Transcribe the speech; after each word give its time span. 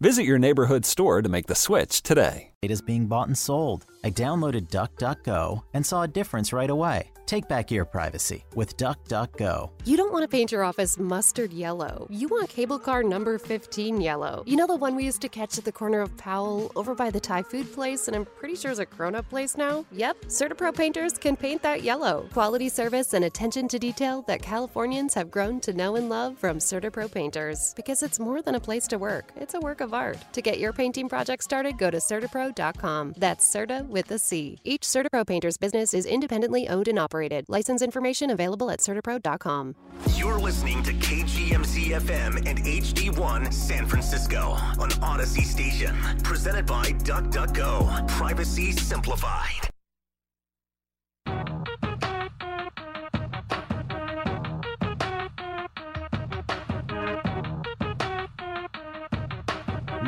Visit 0.00 0.22
your 0.26 0.38
neighborhood 0.38 0.86
store 0.86 1.22
to 1.22 1.28
make 1.28 1.48
the 1.48 1.56
switch 1.56 2.02
today. 2.02 2.52
It 2.62 2.70
is 2.70 2.80
being 2.80 3.08
bought 3.08 3.26
and 3.26 3.36
sold. 3.36 3.84
I 4.04 4.10
downloaded 4.10 4.68
DuckDuckGo 4.68 5.62
and 5.74 5.84
saw 5.84 6.02
a 6.02 6.08
difference 6.08 6.52
right 6.52 6.70
away. 6.70 7.10
Take 7.26 7.46
back 7.46 7.70
your 7.70 7.84
privacy 7.84 8.42
with 8.54 8.76
DuckDuckGo. 8.78 9.70
You 9.84 9.96
don't 9.98 10.12
want 10.12 10.22
to 10.22 10.28
paint 10.28 10.50
your 10.50 10.64
office 10.64 10.98
mustard 10.98 11.52
yellow. 11.52 12.06
You 12.10 12.26
want 12.28 12.48
cable 12.48 12.78
car 12.78 13.02
number 13.02 13.38
15 13.38 14.00
yellow. 14.00 14.44
You 14.46 14.56
know 14.56 14.66
the 14.66 14.76
one 14.76 14.96
we 14.96 15.04
used 15.04 15.20
to 15.22 15.28
catch 15.28 15.58
at 15.58 15.64
the 15.64 15.72
corner 15.72 16.00
of 16.00 16.16
Powell 16.16 16.72
over 16.74 16.94
by 16.94 17.10
the 17.10 17.20
Thai 17.20 17.42
food 17.42 17.70
place, 17.70 18.08
and 18.08 18.16
I'm 18.16 18.24
pretty 18.24 18.56
sure 18.56 18.70
is 18.70 18.78
a 18.78 18.86
grown 18.86 19.14
up 19.14 19.28
place 19.28 19.58
now? 19.58 19.84
Yep, 19.92 20.24
CertaPro 20.26 20.74
painters 20.74 21.18
can 21.18 21.36
paint 21.36 21.60
that 21.62 21.82
yellow. 21.82 22.26
Quality 22.32 22.70
service 22.70 23.12
and 23.12 23.26
attention 23.26 23.68
to 23.68 23.78
detail 23.78 24.22
that 24.22 24.40
Californians 24.40 25.12
have 25.12 25.30
grown 25.30 25.60
to 25.60 25.74
know 25.74 25.96
and 25.96 26.08
love 26.08 26.38
from 26.38 26.58
CertaPro 26.58 27.12
painters. 27.12 27.74
Because 27.74 28.02
it's 28.02 28.18
more 28.18 28.40
than 28.40 28.54
a 28.54 28.60
place 28.60 28.86
to 28.88 28.96
work, 28.96 29.32
it's 29.36 29.54
a 29.54 29.60
work 29.60 29.82
of 29.82 29.87
art. 29.94 30.18
To 30.32 30.42
get 30.42 30.58
your 30.58 30.72
painting 30.72 31.08
project 31.08 31.44
started, 31.44 31.78
go 31.78 31.90
to 31.90 31.98
CertaPro.com. 31.98 33.14
That's 33.16 33.46
Certa 33.46 33.86
with 33.88 34.10
a 34.10 34.18
C. 34.18 34.58
Each 34.64 34.82
CertaPro 34.82 35.26
painter's 35.26 35.56
business 35.56 35.94
is 35.94 36.06
independently 36.06 36.68
owned 36.68 36.88
and 36.88 36.98
operated. 36.98 37.44
License 37.48 37.82
information 37.82 38.30
available 38.30 38.70
at 38.70 38.80
CertaPro.com. 38.80 39.74
You're 40.14 40.38
listening 40.38 40.82
to 40.84 40.92
KGMZ 40.92 42.00
FM 42.00 42.46
and 42.46 42.58
HD1 42.58 43.52
San 43.52 43.86
Francisco 43.86 44.56
on 44.78 44.90
Audacy 45.00 45.42
Station. 45.42 45.96
Presented 46.22 46.66
by 46.66 46.84
DuckDuckGo. 46.84 48.08
Privacy 48.08 48.72
simplified. 48.72 49.70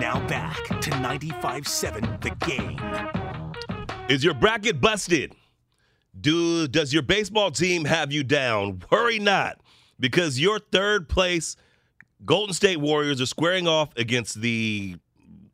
Now 0.01 0.27
back 0.29 0.65
to 0.81 0.91
95.7 0.93 2.23
The 2.23 2.31
Game. 2.47 4.09
Is 4.09 4.25
your 4.25 4.33
bracket 4.33 4.81
busted? 4.81 5.35
Do 6.19 6.67
does 6.67 6.95
your 6.95 7.03
baseball 7.03 7.51
team 7.51 7.85
have 7.85 8.11
you 8.11 8.25
down? 8.25 8.83
Worry 8.91 9.19
not, 9.19 9.61
because 10.01 10.41
your 10.41 10.59
third 10.59 11.11
place 11.11 11.55
Golden 12.25 12.55
State 12.55 12.81
Warriors 12.81 13.21
are 13.21 13.27
squaring 13.27 13.69
off 13.69 13.91
against 13.99 14.41
the 14.41 14.97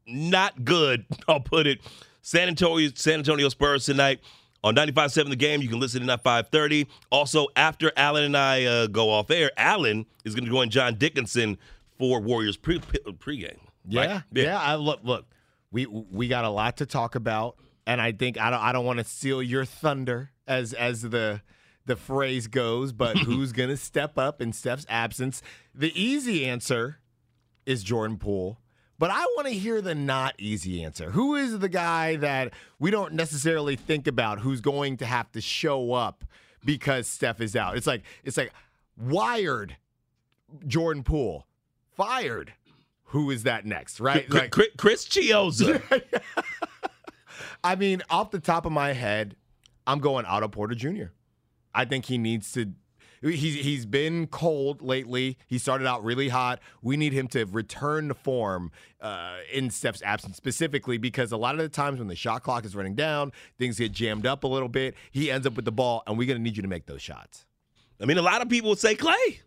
not 0.07 0.65
good, 0.65 1.05
I'll 1.29 1.41
put 1.41 1.67
it, 1.67 1.81
San 2.23 2.47
Antonio 2.47 2.93
San 2.95 3.19
Antonio 3.19 3.49
Spurs 3.49 3.85
tonight 3.85 4.21
on 4.63 4.77
95.7 4.77 5.29
The 5.29 5.35
Game. 5.35 5.61
You 5.61 5.69
can 5.69 5.81
listen 5.81 6.05
in 6.05 6.11
at 6.11 6.23
5:30. 6.23 6.87
Also, 7.11 7.49
after 7.57 7.91
Allen 7.97 8.23
and 8.23 8.37
I 8.37 8.65
uh, 8.65 8.87
go 8.87 9.11
off 9.11 9.29
air, 9.33 9.51
Allen 9.57 10.07
is 10.25 10.37
going 10.37 10.45
to 10.45 10.51
join 10.53 10.71
John 10.71 10.95
Dickinson 10.95 11.59
for 11.99 12.21
Warriors 12.21 12.57
pre 12.57 12.79
pregame. 12.79 13.59
Yeah, 13.89 14.13
Right? 14.13 14.23
yeah. 14.33 14.61
I 14.61 14.75
look, 14.77 15.01
look. 15.03 15.27
We 15.71 15.87
we 15.87 16.29
got 16.29 16.45
a 16.45 16.49
lot 16.51 16.79
to 16.79 16.87
talk 16.87 17.15
about, 17.17 17.57
and 17.87 18.01
I 18.01 18.13
think 18.13 18.39
I 18.41 18.51
don't 18.51 18.61
I 18.63 18.73
don't 18.73 18.85
want 18.87 18.99
to 18.99 19.05
steal 19.05 19.43
your 19.43 19.65
thunder 19.65 20.31
as 20.47 20.73
as 20.73 21.03
the 21.03 21.43
the 21.85 21.97
phrase 21.97 22.47
goes. 22.47 22.93
But 22.93 23.19
who's 23.19 23.53
gonna 23.53 23.77
step 23.77 24.17
up 24.19 24.41
in 24.41 24.53
Steph's 24.53 24.87
absence? 24.89 25.43
The 25.75 25.93
easy 26.01 26.47
answer 26.47 26.99
is 27.67 27.83
Jordan 27.83 28.17
Poole. 28.17 28.59
But 28.99 29.11
I 29.11 29.21
want 29.37 29.49
to 29.49 29.53
hear 29.53 29.83
the 29.83 29.95
not 29.95 30.35
easy 30.39 30.83
answer. 30.83 31.11
Who 31.11 31.35
is 31.35 31.59
the 31.59 31.69
guy 31.69 32.17
that 32.17 32.55
we 32.79 32.91
don't 32.91 33.13
necessarily 33.13 33.77
think 33.77 34.07
about 34.07 34.39
who's 34.39 34.63
going 34.63 34.97
to 34.99 35.05
have 35.05 35.31
to 35.33 35.41
show 35.43 35.93
up 35.93 36.25
because 36.65 37.07
Steph 37.07 37.43
is 37.43 37.55
out? 37.55 37.77
It's 37.77 37.87
like 37.87 38.05
it's 38.25 38.39
like 38.39 38.53
wired 38.97 39.77
Jordan 40.67 41.03
Poole, 41.03 41.47
fired. 41.97 42.53
Who 43.07 43.31
is 43.31 43.45
that 43.45 43.65
next? 43.65 44.01
Right? 44.01 44.29
Chris, 44.29 44.43
Like, 44.43 44.51
Chris, 44.51 44.69
Chris 44.77 45.09
Chiozza. 45.09 45.83
I 47.65 47.75
mean, 47.77 48.03
off 48.11 48.31
the 48.31 48.41
top 48.41 48.67
of 48.67 48.73
my 48.73 48.93
head, 48.93 49.37
I'm 49.87 49.99
going 50.01 50.25
Otto 50.25 50.49
Porter 50.49 50.75
Jr. 50.75 51.07
I 51.75 51.85
think 51.85 52.07
he 52.07 52.19
needs 52.19 52.53
to. 52.53 52.73
He's 53.23 53.55
he's 53.55 53.87
been 53.87 54.27
cold 54.27 54.83
lately. 54.83 55.39
He 55.47 55.59
started 55.59 55.87
out 55.87 56.05
really 56.05 56.29
hot. 56.29 56.61
We 56.83 56.97
need 56.97 57.13
him 57.13 57.29
to 57.29 57.45
return 57.47 58.09
to 58.09 58.15
form 58.15 58.71
uh, 59.01 59.37
in 59.53 59.71
Steph's 59.71 60.03
absence, 60.03 60.37
specifically 60.37 60.99
because 60.99 61.33
a 61.33 61.37
lot 61.37 61.55
of 61.55 61.61
the 61.61 61.69
times 61.69 61.99
when 61.99 62.09
the 62.09 62.15
shot 62.15 62.43
clock 62.43 62.65
is 62.65 62.77
running 62.77 62.95
down, 62.95 63.33
things 63.59 63.79
get 63.79 63.93
jammed 63.93 64.27
up 64.27 64.45
a 64.45 64.47
little 64.47 64.69
bit. 64.69 64.95
He 65.11 65.31
ends 65.31 65.47
up 65.47 65.55
with 65.55 65.65
the 65.65 65.73
ball, 65.73 66.03
and 66.07 66.19
we're 66.19 66.27
gonna 66.29 66.41
need 66.41 66.57
you 66.57 66.63
to 66.63 66.69
make 66.69 66.87
those 66.87 67.03
shots. 67.03 67.47
I 68.01 68.05
mean, 68.05 68.19
a 68.19 68.23
lot 68.23 68.43
of 68.43 68.49
people 68.49 68.71
would 68.71 68.79
say 68.79 68.95
Klay, 68.95 69.39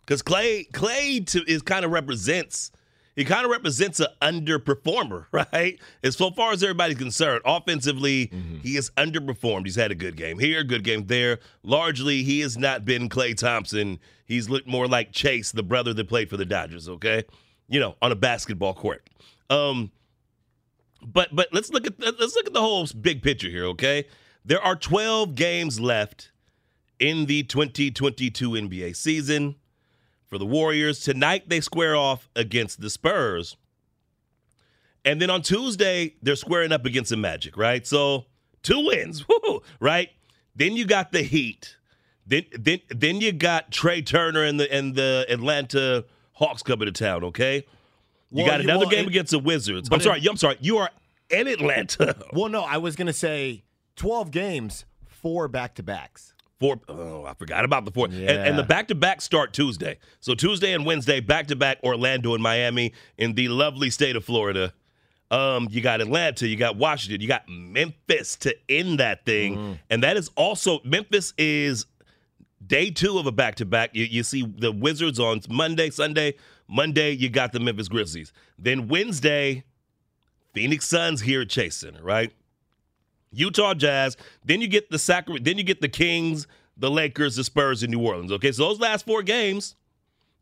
because 0.00 0.22
Klay 0.22 0.70
Klay 0.70 1.26
to, 1.26 1.42
is 1.50 1.60
kind 1.62 1.84
of 1.84 1.90
represents 1.90 2.70
he 3.18 3.24
kind 3.24 3.44
of 3.44 3.50
represents 3.50 3.98
an 3.98 4.06
underperformer, 4.22 5.26
right? 5.32 5.76
As 6.04 6.16
so 6.16 6.30
far 6.30 6.52
as 6.52 6.62
everybody's 6.62 6.98
concerned, 6.98 7.42
offensively, 7.44 8.30
he 8.62 8.76
has 8.76 8.90
underperformed. 8.90 9.64
He's 9.66 9.74
had 9.74 9.90
a 9.90 9.96
good 9.96 10.16
game 10.16 10.38
here, 10.38 10.62
good 10.62 10.84
game 10.84 11.06
there. 11.06 11.40
Largely, 11.64 12.22
he 12.22 12.38
has 12.40 12.56
not 12.56 12.84
been 12.84 13.08
Klay 13.08 13.36
Thompson. 13.36 13.98
He's 14.24 14.48
looked 14.48 14.68
more 14.68 14.86
like 14.86 15.12
Trayce, 15.12 15.52
the 15.52 15.64
brother 15.64 15.92
that 15.94 16.08
played 16.08 16.30
for 16.30 16.36
the 16.36 16.44
Dodgers. 16.44 16.88
Okay, 16.88 17.24
you 17.68 17.80
know, 17.80 17.96
on 18.00 18.12
a 18.12 18.16
basketball 18.16 18.72
court. 18.72 19.10
Um, 19.50 19.90
but 21.04 21.34
but 21.34 21.48
let's 21.52 21.70
look 21.70 21.88
at 21.88 21.98
let's 21.98 22.36
look 22.36 22.46
at 22.46 22.52
the 22.52 22.60
whole 22.60 22.86
big 23.00 23.20
picture 23.22 23.48
here. 23.48 23.64
Okay, 23.64 24.04
there 24.44 24.62
are 24.62 24.76
12 24.76 25.34
games 25.34 25.80
left 25.80 26.30
in 27.00 27.26
the 27.26 27.42
2022 27.42 28.50
NBA 28.50 28.94
season 28.94 29.56
for 30.28 30.38
the 30.38 30.46
Warriors. 30.46 31.00
Tonight 31.00 31.48
they 31.48 31.60
square 31.60 31.96
off 31.96 32.28
against 32.36 32.80
the 32.80 32.90
Spurs. 32.90 33.56
And 35.04 35.22
then 35.22 35.30
on 35.30 35.42
Tuesday, 35.42 36.14
they're 36.22 36.36
squaring 36.36 36.72
up 36.72 36.84
against 36.84 37.10
the 37.10 37.16
Magic, 37.16 37.56
right? 37.56 37.86
So 37.86 38.26
two 38.62 38.84
wins, 38.86 39.24
woo, 39.28 39.62
right? 39.80 40.10
Then 40.54 40.72
you 40.76 40.84
got 40.84 41.12
the 41.12 41.22
Heat. 41.22 41.76
Then 42.26 42.44
then 42.52 42.80
then 42.90 43.20
you 43.22 43.32
got 43.32 43.70
Trey 43.70 44.02
Turner 44.02 44.42
and 44.44 44.60
the 44.60 44.70
and 44.72 44.94
the 44.94 45.24
Atlanta 45.30 46.04
Hawks 46.32 46.62
coming 46.62 46.86
to 46.86 46.92
town, 46.92 47.24
okay? 47.24 47.64
You 48.30 48.42
Well, 48.44 48.46
got 48.46 48.60
another 48.60 48.80
well, 48.80 48.90
game 48.90 49.04
it- 49.06 49.08
against 49.08 49.30
the 49.30 49.38
Wizards. 49.38 49.88
I'm 49.90 50.00
sorry, 50.00 50.22
I'm 50.28 50.36
sorry. 50.36 50.56
You 50.60 50.76
are 50.78 50.90
in 51.30 51.46
Atlanta. 51.48 52.14
Well, 52.34 52.50
no, 52.50 52.62
I 52.64 52.76
was 52.76 52.96
gonna 52.96 53.14
say 53.14 53.64
12 53.96 54.30
games, 54.30 54.84
four 55.06 55.48
back 55.48 55.74
to 55.76 55.82
backs. 55.82 56.34
Four 56.60 56.80
oh, 56.88 57.24
I 57.24 57.34
forgot 57.34 57.64
about 57.64 57.84
the 57.84 57.90
four. 57.92 58.06
And, 58.06 58.14
Yeah. 58.14 58.44
and 58.44 58.58
the 58.58 58.64
back 58.64 58.88
to 58.88 58.94
back 58.94 59.20
start 59.20 59.52
Tuesday. 59.52 59.98
So 60.20 60.34
Tuesday 60.34 60.72
and 60.72 60.84
Wednesday, 60.84 61.20
back 61.20 61.46
to 61.48 61.56
back 61.56 61.78
Orlando 61.84 62.34
and 62.34 62.42
Miami 62.42 62.92
in 63.16 63.34
the 63.34 63.48
lovely 63.48 63.90
state 63.90 64.16
of 64.16 64.24
Florida. 64.24 64.72
Um, 65.30 65.68
you 65.70 65.80
got 65.82 66.00
Atlanta, 66.00 66.48
you 66.48 66.56
got 66.56 66.76
Washington, 66.76 67.20
you 67.20 67.28
got 67.28 67.48
Memphis 67.48 68.34
to 68.36 68.56
end 68.68 68.98
that 68.98 69.24
thing. 69.26 69.78
And 69.90 70.02
that 70.02 70.16
is 70.16 70.30
also 70.36 70.80
Memphis 70.84 71.32
is 71.38 71.86
day 72.66 72.90
two 72.90 73.18
of 73.18 73.26
a 73.26 73.32
back 73.32 73.54
to 73.56 73.66
back. 73.66 73.90
You 73.94 74.04
you 74.04 74.22
see 74.22 74.42
the 74.44 74.72
Wizards 74.72 75.20
on 75.20 75.40
Monday, 75.48 75.90
Sunday. 75.90 76.34
Monday, 76.66 77.12
you 77.12 77.28
got 77.30 77.52
the 77.52 77.60
Memphis 77.60 77.88
Grizzlies. 77.88 78.32
Then 78.58 78.88
Wednesday, 78.88 79.64
Phoenix 80.54 80.86
Suns 80.86 81.20
here 81.20 81.42
at 81.42 81.50
Chase 81.50 81.76
Center, 81.76 82.02
right? 82.02 82.32
Utah 83.32 83.74
Jazz. 83.74 84.16
Then 84.44 84.60
you 84.60 84.68
get 84.68 84.90
the 84.90 84.98
Sacramento. 84.98 85.44
Then 85.44 85.58
you 85.58 85.64
get 85.64 85.80
the 85.80 85.88
Kings, 85.88 86.46
the 86.76 86.90
Lakers, 86.90 87.36
the 87.36 87.44
Spurs, 87.44 87.82
and 87.82 87.92
New 87.92 88.00
Orleans. 88.00 88.32
Okay, 88.32 88.52
so 88.52 88.64
those 88.64 88.80
last 88.80 89.06
four 89.06 89.22
games 89.22 89.76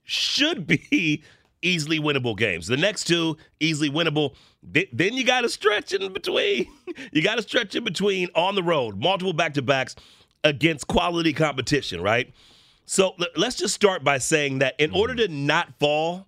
should 0.04 0.66
be 0.66 1.22
easily 1.62 1.98
winnable 1.98 2.36
games. 2.36 2.66
The 2.66 2.76
next 2.76 3.04
two 3.04 3.36
easily 3.60 3.90
winnable. 3.90 4.34
Then 4.62 5.14
you 5.14 5.24
got 5.24 5.42
to 5.42 5.48
stretch 5.48 5.92
in 5.92 6.12
between. 6.12 6.66
You 7.12 7.20
got 7.20 7.34
to 7.34 7.42
stretch 7.42 7.74
in 7.74 7.84
between 7.84 8.28
on 8.34 8.54
the 8.54 8.62
road, 8.62 8.98
multiple 8.98 9.34
back 9.34 9.52
to 9.54 9.62
backs 9.62 9.96
against 10.44 10.86
quality 10.86 11.34
competition, 11.34 12.00
right? 12.00 12.32
So 12.86 13.14
let's 13.36 13.56
just 13.56 13.74
start 13.74 14.02
by 14.02 14.18
saying 14.18 14.60
that 14.60 14.78
in 14.78 14.92
order 14.92 15.14
to 15.16 15.28
not 15.28 15.78
fall 15.78 16.26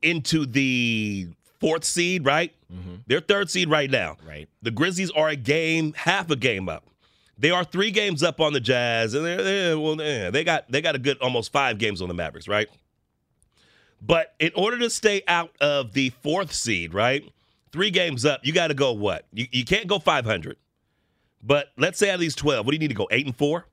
into 0.00 0.46
the 0.46 1.28
fourth 1.60 1.84
seed, 1.84 2.24
right? 2.24 2.54
Mm-hmm. 2.72 2.96
They're 3.06 3.20
third 3.20 3.50
seed 3.50 3.68
right 3.70 3.90
now. 3.90 4.16
Right. 4.26 4.48
The 4.62 4.70
Grizzlies 4.70 5.10
are 5.10 5.28
a 5.28 5.36
game, 5.36 5.92
half 5.92 6.30
a 6.30 6.36
game 6.36 6.68
up. 6.68 6.84
They 7.38 7.50
are 7.50 7.64
three 7.64 7.90
games 7.90 8.22
up 8.22 8.40
on 8.40 8.52
the 8.52 8.60
Jazz, 8.60 9.14
and 9.14 9.24
they're, 9.24 9.42
they're 9.42 9.78
well, 9.78 9.96
yeah, 9.96 10.30
they 10.30 10.44
got 10.44 10.70
they 10.70 10.82
got 10.82 10.94
a 10.94 10.98
good 10.98 11.18
almost 11.22 11.52
five 11.52 11.78
games 11.78 12.02
on 12.02 12.08
the 12.08 12.14
Mavericks, 12.14 12.48
right? 12.48 12.68
But 14.02 14.34
in 14.38 14.50
order 14.54 14.78
to 14.78 14.90
stay 14.90 15.22
out 15.26 15.50
of 15.60 15.92
the 15.92 16.10
fourth 16.22 16.52
seed, 16.52 16.94
right? 16.94 17.24
Three 17.72 17.90
games 17.90 18.24
up, 18.24 18.40
you 18.44 18.52
got 18.52 18.68
to 18.68 18.74
go 18.74 18.92
what? 18.92 19.26
You, 19.32 19.46
you 19.52 19.64
can't 19.64 19.86
go 19.86 19.98
500. 19.98 20.56
But 21.42 21.68
let's 21.76 21.98
say 21.98 22.10
out 22.10 22.14
of 22.14 22.20
these 22.20 22.34
12, 22.34 22.66
what 22.66 22.72
do 22.72 22.74
you 22.74 22.80
need 22.80 22.88
to 22.88 22.94
go? 22.94 23.08
Eight 23.10 23.26
and 23.26 23.36
four? 23.36 23.66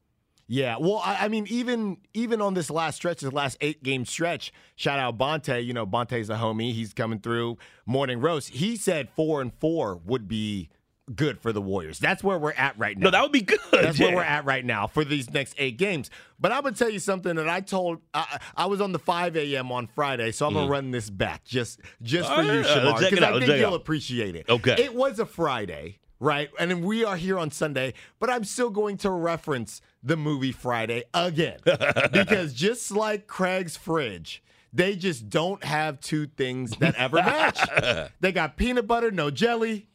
Yeah, 0.50 0.78
well, 0.80 1.02
I, 1.04 1.26
I 1.26 1.28
mean, 1.28 1.46
even 1.50 1.98
even 2.14 2.42
on 2.42 2.54
this 2.54 2.70
last 2.70 2.96
stretch, 2.96 3.20
this 3.20 3.34
last 3.34 3.58
eight 3.60 3.84
game 3.84 4.06
stretch, 4.06 4.54
shout 4.76 4.98
out 4.98 5.18
Bonte. 5.18 5.62
You 5.66 5.74
know, 5.74 5.86
Bonte's 5.86 6.30
a 6.30 6.36
homie. 6.36 6.74
He's 6.74 6.94
coming 6.94 7.20
through 7.20 7.58
morning 7.86 8.22
roast. 8.22 8.50
He 8.50 8.78
said 8.78 9.10
four 9.16 9.42
and 9.42 9.52
four 9.60 9.98
would 10.06 10.28
be 10.30 10.70
good 11.14 11.40
for 11.42 11.52
the 11.54 11.62
Warriors. 11.62 12.00
That's 12.00 12.24
where 12.24 12.38
we're 12.38 12.52
at 12.54 12.78
right 12.80 12.98
now. 12.98 13.06
No, 13.06 13.12
that 13.12 13.22
would 13.24 13.32
be 13.34 13.42
good. 13.42 13.60
That's 13.72 14.00
where 14.00 14.16
we're 14.16 14.22
at 14.24 14.46
right 14.46 14.64
now 14.64 14.88
for 14.88 15.04
these 15.04 15.30
next 15.32 15.56
eight 15.58 15.78
games. 15.78 16.10
But 16.40 16.54
I'm 16.54 16.64
gonna 16.64 16.76
tell 16.76 16.90
you 16.90 17.00
something 17.00 17.36
that 17.36 17.50
I 17.50 17.60
told. 17.60 18.00
I, 18.14 18.40
I 18.56 18.66
was 18.68 18.80
on 18.80 18.94
the 18.94 19.00
5 19.00 19.36
a.m. 19.36 19.72
on 19.74 19.88
Friday, 19.88 20.32
so 20.32 20.48
I'm 20.48 20.54
gonna 20.54 20.70
run 20.70 20.92
this 20.92 21.10
back 21.10 21.44
just 21.44 21.82
just 22.02 22.30
for 22.30 22.42
Mm. 22.42 22.50
Oh, 22.50 22.54
you, 22.54 22.60
yeah. 22.60 22.66
Shamar, 22.66 23.00
because 23.10 23.20
I 23.24 23.40
think 23.40 23.52
you'll 23.60 23.68
out. 23.68 23.74
appreciate 23.74 24.36
it. 24.38 24.46
Okay. 24.50 24.76
It 24.80 24.94
was 24.96 25.20
a 25.20 25.26
Friday, 25.26 26.00
right? 26.19 26.50
And 26.60 26.84
we 26.84 27.04
are 27.04 27.18
here 27.18 27.38
on 27.38 27.52
Sunday, 27.52 27.94
but 28.19 28.30
I'm 28.30 28.44
still 28.44 28.69
going 28.69 28.98
to 28.98 29.10
reference 29.10 29.81
the 30.04 30.18
movie 30.18 30.52
Friday 30.52 31.04
again 31.14 31.60
because 32.12 32.54
just 32.54 32.92
like 32.92 33.28
Craig's 33.28 33.78
fridge. 33.78 34.44
They 34.74 34.96
just 34.96 35.30
don't 35.30 35.64
have 35.64 36.02
two 36.02 36.28
things 36.28 36.72
that 36.78 36.94
ever 36.96 37.18
match. 37.18 38.12
they 38.19 38.31
got 38.31 38.58
peanut 38.58 38.86
butter, 38.86 39.12
no 39.12 39.31
jelly, 39.31 39.88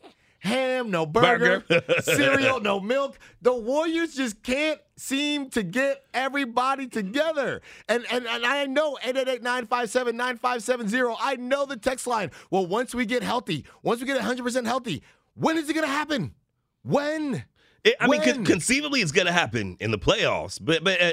ham, 0.43 0.91
no 0.91 1.07
burger, 1.07 1.65
cereal, 2.01 2.59
no 2.59 2.81
milk. 2.81 3.17
The 3.43 3.55
Warriors 3.55 4.15
just 4.15 4.43
can't 4.43 4.81
seem 4.97 5.51
to 5.51 5.63
get 5.63 6.05
everybody 6.13 6.89
together. 6.89 7.63
And 7.89 8.05
and, 8.11 8.27
and 8.27 8.45
I 8.45 8.67
know 8.67 8.99
888-957-9570. 9.05 11.17
I 11.21 11.37
know 11.37 11.65
the 11.65 11.77
text 11.77 12.09
line. 12.09 12.33
Well, 12.51 12.67
once 12.67 12.93
we 12.95 13.07
get 13.07 13.23
healthy, 13.23 13.65
once 13.83 14.01
we 14.01 14.07
get 14.07 14.21
100% 14.21 14.67
healthy, 14.67 15.03
when 15.35 15.57
is 15.59 15.69
it 15.69 15.75
going 15.75 15.87
to 15.87 15.93
happen? 15.93 16.35
When? 16.83 17.45
It- 17.85 17.97
I 18.01 18.07
mean, 18.07 18.21
When? 18.21 18.35
con- 18.35 18.45
conceivably, 18.45 19.01
it's 19.01 19.13
going 19.13 19.27
to 19.27 19.33
happen 19.33 19.77
in 19.81 19.91
the 19.91 19.99
playoffs. 19.99 20.59
But, 20.61 20.85
but 20.85 21.01
uh, 21.01 21.13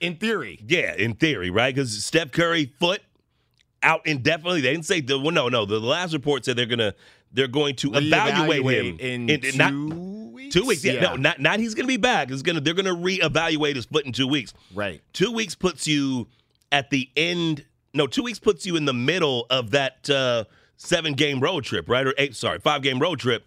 In 0.00 0.16
theory. 0.16 0.60
yeah, 0.66 0.94
in 0.94 1.14
theory, 1.14 1.50
right? 1.50 1.74
Because 1.74 2.02
Steph 2.04 2.32
Curry 2.32 2.72
foot 2.78 3.00
out 3.82 4.06
indefinitely. 4.06 4.60
They 4.60 4.72
didn't 4.72 4.86
say 4.86 5.00
the 5.00 5.18
well, 5.18 5.30
no, 5.30 5.48
no. 5.48 5.64
The 5.64 5.80
last 5.80 6.12
report 6.12 6.44
said 6.44 6.56
they're 6.56 6.66
gonna 6.66 6.94
they're 7.32 7.48
going 7.48 7.76
to 7.76 7.94
evaluate 7.94 8.60
him 8.60 8.98
Reevaluate 8.98 9.00
in, 9.00 9.30
in- 9.30 9.44
in 9.44 9.56
not- 9.56 9.70
two 9.70 10.28
weeks. 10.34 10.54
two 10.54 10.66
weeks. 10.66 10.84
Yeah, 10.84 11.00
no, 11.00 11.16
not 11.16 11.40
not 11.40 11.60
he's 11.60 11.74
gonna 11.74 11.88
be 11.88 11.96
back. 11.96 12.30
It's 12.30 12.42
gonna 12.42 12.60
they're 12.60 12.74
gonna 12.74 12.94
reevaluate 12.94 13.76
his 13.76 13.86
foot 13.86 14.04
in 14.04 14.12
two 14.12 14.26
weeks. 14.28 14.52
right. 14.74 15.00
Two 15.14 15.32
weeks 15.32 15.54
puts 15.54 15.86
you 15.86 16.26
at 16.70 16.90
the 16.90 17.08
end. 17.16 17.64
No, 17.94 18.06
two 18.06 18.22
weeks 18.22 18.38
puts 18.38 18.66
you 18.66 18.76
in 18.76 18.84
the 18.84 18.92
middle 18.92 19.46
of 19.48 19.70
that 19.70 20.10
uh, 20.10 20.44
seven 20.76 21.14
game 21.14 21.40
road 21.40 21.64
trip, 21.64 21.88
right? 21.88 22.06
Or 22.06 22.12
eight, 22.18 22.36
sorry, 22.36 22.58
five 22.58 22.82
game 22.82 22.98
road 22.98 23.18
trip. 23.18 23.44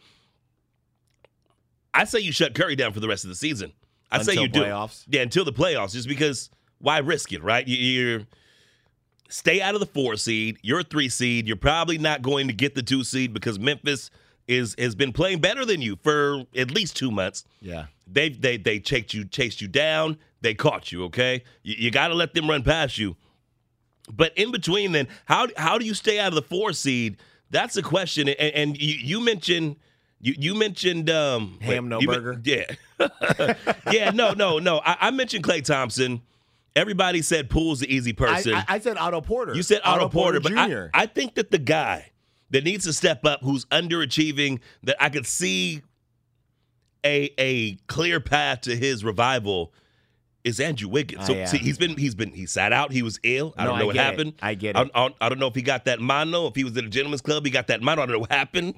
I 1.93 2.05
say 2.05 2.19
you 2.19 2.31
shut 2.31 2.55
Curry 2.55 2.75
down 2.75 2.93
for 2.93 2.99
the 2.99 3.07
rest 3.07 3.23
of 3.23 3.29
the 3.29 3.35
season. 3.35 3.73
I 4.11 4.21
say 4.21 4.31
Until 4.33 4.43
you 4.43 4.49
do. 4.49 4.59
Yeah, 5.07 5.21
until 5.21 5.45
the 5.45 5.53
playoffs, 5.53 5.93
just 5.93 6.07
because 6.07 6.49
why 6.79 6.99
risk 6.99 7.33
it, 7.33 7.43
right? 7.43 7.67
You, 7.67 7.77
you're 7.77 8.21
stay 9.29 9.61
out 9.61 9.73
of 9.73 9.79
the 9.79 9.87
four 9.87 10.15
seed. 10.15 10.59
You're 10.61 10.81
a 10.81 10.83
three 10.83 11.09
seed. 11.09 11.47
You're 11.47 11.55
probably 11.55 11.97
not 11.97 12.21
going 12.21 12.47
to 12.47 12.53
get 12.53 12.75
the 12.75 12.83
two 12.83 13.03
seed 13.03 13.33
because 13.33 13.57
Memphis 13.57 14.11
is 14.47 14.75
has 14.77 14.95
been 14.95 15.13
playing 15.13 15.39
better 15.39 15.65
than 15.65 15.81
you 15.81 15.97
for 16.03 16.43
at 16.55 16.71
least 16.71 16.95
two 16.95 17.09
months. 17.09 17.45
Yeah. 17.61 17.85
They 18.05 18.29
they 18.29 18.57
they 18.57 18.79
chased 18.79 19.13
you 19.13 19.25
chased 19.25 19.61
you 19.61 19.67
down. 19.67 20.17
They 20.41 20.53
caught 20.53 20.91
you. 20.91 21.05
Okay, 21.05 21.43
you, 21.63 21.75
you 21.77 21.91
got 21.91 22.09
to 22.09 22.13
let 22.13 22.33
them 22.33 22.49
run 22.49 22.63
past 22.63 22.97
you. 22.97 23.15
But 24.11 24.37
in 24.37 24.51
between, 24.51 24.91
then 24.91 25.07
how 25.25 25.47
how 25.57 25.77
do 25.77 25.85
you 25.85 25.93
stay 25.93 26.19
out 26.19 26.27
of 26.27 26.35
the 26.35 26.41
four 26.41 26.73
seed? 26.73 27.17
That's 27.49 27.75
the 27.75 27.83
question. 27.83 28.27
And, 28.27 28.39
and 28.39 28.77
you, 28.77 28.95
you 28.95 29.19
mentioned 29.21 29.77
you 30.23 30.35
you 30.39 30.55
mentioned 30.55 31.09
um, 31.09 31.59
Ham, 31.61 31.89
no 31.89 31.99
burger? 31.99 32.39
yeah, 32.45 32.63
yeah. 33.91 34.11
No, 34.11 34.31
no, 34.31 34.57
no. 34.57 34.79
I, 34.83 34.97
I 35.01 35.11
mentioned 35.11 35.43
Klay 35.43 35.63
Thompson. 35.63 36.21
Everybody 36.75 37.21
said 37.21 37.49
Poole's 37.49 37.81
the 37.81 37.93
easy 37.93 38.13
person. 38.13 38.55
I, 38.55 38.63
I 38.67 38.79
said 38.79 38.97
Otto 38.97 39.21
Porter. 39.21 39.53
You 39.53 39.61
said 39.61 39.81
Otto, 39.83 40.07
Porter, 40.09 40.39
but 40.39 40.57
I, 40.57 40.69
Jr. 40.69 40.85
I 40.93 41.05
think 41.05 41.35
that 41.35 41.51
the 41.51 41.59
guy 41.59 42.11
that 42.51 42.63
needs 42.63 42.85
to 42.85 42.93
step 42.93 43.25
up, 43.25 43.41
who's 43.43 43.65
underachieving, 43.65 44.59
that 44.83 44.95
I 44.99 45.09
could 45.09 45.27
see 45.27 45.81
a 47.05 47.29
a 47.37 47.75
clear 47.87 48.19
path 48.19 48.61
to 48.61 48.75
his 48.77 49.03
revival, 49.03 49.73
is 50.45 50.59
Andrew 50.59 50.87
Wiggins. 50.87 51.27
So 51.27 51.33
I, 51.33 51.41
uh, 51.41 51.47
see, 51.47 51.57
he's 51.57 51.77
been 51.77 51.97
he's 51.97 52.15
been 52.15 52.31
he 52.31 52.45
sat 52.45 52.71
out. 52.71 52.91
He 52.93 53.01
was 53.01 53.19
ill. 53.23 53.53
I 53.57 53.65
No, 53.65 53.71
don't 53.71 53.79
know 53.79 53.83
I 53.83 53.87
what 53.87 53.93
get 53.95 54.05
it. 54.05 54.09
happened. 54.09 54.33
I 54.41 54.53
get 54.55 54.77
I, 54.77 54.81
it. 54.83 54.91
I, 54.95 55.09
I 55.21 55.29
don't 55.29 55.39
know 55.39 55.47
if 55.47 55.55
he 55.55 55.61
got 55.61 55.85
that 55.85 55.99
mono. 55.99 56.47
If 56.47 56.55
he 56.55 56.63
was 56.63 56.75
at 56.77 56.85
a 56.85 56.89
gentleman's 56.89 57.21
club, 57.21 57.43
he 57.45 57.51
got 57.51 57.67
that 57.67 57.81
mono. 57.81 58.01
I 58.01 58.05
don't 58.05 58.13
know 58.13 58.19
what 58.19 58.31
happened. 58.31 58.75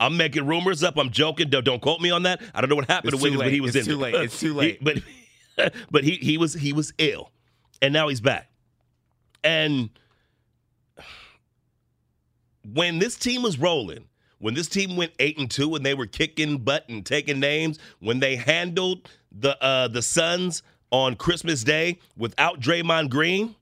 I'm 0.00 0.16
making 0.16 0.46
rumors 0.46 0.82
up. 0.82 0.96
I'm 0.98 1.10
joking. 1.10 1.50
Don't, 1.50 1.64
don't 1.64 1.80
quote 1.80 2.00
me 2.00 2.10
on 2.10 2.24
that. 2.24 2.40
I 2.54 2.60
don't 2.60 2.70
know 2.70 2.76
what 2.76 2.88
happened 2.90 3.12
It's 3.14 3.22
to 3.22 3.24
Wiggins, 3.24 3.42
but 3.42 3.52
he 3.52 3.60
was 3.60 3.74
It's 3.76 3.86
in 3.86 3.94
too 3.94 4.00
late. 4.00 4.14
It's 4.14 4.38
too 4.40 4.48
He- 4.60 4.78
late. 4.78 4.84
but 4.84 4.98
but 5.90 6.04
he 6.04 6.12
he 6.16 6.36
was 6.38 6.54
he 6.54 6.72
was 6.72 6.92
ill, 6.98 7.30
and 7.80 7.92
now 7.92 8.08
he's 8.08 8.20
back. 8.20 8.50
And 9.44 9.90
when 12.72 12.98
this 12.98 13.16
team 13.16 13.42
was 13.42 13.58
rolling, 13.58 14.06
when 14.38 14.54
this 14.54 14.68
team 14.68 14.96
went 14.96 15.12
eight 15.18 15.38
and 15.38 15.50
two, 15.50 15.74
and 15.74 15.84
they 15.84 15.94
were 15.94 16.06
kicking 16.06 16.58
butt 16.58 16.88
and 16.88 17.04
taking 17.04 17.40
names, 17.40 17.78
when 18.00 18.20
they 18.20 18.36
handled 18.36 19.08
the 19.32 19.62
uh, 19.62 19.88
the 19.88 20.02
Suns 20.02 20.62
on 20.90 21.14
Christmas 21.16 21.62
Day 21.64 21.98
without 22.16 22.60
Draymond 22.60 23.10
Green, 23.10 23.54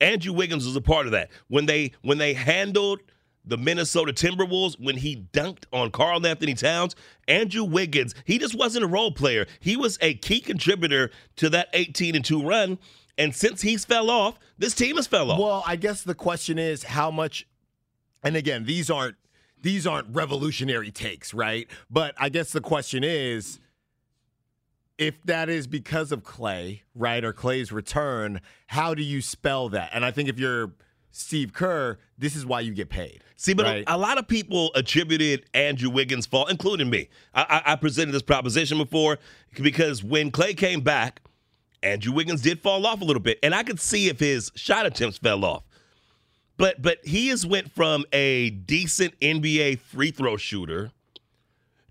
Andrew 0.00 0.32
Wiggins 0.32 0.66
was 0.66 0.76
a 0.76 0.80
part 0.80 1.06
of 1.06 1.12
that. 1.12 1.30
When 1.48 1.66
they 1.66 1.92
when 2.02 2.18
they 2.18 2.34
handled 2.34 3.00
the 3.44 3.58
Minnesota 3.58 4.12
Timberwolves, 4.12 4.78
when 4.78 4.98
he 4.98 5.26
dunked 5.32 5.64
on 5.72 5.90
Karl-Anthony 5.90 6.54
Towns, 6.54 6.94
Andrew 7.26 7.64
Wiggins, 7.64 8.14
he 8.24 8.38
just 8.38 8.54
wasn't 8.54 8.84
a 8.84 8.88
role 8.88 9.12
player. 9.12 9.46
He 9.60 9.76
was 9.76 9.98
a 10.00 10.14
key 10.14 10.40
contributor 10.40 11.10
to 11.36 11.50
that 11.50 11.68
18 11.72 12.14
and 12.14 12.24
2 12.24 12.42
run. 12.42 12.78
And 13.18 13.34
since 13.34 13.62
he's 13.62 13.84
fell 13.84 14.10
off, 14.10 14.38
this 14.58 14.74
team 14.74 14.96
has 14.96 15.06
fell 15.06 15.30
off. 15.30 15.38
Well, 15.38 15.64
I 15.66 15.76
guess 15.76 16.02
the 16.02 16.14
question 16.14 16.58
is 16.58 16.84
how 16.84 17.10
much 17.10 17.46
and 18.22 18.36
again, 18.36 18.64
these 18.64 18.90
aren't 18.90 19.16
these 19.60 19.86
aren't 19.86 20.14
revolutionary 20.14 20.90
takes, 20.90 21.32
right? 21.32 21.68
But 21.88 22.14
I 22.18 22.28
guess 22.28 22.52
the 22.52 22.60
question 22.60 23.04
is 23.04 23.60
if 24.98 25.22
that 25.24 25.48
is 25.48 25.66
because 25.66 26.12
of 26.12 26.22
Klay, 26.22 26.80
right, 26.94 27.24
or 27.24 27.32
Klay's 27.32 27.72
return, 27.72 28.40
how 28.68 28.94
do 28.94 29.02
you 29.02 29.20
spell 29.20 29.68
that? 29.70 29.90
And 29.92 30.04
I 30.04 30.10
think 30.10 30.28
if 30.28 30.38
you're 30.38 30.72
Steve 31.12 31.52
Kerr, 31.52 31.98
this 32.18 32.34
is 32.34 32.44
why 32.44 32.60
you 32.60 32.72
get 32.72 32.88
paid. 32.88 33.22
See, 33.36 33.52
but 33.52 33.66
right? 33.66 33.84
a, 33.86 33.96
a 33.96 33.98
lot 33.98 34.18
of 34.18 34.26
people 34.26 34.70
attributed 34.74 35.44
Andrew 35.52 35.90
Wiggins' 35.90 36.26
fault, 36.26 36.50
including 36.50 36.88
me. 36.90 37.08
I, 37.34 37.62
I, 37.66 37.72
I 37.72 37.76
presented 37.76 38.12
this 38.12 38.22
proposition 38.22 38.78
before 38.78 39.18
because 39.60 40.02
when 40.02 40.30
Klay 40.30 40.56
came 40.56 40.80
back, 40.80 41.20
Andrew 41.82 42.12
Wiggins 42.12 42.40
did 42.40 42.60
fall 42.60 42.86
off 42.86 43.00
a 43.02 43.04
little 43.04 43.22
bit, 43.22 43.38
and 43.42 43.54
I 43.54 43.62
could 43.62 43.78
see 43.78 44.08
if 44.08 44.20
his 44.20 44.50
shot 44.54 44.86
attempts 44.86 45.18
fell 45.18 45.44
off. 45.44 45.64
But 46.56 46.80
but 46.80 46.98
he 47.04 47.28
has 47.28 47.44
went 47.44 47.70
from 47.72 48.04
a 48.12 48.50
decent 48.50 49.18
NBA 49.20 49.80
free 49.80 50.12
throw 50.12 50.36
shooter 50.36 50.92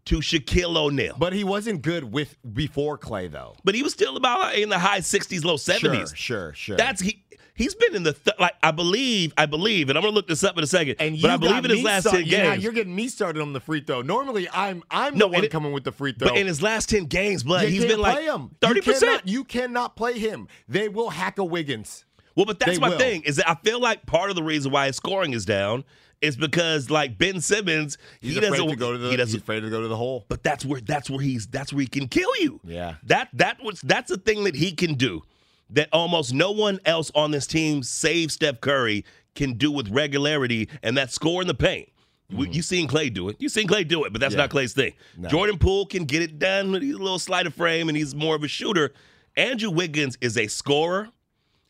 to 0.06 0.18
Shaquille 0.18 0.78
O'Neal. 0.78 1.14
But, 1.14 1.20
But 1.20 1.34
he 1.34 1.44
wasn't 1.44 1.82
good 1.82 2.12
with 2.12 2.38
before 2.54 2.98
Klay 2.98 3.30
though. 3.30 3.56
But 3.64 3.76
he 3.76 3.84
was 3.84 3.94
still 3.94 4.18
about 4.18 4.56
in 4.56 4.70
the 4.70 4.80
high 4.80 5.00
60s, 5.00 5.44
low 5.44 5.56
70s. 5.56 6.16
Sure, 6.16 6.16
sure, 6.16 6.54
sure. 6.54 6.78
That's 6.78 7.02
he. 7.02 7.24
He's 7.62 7.76
been 7.76 7.96
in 7.96 8.04
the 8.04 8.14
th- 8.14 8.38
like 8.40 8.54
I 8.64 8.72
believe 8.72 9.34
I 9.38 9.46
believe, 9.46 9.90
and 9.90 9.98
I'm 9.98 10.04
gonna 10.04 10.16
look 10.16 10.28
this 10.28 10.44
up 10.44 10.58
in 10.58 10.64
a 10.64 10.68
second. 10.68 10.96
and 11.00 11.16
you 11.16 11.22
but 11.22 11.32
I 11.32 11.38
believe 11.38 11.64
in 11.66 11.72
his 11.72 11.84
last 11.84 12.04
start- 12.08 12.18
ten 12.24 12.26
yeah, 12.26 12.52
games. 12.52 12.64
you're 12.64 12.74
getting 12.74 12.96
me 12.96 13.08
started 13.08 13.42
on 13.42 13.54
the 13.54 13.60
free 13.60 13.82
throw. 13.82 14.02
Normally, 14.02 14.48
I'm 14.52 14.84
I'm 14.90 15.14
No, 15.18 15.28
the 15.28 15.34
one 15.34 15.44
it- 15.44 15.52
coming 15.52 15.72
with 15.72 15.84
the 15.84 15.92
free 15.92 16.14
throw. 16.14 16.30
But 16.30 16.38
in 16.38 16.48
his 16.48 16.62
last 16.62 16.90
10 16.90 17.06
games, 17.06 17.44
blood, 17.44 17.64
you 17.64 17.70
he's 17.70 17.86
been 17.86 18.00
like 18.00 18.18
30%. 18.18 18.76
You 18.76 18.82
cannot, 18.82 19.28
you 19.28 19.44
cannot 19.44 19.96
play 19.96 20.18
him. 20.18 20.48
They 20.68 20.90
will 20.90 21.10
hack 21.12 21.38
a 21.38 21.44
Wiggins. 21.44 22.06
well, 22.36 22.46
but 22.46 22.60
that's 22.60 22.74
they 22.74 22.80
my 22.80 22.90
will. 22.90 22.98
thing 22.98 23.22
is 23.24 23.36
that 23.36 23.50
I 23.50 23.56
feel 23.56 23.80
like 23.80 24.06
part 24.06 24.30
of 24.32 24.36
the 24.36 24.44
reason 24.44 24.72
why 24.72 24.88
his 24.88 24.96
scoring 24.96 25.34
is 25.34 25.46
down 25.46 25.84
is 26.22 26.36
because 26.38 26.90
like 26.90 27.18
Ben 27.18 27.42
Simmons, 27.42 27.98
He's 28.22 28.36
he 28.36 28.40
doesn't 28.40 28.68
to 28.70 28.76
go 28.76 28.92
to 28.92 28.98
the. 28.98 29.06
he 29.06 29.12
he's 29.12 29.18
doesn't 29.18 29.42
afraid 29.42 29.60
to 29.62 29.70
go 29.70 29.82
to 29.82 29.88
the 29.88 29.98
hole. 29.98 30.26
but 30.30 30.44
that's 30.44 30.64
where 30.66 30.80
that's 30.82 31.10
where 31.10 31.20
he's 31.22 31.48
that's 31.48 31.74
where 31.74 31.82
he 31.82 31.88
can 31.88 32.08
kill 32.08 32.30
you. 32.40 32.60
Yeah. 32.64 32.96
That 33.04 33.30
that 33.34 33.64
was 33.64 33.82
that's 33.82 34.10
the 34.10 34.18
thing 34.18 34.44
that 34.46 34.56
he 34.56 34.72
can 34.72 34.94
do 34.96 35.24
that 35.72 35.90
almost 35.94 36.34
no 36.34 36.52
one 36.52 36.80
else 36.86 37.12
on 37.16 37.32
this 37.32 37.48
team 37.48 37.84
save 37.84 38.32
Steph 38.32 38.62
Curry 38.62 39.06
can 39.36 39.54
do 39.54 39.72
with 39.72 39.90
regularity, 39.90 40.68
and 40.84 40.98
that 40.98 41.12
score 41.12 41.42
in 41.42 41.48
the 41.48 41.54
paint. 41.54 41.90
We- 42.30 42.50
You 42.50 42.62
seen 42.62 42.88
Klay 42.88 43.14
do 43.14 43.30
it. 43.30 43.38
You 43.40 43.50
seen 43.50 43.68
Klay 43.68 43.88
do 43.88 44.04
it, 44.06 44.12
but 44.14 44.20
that's 44.22 44.34
Mm-hmm. 44.34 44.40
Yeah. 44.40 44.46
not 44.46 44.52
Klay's 44.54 44.74
thing. 44.74 44.94
Jordan 45.30 45.58
Poole 45.58 45.86
can 45.86 46.06
get 46.06 46.22
it 46.22 46.40
done. 46.40 46.74
He's 46.82 46.96
a 46.96 46.98
little 46.98 47.20
slight 47.20 47.48
of 47.48 47.54
frame, 47.54 47.88
and 47.90 47.98
he's 47.98 48.14
more 48.16 48.36
of 48.36 48.44
a 48.44 48.48
shooter. 48.48 48.94
Andrew 49.38 49.70
Wiggins 49.70 50.18
is 50.22 50.38
a 50.38 50.48
scorer. 50.48 51.10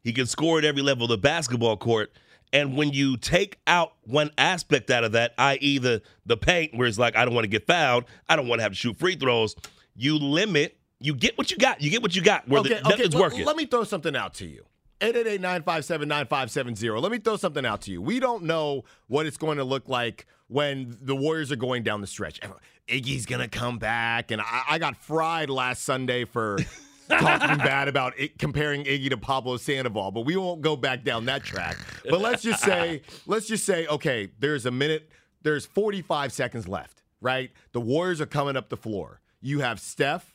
He 0.04 0.14
can 0.14 0.26
score 0.26 0.58
at 0.58 0.66
every 0.66 0.82
level 0.82 1.04
of 1.06 1.10
the 1.10 1.18
basketball 1.18 1.78
court. 1.78 2.12
And 2.54 2.76
when 2.76 2.92
you 2.92 3.18
take 3.18 3.60
out 3.68 3.94
one 4.04 4.30
aspect 4.38 4.90
out 4.90 5.04
of 5.04 5.12
that, 5.14 5.34
i.e., 5.38 5.78
the 5.78 6.02
the 6.26 6.36
paint, 6.38 6.76
where 6.76 6.88
it's 6.88 6.98
like 7.00 7.16
I 7.16 7.24
don't 7.24 7.34
want 7.36 7.46
to 7.46 7.50
get 7.50 7.66
fouled, 7.68 8.06
I 8.28 8.36
don't 8.36 8.48
want 8.48 8.60
to 8.60 8.64
have 8.64 8.72
to 8.74 8.78
shoot 8.78 8.98
free 8.98 9.16
throws, 9.16 9.56
you 9.96 10.18
limit. 10.18 10.78
You 11.02 11.16
get 11.16 11.38
what 11.38 11.52
you 11.52 11.58
got. 11.58 11.82
You 11.82 11.90
get 11.90 12.02
what 12.02 12.16
you 12.16 12.22
got. 12.22 12.48
Where 12.48 12.64
the, 12.64 12.80
nothing's 12.82 13.14
let, 13.14 13.22
working. 13.22 13.46
Let 13.46 13.58
me 13.58 13.66
throw 13.66 13.84
something 13.84 14.16
out 14.16 14.36
to 14.36 14.46
you. 14.46 14.66
888-957-9570. 15.02 17.02
Let 17.02 17.12
me 17.12 17.18
throw 17.18 17.36
something 17.36 17.66
out 17.66 17.82
to 17.82 17.92
you. 17.92 18.02
We 18.02 18.20
don't 18.20 18.44
know 18.44 18.84
what 19.08 19.26
it's 19.26 19.38
going 19.38 19.58
to 19.58 19.64
look 19.64 19.90
like 19.90 20.28
when 20.48 20.96
the 21.02 21.16
Warriors 21.16 21.52
are 21.52 21.56
going 21.56 21.82
down 21.82 22.02
the 22.02 22.08
stretch. 22.08 22.40
Iggy's 22.88 23.26
going 23.26 23.42
to 23.42 23.48
come 23.48 23.80
back, 23.80 24.32
and 24.32 24.42
I, 24.42 24.64
I 24.70 24.80
got 24.80 24.96
fried 24.96 25.50
last 25.50 25.84
Sunday 25.84 26.26
for 26.26 26.60
talking 27.10 27.58
bad 27.58 27.88
about 27.88 28.20
it, 28.20 28.38
comparing 28.38 28.84
Iggy 28.84 29.10
to 29.10 29.18
Pablo 29.18 29.58
Sandoval, 29.58 30.12
but 30.12 30.22
we 30.22 30.36
won't 30.36 30.62
go 30.62 30.76
back 30.76 31.04
down 31.04 31.26
that 31.26 31.44
track. 31.44 31.78
But 32.10 32.22
let's 32.22 32.44
just 32.44 32.64
say, 32.64 33.02
let's 33.26 33.48
just 33.48 33.66
say, 33.66 33.88
okay, 33.88 34.30
there's 34.40 34.66
a 34.66 34.72
minute, 34.72 35.10
there's 35.42 35.66
45 35.66 36.32
seconds 36.32 36.68
left, 36.68 37.02
right? 37.22 37.52
The 37.72 37.82
Warriors 37.82 38.22
are 38.22 38.28
coming 38.28 38.56
up 38.56 38.70
the 38.70 38.78
floor. 38.78 39.22
You 39.42 39.60
have 39.60 39.80
Steph, 39.80 40.31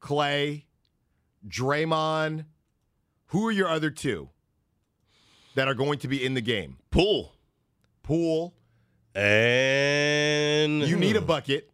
Klay, 0.00 0.64
Draymond. 1.48 2.44
Who 3.28 3.46
are 3.46 3.52
your 3.52 3.68
other 3.68 3.90
two 3.90 4.30
that 5.54 5.68
are 5.68 5.74
going 5.74 5.98
to 6.00 6.08
be 6.08 6.24
in 6.24 6.34
the 6.34 6.40
game? 6.40 6.78
Poole. 6.90 7.32
Poole. 8.02 8.54
and 9.14 10.82
You 10.82 10.96
need 10.96 11.16
a 11.16 11.20
bucket. 11.20 11.70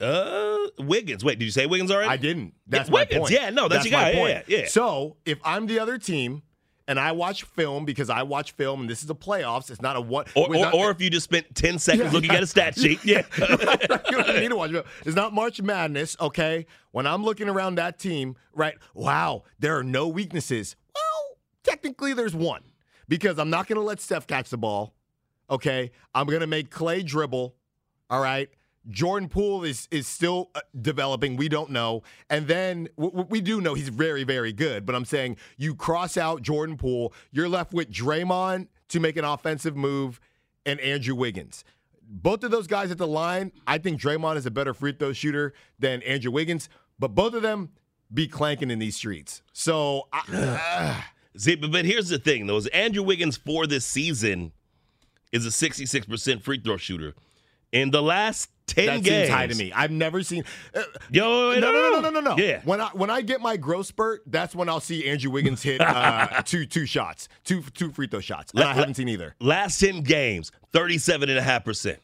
uh 0.00 0.56
Wiggins. 0.78 1.24
Wait, 1.24 1.38
did 1.38 1.44
you 1.44 1.50
say 1.50 1.66
Wiggins 1.66 1.90
already? 1.90 2.08
I 2.08 2.16
didn't. 2.16 2.54
That's 2.66 2.88
Yeah, 2.88 2.92
my 2.92 3.00
Wiggins. 3.00 3.18
point. 3.20 3.32
Yeah, 3.32 3.50
no, 3.50 3.68
that's 3.68 3.84
your 3.84 3.98
my 3.98 4.12
guy. 4.12 4.18
Point. 4.18 4.44
yeah, 4.48 4.58
yeah. 4.60 4.66
So 4.68 5.16
if 5.26 5.38
I'm 5.44 5.66
the 5.66 5.78
other 5.78 5.98
team 5.98 6.42
and 6.88 6.98
I 6.98 7.12
watch 7.12 7.44
film 7.44 7.84
because 7.84 8.10
I 8.10 8.22
watch 8.22 8.52
film 8.52 8.82
and 8.82 8.90
this 8.90 9.00
is 9.00 9.06
the 9.06 9.14
playoffs, 9.14 9.70
it's 9.70 9.80
not 9.82 9.96
a 9.96 10.00
one. 10.00 10.26
Or, 10.34 10.48
or, 10.48 10.54
not- 10.54 10.74
or 10.74 10.90
if 10.90 11.00
you 11.00 11.10
just 11.10 11.24
spent 11.24 11.54
10 11.54 11.78
seconds 11.80 12.06
Yeah, 12.06 12.10
looking 12.12 12.30
yeah. 12.30 12.36
at 12.36 12.42
a 12.42 12.46
stat 12.46 12.78
sheet. 12.78 13.04
Yeah. 13.04 13.22
you 13.38 13.46
don't 14.22 14.40
need 14.40 14.48
to 14.48 14.56
watch 14.56 14.70
film. 14.70 14.84
It's 15.04 15.16
not 15.16 15.32
March 15.32 15.60
Madness, 15.62 16.16
okay? 16.20 16.66
When 16.90 17.06
I'm 17.06 17.22
looking 17.24 17.48
around 17.48 17.76
that 17.76 17.98
team, 17.98 18.36
right? 18.54 18.74
Wow, 18.94 19.44
there 19.58 19.76
are 19.78 19.84
no 19.84 20.08
weaknesses. 20.08 20.76
Well, 20.94 21.36
technically 21.62 22.12
there's 22.14 22.34
one 22.34 22.62
because 23.08 23.38
I'm 23.38 23.50
not 23.50 23.66
going 23.68 23.76
to 23.76 23.82
let 23.82 24.00
Steph 24.00 24.26
catch 24.26 24.50
the 24.50 24.58
ball. 24.58 24.94
Okay, 25.50 25.90
I'm 26.14 26.26
going 26.26 26.40
to 26.40 26.46
make 26.46 26.70
Klay 26.70 27.04
dribble. 27.04 27.54
All 28.10 28.20
right. 28.22 28.48
Jordan 28.90 29.28
Poole 29.28 29.64
is 29.64 29.88
is 29.90 30.06
still 30.06 30.50
uh, 30.54 30.60
developing. 30.80 31.36
We 31.36 31.48
don't 31.48 31.70
know, 31.70 32.02
and 32.28 32.46
then 32.48 32.88
we 32.96 33.40
do 33.40 33.60
know 33.60 33.74
he's 33.74 33.88
very 33.88 34.24
very 34.24 34.52
good. 34.52 34.84
But 34.84 34.94
I'm 34.94 35.04
saying 35.04 35.36
you 35.56 35.74
cross 35.74 36.16
out 36.16 36.42
Jordan 36.42 36.76
Poole, 36.76 37.12
you're 37.30 37.48
left 37.48 37.72
with 37.72 37.90
Draymond 37.90 38.68
to 38.88 39.00
make 39.00 39.16
an 39.16 39.24
offensive 39.24 39.76
move, 39.76 40.20
and 40.66 40.80
Andrew 40.80 41.14
Wiggins. 41.14 41.64
Both 42.02 42.44
of 42.44 42.50
those 42.50 42.66
guys 42.66 42.90
at 42.90 42.98
the 42.98 43.06
line, 43.06 43.52
I 43.66 43.78
think 43.78 44.00
Draymond 44.00 44.36
is 44.36 44.46
a 44.46 44.50
better 44.50 44.74
free 44.74 44.92
throw 44.92 45.12
shooter 45.12 45.54
than 45.78 46.02
Andrew 46.02 46.30
Wiggins. 46.30 46.68
But 46.98 47.14
both 47.14 47.34
of 47.34 47.42
them 47.42 47.70
be 48.12 48.28
clanking 48.28 48.70
in 48.70 48.78
these 48.78 48.96
streets. 48.96 49.42
So 49.52 50.08
I, 50.12 51.04
See, 51.36 51.54
but, 51.54 51.72
but 51.72 51.84
here's 51.84 52.08
the 52.08 52.18
thing, 52.18 52.46
though: 52.46 52.56
is 52.56 52.66
Andrew 52.68 53.02
Wiggins 53.02 53.36
for 53.36 53.66
this 53.66 53.86
season 53.86 54.52
is 55.32 55.46
a 55.46 55.48
66% 55.48 56.42
free 56.42 56.60
throw 56.60 56.76
shooter. 56.76 57.14
In 57.72 57.90
the 57.90 58.02
last 58.02 58.50
10 58.66 58.86
that 58.86 58.92
games, 59.02 59.06
seems 59.06 59.28
high 59.28 59.46
to 59.46 59.54
me. 59.54 59.72
I've 59.72 59.90
never 59.90 60.22
seen. 60.22 60.44
Uh, 60.74 60.82
Yo, 61.10 61.54
no, 61.54 61.60
no, 61.60 61.72
no, 61.72 61.90
no, 61.90 62.00
no, 62.00 62.20
no, 62.20 62.20
no. 62.20 62.36
Yeah. 62.42 62.60
When 62.64 62.80
I 62.80 62.88
when 62.88 63.10
I 63.10 63.20
get 63.20 63.40
my 63.40 63.56
growth 63.56 63.86
spurt, 63.86 64.22
that's 64.26 64.54
when 64.54 64.68
I'll 64.68 64.80
see 64.80 65.08
Andrew 65.08 65.30
Wiggins 65.30 65.62
hit 65.62 65.80
uh, 65.80 66.42
two 66.44 66.64
two 66.66 66.86
shots, 66.86 67.28
two 67.44 67.62
two 67.74 67.90
free 67.90 68.06
throw 68.06 68.20
shots. 68.20 68.52
And 68.52 68.60
Let- 68.60 68.68
I 68.68 68.74
haven't 68.74 68.94
seen 68.94 69.08
either. 69.08 69.34
Last 69.40 69.78
10 69.80 70.02
games, 70.02 70.52
37.5%. 70.72 71.98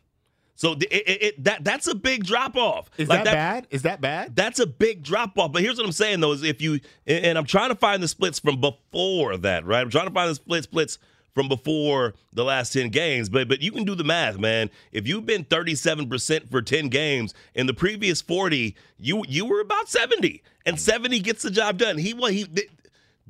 So 0.56 0.74
th- 0.74 0.90
it, 0.92 1.08
it, 1.08 1.22
it- 1.22 1.44
that 1.44 1.62
that's 1.62 1.86
a 1.86 1.94
big 1.94 2.24
drop 2.24 2.56
off. 2.56 2.90
Is 2.98 3.06
that, 3.08 3.24
bad? 3.24 3.68
Is 3.70 3.82
that 3.82 4.00
bad? 4.00 4.34
That's 4.34 4.58
a 4.58 4.66
big 4.66 5.04
drop 5.04 5.38
off. 5.38 5.52
But 5.52 5.62
here's 5.62 5.76
what 5.76 5.86
I'm 5.86 5.92
saying 5.92 6.18
though: 6.18 6.32
is 6.32 6.42
if 6.42 6.60
you 6.60 6.80
and 7.06 7.24
and 7.24 7.38
I'm 7.38 7.44
trying 7.44 7.68
to 7.68 7.76
find 7.76 8.02
the 8.02 8.08
splits 8.08 8.40
from 8.40 8.60
before 8.60 9.36
that, 9.36 9.64
right? 9.64 9.80
I'm 9.80 9.90
trying 9.90 10.08
to 10.08 10.12
find 10.12 10.28
the 10.28 10.34
split 10.34 10.64
splits 10.64 10.98
from 11.34 11.48
before 11.48 12.14
the 12.32 12.44
last 12.44 12.72
10 12.72 12.88
games. 12.90 13.28
But 13.28 13.48
but 13.48 13.60
you 13.62 13.70
can 13.72 13.84
do 13.84 13.94
the 13.94 14.04
math, 14.04 14.38
man. 14.38 14.70
If 14.92 15.06
you've 15.06 15.26
been 15.26 15.44
37% 15.44 16.50
for 16.50 16.62
10 16.62 16.88
games 16.88 17.34
in 17.54 17.66
the 17.66 17.74
previous 17.74 18.20
40, 18.22 18.74
you 18.98 19.24
you 19.28 19.44
were 19.46 19.60
about 19.60 19.88
70, 19.88 20.42
and 20.66 20.80
70 20.80 21.20
gets 21.20 21.42
the 21.42 21.50
job 21.50 21.78
done. 21.78 21.98
He 21.98 22.14
well 22.14 22.30
he. 22.32 22.44
th- 22.44 22.70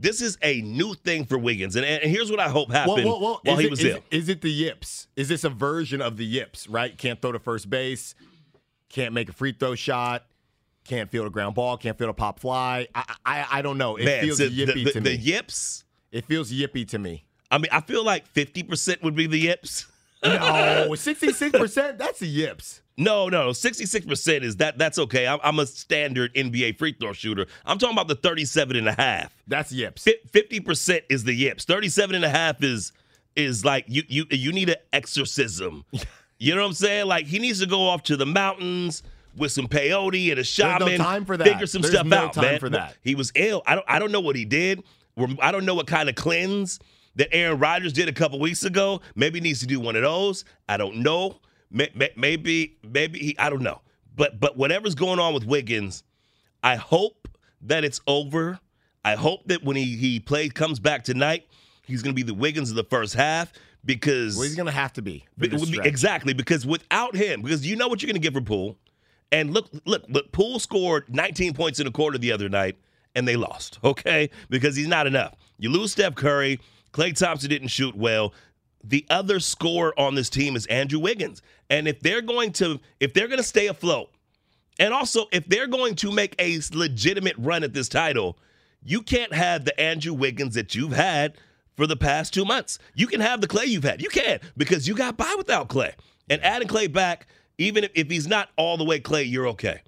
This 0.00 0.22
is 0.22 0.38
a 0.42 0.60
new 0.62 0.94
thing 0.94 1.24
for 1.24 1.36
Wiggins, 1.38 1.74
and, 1.76 1.84
and 1.84 2.02
here's 2.10 2.30
what 2.30 2.38
I 2.40 2.48
hope 2.48 2.70
happened 2.70 3.04
while 3.04 3.40
is 3.44 3.58
he 3.58 3.64
it- 3.66 3.70
was 3.70 3.80
is 3.80 3.84
ill. 3.86 3.96
it- 3.96 4.04
is 4.16 4.28
it 4.28 4.40
the 4.42 4.50
yips? 4.50 5.08
Is 5.16 5.28
this 5.28 5.42
a 5.44 5.50
version 5.50 6.00
of 6.00 6.16
the 6.16 6.24
yips? 6.24 6.68
Right? 6.68 6.96
Can't 6.96 7.20
throw 7.20 7.32
to 7.32 7.38
first 7.40 7.68
base. 7.68 8.14
Can't 8.88 9.12
make 9.12 9.28
a 9.28 9.32
free 9.32 9.52
throw 9.52 9.74
shot. 9.74 10.24
Can't 10.84 11.10
field 11.10 11.26
a 11.26 11.30
ground 11.30 11.54
ball. 11.54 11.76
Can't 11.76 11.98
field 11.98 12.08
a 12.10 12.14
pop 12.14 12.38
fly. 12.40 12.86
I 12.94 13.14
I, 13.26 13.46
I 13.58 13.62
don't 13.62 13.76
know. 13.76 13.96
It 13.96 14.04
Man, 14.06 14.22
feels 14.22 14.38
so 14.38 14.48
yippy 14.48 14.66
the, 14.74 14.84
the, 14.84 14.92
to 14.92 15.00
the 15.00 15.16
yips. 15.16 15.84
it 16.12 16.24
feels 16.24 16.50
yippy 16.50 16.88
to 16.88 16.98
me. 16.98 17.24
I 17.50 17.58
mean, 17.58 17.68
I 17.72 17.80
feel 17.80 18.04
like 18.04 18.32
50% 18.32 19.02
would 19.02 19.14
be 19.14 19.26
the 19.26 19.38
yips. 19.38 19.86
No, 20.22 20.94
sixty 20.96 21.32
six 21.32 21.56
percent. 21.56 21.96
That's 21.98 22.18
the 22.18 22.26
yips. 22.26 22.80
No, 23.00 23.28
no, 23.28 23.50
66% 23.50 24.42
is 24.42 24.56
that 24.56 24.76
that's 24.76 24.98
okay. 24.98 25.28
I'm, 25.28 25.38
I'm 25.44 25.60
a 25.60 25.66
standard 25.66 26.34
NBA 26.34 26.76
free 26.78 26.96
throw 26.98 27.12
shooter. 27.12 27.46
I'm 27.64 27.78
talking 27.78 27.94
about 27.94 28.08
the 28.08 28.16
37 28.16 28.74
and 28.74 28.88
a 28.88 28.92
half. 28.92 29.32
That's 29.46 29.70
yips. 29.70 30.02
Fi- 30.02 30.18
50% 30.32 31.02
is 31.08 31.22
the 31.22 31.32
yips. 31.32 31.64
37 31.64 32.16
and 32.16 32.24
a 32.24 32.28
half 32.28 32.60
is 32.64 32.90
is 33.36 33.64
like 33.64 33.84
you 33.86 34.02
you 34.08 34.26
you 34.32 34.50
need 34.52 34.68
an 34.70 34.76
exorcism. 34.92 35.84
You 36.40 36.54
know 36.54 36.60
what 36.60 36.68
I'm 36.68 36.74
saying? 36.74 37.06
Like 37.06 37.26
he 37.26 37.40
needs 37.40 37.58
to 37.58 37.66
go 37.66 37.88
off 37.88 38.04
to 38.04 38.16
the 38.16 38.24
mountains 38.24 39.02
with 39.36 39.50
some 39.50 39.66
peyote 39.66 40.30
and 40.30 40.38
a 40.38 40.44
shaman. 40.44 40.86
No 40.86 40.96
time 40.96 41.24
for 41.24 41.36
that. 41.36 41.44
Figure 41.48 41.66
some 41.66 41.82
There's 41.82 41.94
stuff 41.94 42.06
no 42.06 42.16
out, 42.16 42.32
time 42.32 42.44
man. 42.44 42.60
for 42.60 42.68
that. 42.68 42.94
He 43.02 43.16
was 43.16 43.32
ill. 43.34 43.60
I 43.66 43.74
don't 43.74 43.84
I 43.88 43.98
don't 43.98 44.12
know 44.12 44.20
what 44.20 44.36
he 44.36 44.44
did. 44.44 44.84
I 45.40 45.50
don't 45.50 45.64
know 45.64 45.74
what 45.74 45.88
kind 45.88 46.08
of 46.08 46.14
cleanse 46.14 46.78
that 47.18 47.28
Aaron 47.32 47.58
Rodgers 47.58 47.92
did 47.92 48.08
a 48.08 48.12
couple 48.12 48.40
weeks 48.40 48.64
ago. 48.64 49.00
Maybe 49.14 49.38
he 49.38 49.42
needs 49.42 49.60
to 49.60 49.66
do 49.66 49.78
one 49.78 49.94
of 49.94 50.02
those. 50.02 50.44
I 50.68 50.76
don't 50.78 50.96
know. 50.96 51.38
May- 51.70 51.90
may- 51.94 52.12
Maybe 52.16 52.78
maybe 52.82 53.18
he 53.18 53.38
I 53.38 53.50
don't 53.50 53.62
know. 53.62 53.82
But 54.16 54.40
but 54.40 54.56
whatever's 54.56 54.94
going 54.96 55.18
on 55.20 55.34
with 55.34 55.44
Wiggins, 55.44 56.02
I 56.62 56.76
hope 56.76 57.28
that 57.62 57.84
it's 57.84 58.00
over. 58.06 58.58
I 59.04 59.14
hope 59.14 59.46
that 59.48 59.62
when 59.62 59.76
he 59.76 59.96
he 59.96 60.18
plays 60.18 60.52
comes 60.52 60.80
back 60.80 61.04
tonight, 61.04 61.46
he's 61.84 62.02
going 62.02 62.14
to 62.14 62.16
be 62.16 62.22
the 62.26 62.34
Wiggins 62.34 62.70
of 62.70 62.76
the 62.76 62.84
first 62.84 63.14
half 63.14 63.52
because 63.84 64.34
Well, 64.36 64.44
he's 64.44 64.56
gonna 64.56 64.70
have 64.72 64.92
to 64.94 65.02
be. 65.02 65.24
Be- 65.38 65.48
this 65.48 65.60
would 65.60 65.68
be- 65.68 65.74
stretch. 65.74 65.86
exactly 65.86 66.32
because 66.32 66.66
without 66.66 67.14
him, 67.14 67.42
because 67.42 67.66
you 67.66 67.76
know 67.76 67.86
what 67.88 68.02
you're 68.02 68.08
going 68.08 68.20
to 68.20 68.26
get 68.26 68.34
from 68.34 68.44
Poole, 68.44 68.76
and 69.30 69.52
look, 69.54 69.68
look, 69.84 70.04
look, 70.08 70.32
Poole 70.32 70.58
scored 70.58 71.04
19 71.14 71.52
points 71.54 71.78
in 71.80 71.86
a 71.86 71.90
quarter 71.90 72.18
the 72.18 72.32
other 72.32 72.48
night, 72.48 72.76
and 73.14 73.26
they 73.28 73.36
lost. 73.36 73.78
Okay, 73.84 74.30
because 74.50 74.74
he's 74.74 74.88
not 74.88 75.06
enough. 75.06 75.34
You 75.58 75.70
lose 75.70 75.92
Steph 75.92 76.14
Curry, 76.16 76.58
Klay 76.92 77.16
Thompson 77.16 77.50
didn't 77.50 77.68
shoot 77.68 77.96
well. 77.96 78.32
The 78.84 79.06
other 79.10 79.40
scorer 79.40 79.98
on 79.98 80.14
this 80.14 80.30
team 80.30 80.56
is 80.56 80.66
Andrew 80.66 81.00
Wiggins, 81.00 81.42
and 81.68 81.88
if 81.88 82.00
they're 82.00 82.22
going 82.22 82.52
to, 82.54 82.80
if 83.00 83.12
they're 83.12 83.26
going 83.26 83.38
to 83.38 83.44
stay 83.44 83.66
afloat, 83.66 84.10
and 84.78 84.94
also 84.94 85.26
if 85.32 85.46
they're 85.48 85.66
going 85.66 85.96
to 85.96 86.12
make 86.12 86.34
a 86.38 86.60
legitimate 86.72 87.34
run 87.38 87.64
at 87.64 87.74
this 87.74 87.88
title, 87.88 88.38
you 88.84 89.02
can't 89.02 89.34
have 89.34 89.64
the 89.64 89.78
Andrew 89.80 90.14
Wiggins 90.14 90.54
that 90.54 90.74
you've 90.74 90.92
had 90.92 91.36
for 91.76 91.86
the 91.86 91.96
past 91.96 92.32
two 92.32 92.44
months. 92.44 92.78
You 92.94 93.06
can 93.06 93.20
have 93.20 93.40
the 93.40 93.48
Klay 93.48 93.66
you've 93.66 93.84
had. 93.84 94.00
You 94.00 94.08
can 94.08 94.40
because 94.56 94.86
you 94.86 94.94
got 94.94 95.16
by 95.16 95.34
without 95.36 95.68
Klay. 95.68 95.92
And 96.30 96.42
adding 96.44 96.68
Klay 96.68 96.92
back, 96.92 97.26
even 97.58 97.84
if, 97.84 97.90
if 97.94 98.10
he's 98.10 98.28
not 98.28 98.50
all 98.56 98.76
the 98.76 98.84
way 98.84 99.00
Klay, 99.00 99.28
you're 99.28 99.48
okay. 99.48 99.82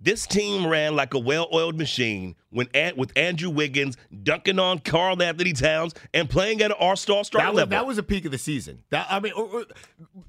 This 0.00 0.26
team 0.26 0.66
ran 0.66 0.94
like 0.94 1.14
a 1.14 1.18
well-oiled 1.18 1.76
machine 1.76 2.36
when 2.50 2.68
with 2.96 3.12
Andrew 3.16 3.50
Wiggins 3.50 3.96
dunking 4.22 4.58
on 4.58 4.78
Karl-Anthony 4.78 5.52
Towns 5.52 5.94
and 6.14 6.30
playing 6.30 6.60
at 6.62 6.70
an 6.70 6.76
all-star 6.78 7.24
That 7.32 7.48
was, 7.52 7.56
level. 7.56 7.70
that 7.70 7.86
was 7.86 7.98
a 7.98 8.02
peak 8.02 8.24
of 8.24 8.30
the 8.30 8.38
season. 8.38 8.84
That 8.90 9.06
I 9.10 9.18
mean, 9.20 9.32
or- 9.32 9.44
or- 9.46 9.64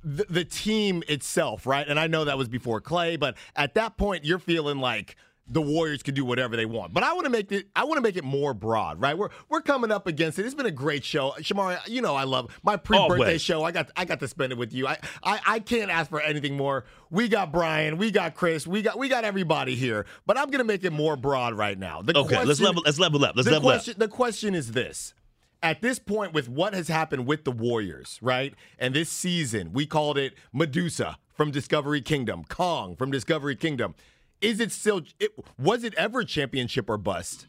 the, 0.03 0.25
the 0.29 0.43
team 0.45 1.03
itself, 1.07 1.67
right? 1.67 1.87
And 1.87 1.99
I 1.99 2.07
know 2.07 2.25
that 2.25 2.37
was 2.37 2.47
before 2.47 2.81
Klay, 2.81 3.19
but 3.19 3.37
at 3.55 3.75
that 3.75 3.95
point, 3.97 4.25
you're 4.25 4.39
feeling 4.39 4.79
like 4.79 5.15
the 5.49 5.61
Warriors 5.61 6.03
can 6.03 6.13
do 6.13 6.23
whatever 6.23 6.55
they 6.55 6.65
want. 6.65 6.93
But 6.93 7.03
I 7.03 7.13
want 7.13 7.25
to 7.25 7.29
make 7.29 7.51
it. 7.51 7.67
I 7.75 7.83
want 7.83 7.97
to 7.97 8.01
make 8.01 8.15
it 8.15 8.23
more 8.23 8.53
broad, 8.53 9.01
right? 9.01 9.17
We're 9.17 9.29
we're 9.49 9.61
coming 9.61 9.91
up 9.91 10.07
against 10.07 10.39
it. 10.39 10.45
It's 10.45 10.55
been 10.55 10.65
a 10.65 10.71
great 10.71 11.03
show, 11.03 11.33
Shamari. 11.39 11.79
You 11.87 12.01
know, 12.01 12.15
I 12.15 12.23
love 12.23 12.57
my 12.63 12.77
pre-birthday 12.77 13.23
Always. 13.23 13.41
show. 13.41 13.63
I 13.63 13.71
got 13.71 13.91
I 13.95 14.05
got 14.05 14.19
to 14.19 14.27
spend 14.27 14.51
it 14.51 14.57
with 14.57 14.73
you. 14.73 14.87
I, 14.87 14.97
I 15.23 15.39
I 15.45 15.59
can't 15.59 15.89
ask 15.89 16.09
for 16.09 16.21
anything 16.21 16.55
more. 16.55 16.85
We 17.09 17.27
got 17.27 17.51
Brian, 17.51 17.97
we 17.97 18.11
got 18.11 18.35
Chris, 18.35 18.67
we 18.67 18.81
got 18.81 18.97
we 18.97 19.09
got 19.09 19.23
everybody 19.23 19.75
here. 19.75 20.05
But 20.25 20.37
I'm 20.37 20.49
gonna 20.49 20.63
make 20.63 20.83
it 20.83 20.93
more 20.93 21.15
broad 21.15 21.55
right 21.55 21.77
now. 21.77 22.01
The 22.01 22.17
okay, 22.17 22.43
let's 22.43 22.61
level. 22.61 22.83
Let's 22.85 22.99
level 22.99 23.25
up. 23.25 23.35
Let's 23.35 23.47
the 23.47 23.53
level 23.53 23.69
question, 23.69 23.95
The 23.97 24.07
question 24.07 24.55
is 24.55 24.71
this. 24.71 25.13
At 25.61 25.81
this 25.81 25.99
point, 25.99 26.31
with 26.31 26.47
what 26.47 26.73
has 26.73 26.87
happened 26.87 27.27
with 27.27 27.43
the 27.43 27.51
Warriors, 27.51 28.17
right? 28.21 28.53
And 28.77 28.93
this 28.93 29.09
season, 29.09 29.73
we 29.73 29.85
called 29.85 30.17
it 30.17 30.33
Medusa 30.53 31.17
from 31.33 31.51
Discovery 31.51 32.01
Kingdom, 32.01 32.45
Kong 32.47 32.95
from 32.95 33.11
Discovery 33.11 33.57
Kingdom. 33.57 33.93
Is 34.41 34.59
it 34.59 34.71
still, 34.71 35.01
it, 35.19 35.31
was 35.57 35.83
it 35.83 35.93
ever 35.95 36.23
championship 36.23 36.89
or 36.89 36.97
bust? 36.97 37.47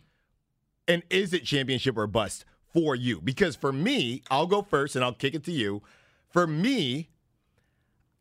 And 0.88 1.02
is 1.08 1.32
it 1.32 1.44
championship 1.44 1.96
or 1.96 2.06
bust 2.06 2.44
for 2.72 2.96
you? 2.96 3.20
Because 3.20 3.54
for 3.54 3.72
me, 3.72 4.22
I'll 4.30 4.46
go 4.46 4.62
first 4.62 4.96
and 4.96 5.04
I'll 5.04 5.12
kick 5.14 5.34
it 5.34 5.44
to 5.44 5.52
you. 5.52 5.82
For 6.30 6.46
me, 6.46 7.10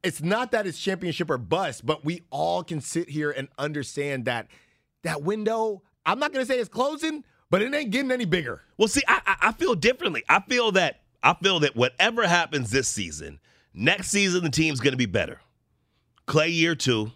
it's 0.04 0.22
not 0.22 0.52
that 0.52 0.68
it's 0.68 0.80
championship 0.80 1.30
or 1.30 1.38
bust, 1.38 1.86
but 1.86 2.06
we 2.06 2.24
all 2.30 2.64
can 2.64 2.82
sit 2.82 3.10
here 3.10 3.32
and 3.32 3.48
understand 3.58 4.26
that 4.26 4.48
that 5.04 5.22
window, 5.24 5.82
I'm 6.06 6.20
not 6.20 6.32
going 6.32 6.46
to 6.46 6.52
say 6.52 6.60
it's 6.60 6.70
closing, 6.70 7.24
but 7.50 7.62
it 7.62 7.74
ain't 7.74 7.92
getting 7.92 8.12
any 8.12 8.26
bigger. 8.26 8.62
Well, 8.78 8.88
see, 8.88 9.02
I, 9.08 9.36
I 9.42 9.52
feel 9.54 9.76
differently. 9.76 10.24
I 10.30 10.42
feel 10.42 10.72
that 10.74 11.02
I 11.22 11.34
feel 11.34 11.60
that 11.62 11.76
whatever 11.76 12.28
happens 12.28 12.72
this 12.72 12.88
season, 12.88 13.40
next 13.74 14.10
season 14.10 14.44
the 14.44 14.50
team's 14.50 14.80
going 14.80 14.94
to 14.94 14.98
be 14.98 15.06
better. 15.06 15.42
Klay 16.28 16.54
year 16.54 16.76
two, 16.76 17.12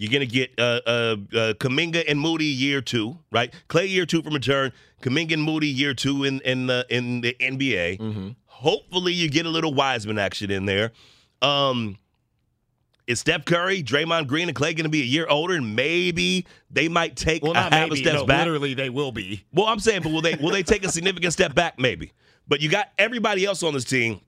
you're 0.00 0.10
going 0.10 0.26
to 0.26 0.34
get 0.34 0.58
uh, 0.58 0.80
uh, 0.86 0.88
uh, 0.88 1.52
Kuminga 1.54 2.02
and 2.08 2.18
Moody 2.18 2.46
year 2.46 2.80
two, 2.80 3.18
right? 3.30 3.52
Klay 3.68 3.86
year 3.86 4.06
two 4.06 4.22
from 4.22 4.32
return, 4.32 4.72
Kuminga 5.02 5.34
and 5.34 5.42
Moody 5.42 5.66
year 5.66 5.92
two 5.92 6.24
in 6.24 6.40
in 6.40 6.68
the 6.68 6.86
in 6.88 7.20
the 7.20 7.36
NBA. 7.38 8.34
Hopefully, 8.46 9.12
you 9.12 9.28
get 9.28 9.44
a 9.44 9.50
little 9.50 9.74
Wiseman 9.74 10.18
action 10.18 10.50
in 10.50 10.64
there. 10.64 10.92
Um, 11.42 11.98
is 13.06 13.20
Steph 13.20 13.44
Curry, 13.44 13.82
Draymond 13.82 14.26
Green, 14.26 14.48
and 14.48 14.56
Klay 14.56 14.74
going 14.74 14.84
to 14.84 14.88
be 14.88 15.02
a 15.02 15.04
year 15.04 15.26
older, 15.28 15.54
and 15.54 15.76
maybe 15.76 16.46
they 16.70 16.88
might 16.88 17.14
take 17.16 17.42
Well, 17.42 17.52
a 17.52 17.56
half 17.56 17.70
maybe. 17.72 17.94
a 17.94 17.96
steps 17.96 18.20
no, 18.20 18.26
back? 18.26 18.46
Literally, 18.46 18.72
they 18.72 18.88
will 18.88 19.12
be. 19.12 19.44
Well, 19.52 19.66
I'm 19.66 19.80
saying, 19.80 20.00
but 20.02 20.12
will 20.12 20.22
they 20.22 20.36
will 20.36 20.50
they 20.50 20.62
take 20.62 20.82
a 20.84 20.88
significant 20.90 21.34
step 21.34 21.54
back? 21.54 21.78
Maybe. 21.78 22.12
But 22.48 22.62
you 22.62 22.70
got 22.70 22.88
everybody 22.98 23.44
else 23.44 23.62
on 23.62 23.74
this 23.74 23.84
team, 23.84 24.20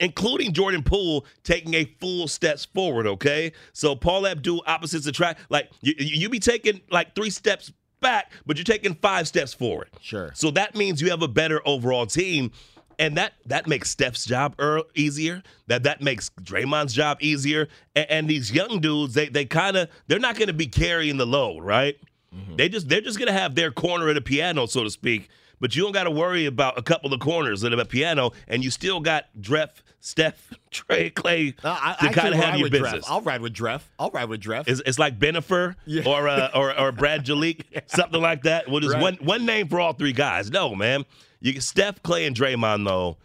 including 0.00 0.52
Jordan 0.52 0.82
Poole, 0.82 1.24
taking 1.44 1.74
a 1.74 1.84
full 2.00 2.26
steps 2.26 2.64
forward. 2.64 3.06
Okay, 3.06 3.52
so 3.72 3.94
Paula 3.94 4.32
Abdul 4.32 4.64
opposites 4.66 5.06
attract. 5.06 5.40
Like 5.50 5.70
you, 5.80 5.94
you 5.96 6.28
be 6.28 6.40
taking 6.40 6.80
like 6.90 7.14
three 7.14 7.30
steps 7.30 7.72
back, 8.00 8.32
but 8.46 8.56
you're 8.56 8.64
taking 8.64 8.94
five 8.96 9.28
steps 9.28 9.54
forward. 9.54 9.90
Sure. 10.00 10.32
So 10.34 10.50
that 10.52 10.74
means 10.74 11.00
you 11.00 11.10
have 11.10 11.22
a 11.22 11.28
better 11.28 11.60
overall 11.64 12.06
team. 12.06 12.50
And 12.98 13.16
that 13.16 13.32
that 13.46 13.66
makes 13.66 13.88
Steph's 13.88 14.26
job 14.26 14.60
easier. 14.94 15.42
That 15.68 15.84
that 15.84 16.02
makes 16.02 16.30
Draymond's 16.42 16.92
job 16.92 17.16
easier. 17.22 17.68
And, 17.96 18.10
and 18.10 18.28
these 18.28 18.52
young 18.52 18.80
dudes, 18.80 19.14
they 19.14 19.28
they 19.28 19.46
kind 19.46 19.78
of 19.78 19.88
they're 20.06 20.18
not 20.18 20.36
going 20.36 20.48
to 20.48 20.54
be 20.54 20.66
carrying 20.66 21.16
the 21.16 21.26
load, 21.26 21.62
right? 21.62 21.96
Mm-hmm. 22.34 22.56
They 22.56 22.68
just 22.68 22.88
they're 22.90 23.00
just 23.00 23.18
gonna 23.18 23.32
have 23.32 23.54
their 23.54 23.70
corner 23.70 24.08
of 24.08 24.16
the 24.16 24.20
piano, 24.20 24.66
so 24.66 24.84
to 24.84 24.90
speak. 24.90 25.30
But 25.60 25.76
you 25.76 25.82
don't 25.82 25.92
got 25.92 26.04
to 26.04 26.10
worry 26.10 26.46
about 26.46 26.78
a 26.78 26.82
couple 26.82 27.12
of 27.12 27.20
corners 27.20 27.62
of 27.62 27.78
a 27.78 27.84
piano, 27.84 28.32
and 28.48 28.64
you 28.64 28.70
still 28.70 28.98
got 29.00 29.26
Dreff, 29.38 29.70
Steph, 30.00 30.54
Trey, 30.70 31.10
Klay 31.10 31.54
Uh, 31.62 31.76
I, 32.00 32.06
to 32.08 32.12
kind 32.14 32.34
of 32.34 32.40
have 32.40 32.58
your 32.58 32.70
business. 32.70 33.04
Dreff. 33.06 33.10
I'll 33.10 33.20
ride 33.20 33.42
with 33.42 33.52
Dreff. 33.54 33.82
I'll 33.98 34.10
ride 34.10 34.28
with 34.30 34.40
Dreff. 34.40 34.64
It's, 34.66 34.80
it's 34.86 34.98
like 34.98 35.18
Benifer 35.18 35.74
Yeah. 35.84 36.04
or, 36.06 36.28
uh, 36.28 36.48
or 36.54 36.78
or 36.78 36.92
Brad 37.00 37.26
Jalik, 37.26 37.62
something 37.86 38.20
like 38.20 38.44
that. 38.44 38.68
Well, 38.70 38.80
just 38.80 38.94
Right. 38.94 39.02
one 39.02 39.14
one 39.16 39.44
name 39.46 39.68
for 39.68 39.78
all 39.80 39.92
three 39.92 40.12
guys. 40.14 40.50
No, 40.50 40.74
man. 40.74 41.04
You 41.40 41.60
Steph, 41.60 42.02
Klay, 42.02 42.26
and 42.26 42.34
Draymond 42.34 42.86
though. 42.86 43.18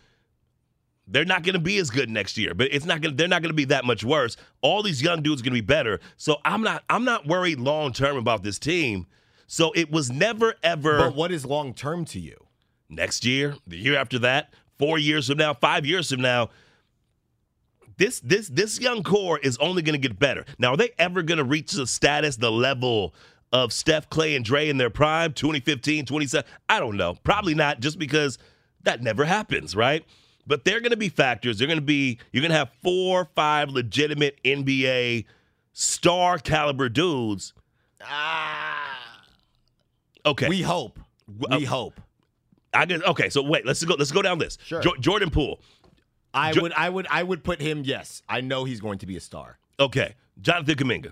They're 1.07 1.23
not 1.23 1.43
going 1.43 1.53
to 1.53 1.59
be 1.59 1.77
as 1.77 1.91
good 1.91 2.09
next 2.09 2.35
year, 2.35 2.55
but 2.55 2.69
it's 2.73 2.85
not 2.85 2.99
going. 2.99 3.15
They're 3.15 3.27
not 3.27 3.43
going 3.43 3.51
to 3.51 3.55
be 3.55 3.65
that 3.65 3.85
much 3.85 4.03
worse. 4.03 4.37
All 4.61 4.81
these 4.81 5.01
young 5.03 5.21
dudes 5.21 5.41
are 5.41 5.45
going 5.45 5.53
to 5.55 5.61
be 5.61 5.65
better. 5.65 5.99
So 6.17 6.37
I'm 6.43 6.61
not. 6.63 6.83
I'm 6.89 7.05
not 7.05 7.27
worried 7.27 7.59
long 7.59 7.93
term 7.93 8.17
about 8.17 8.41
this 8.43 8.57
team. 8.57 9.05
So 9.47 9.71
it 9.75 9.91
was 9.91 10.11
never 10.11 10.55
ever 10.63 10.97
but 10.97 11.15
what 11.15 11.31
is 11.31 11.45
long 11.45 11.73
term 11.73 12.05
to 12.05 12.19
you? 12.19 12.45
next 12.89 13.25
year, 13.25 13.55
the 13.67 13.77
year 13.77 13.97
after 13.97 14.19
that, 14.19 14.53
four 14.77 14.97
years 14.97 15.27
from 15.27 15.37
now, 15.37 15.53
five 15.53 15.85
years 15.85 16.09
from 16.11 16.21
now. 16.21 16.49
This 17.97 18.19
this 18.19 18.49
this 18.49 18.79
young 18.79 19.03
core 19.03 19.39
is 19.39 19.57
only 19.57 19.81
going 19.81 19.99
to 19.99 20.07
get 20.07 20.19
better. 20.19 20.45
Now, 20.59 20.73
are 20.73 20.77
they 20.77 20.91
ever 20.99 21.21
going 21.21 21.37
to 21.37 21.45
reach 21.45 21.71
the 21.71 21.87
status, 21.87 22.35
the 22.35 22.51
level 22.51 23.13
of 23.53 23.71
Steph, 23.71 24.09
Klay, 24.09 24.35
and 24.35 24.43
Dre 24.43 24.67
in 24.67 24.77
their 24.77 24.89
prime, 24.89 25.31
2015, 25.31 26.05
27? 26.05 26.49
I 26.67 26.79
don't 26.79 26.97
know. 26.97 27.15
Probably 27.23 27.53
not, 27.53 27.79
just 27.79 27.97
because 27.97 28.37
that 28.83 29.01
never 29.01 29.23
happens, 29.23 29.75
right? 29.77 30.03
But 30.45 30.65
they're 30.65 30.81
going 30.81 30.91
to 30.91 30.97
be 30.97 31.09
factors. 31.09 31.57
They're 31.57 31.67
going 31.67 31.79
to 31.79 31.85
be. 31.85 32.19
You're 32.33 32.41
going 32.41 32.51
to 32.51 32.57
have 32.57 32.71
four, 32.83 33.21
or 33.21 33.29
five 33.33 33.69
legitimate 33.69 34.39
NBA 34.43 35.25
star 35.71 36.37
caliber 36.37 36.89
dudes. 36.89 37.53
Ah. 38.03 38.94
Okay, 40.25 40.47
We 40.49 40.61
hope. 40.61 40.99
uh, 41.51 41.57
We 41.57 41.65
hope. 41.65 41.99
I 42.73 42.85
guess. 42.85 43.01
Okay, 43.01 43.29
so 43.29 43.41
wait. 43.41 43.65
Let's 43.65 43.83
go. 43.83 43.95
Let's 43.95 44.11
go 44.11 44.21
down 44.21 44.37
this. 44.39 44.57
Sure. 44.65 44.81
Jo- 44.81 44.95
Jordan 44.99 45.29
Poole. 45.29 45.59
I 46.33 46.51
Jo- 46.51 46.61
would. 46.63 46.73
I 46.73 46.89
would. 46.89 47.07
I 47.09 47.23
would 47.23 47.43
put 47.43 47.61
him. 47.61 47.83
Yes, 47.85 48.21
I 48.27 48.41
know 48.41 48.63
he's 48.65 48.81
going 48.81 48.97
to 48.99 49.05
be 49.05 49.15
a 49.15 49.21
star. 49.21 49.57
Okay, 49.79 50.15
Jonathan 50.41 50.75
Kuminga. 50.75 51.11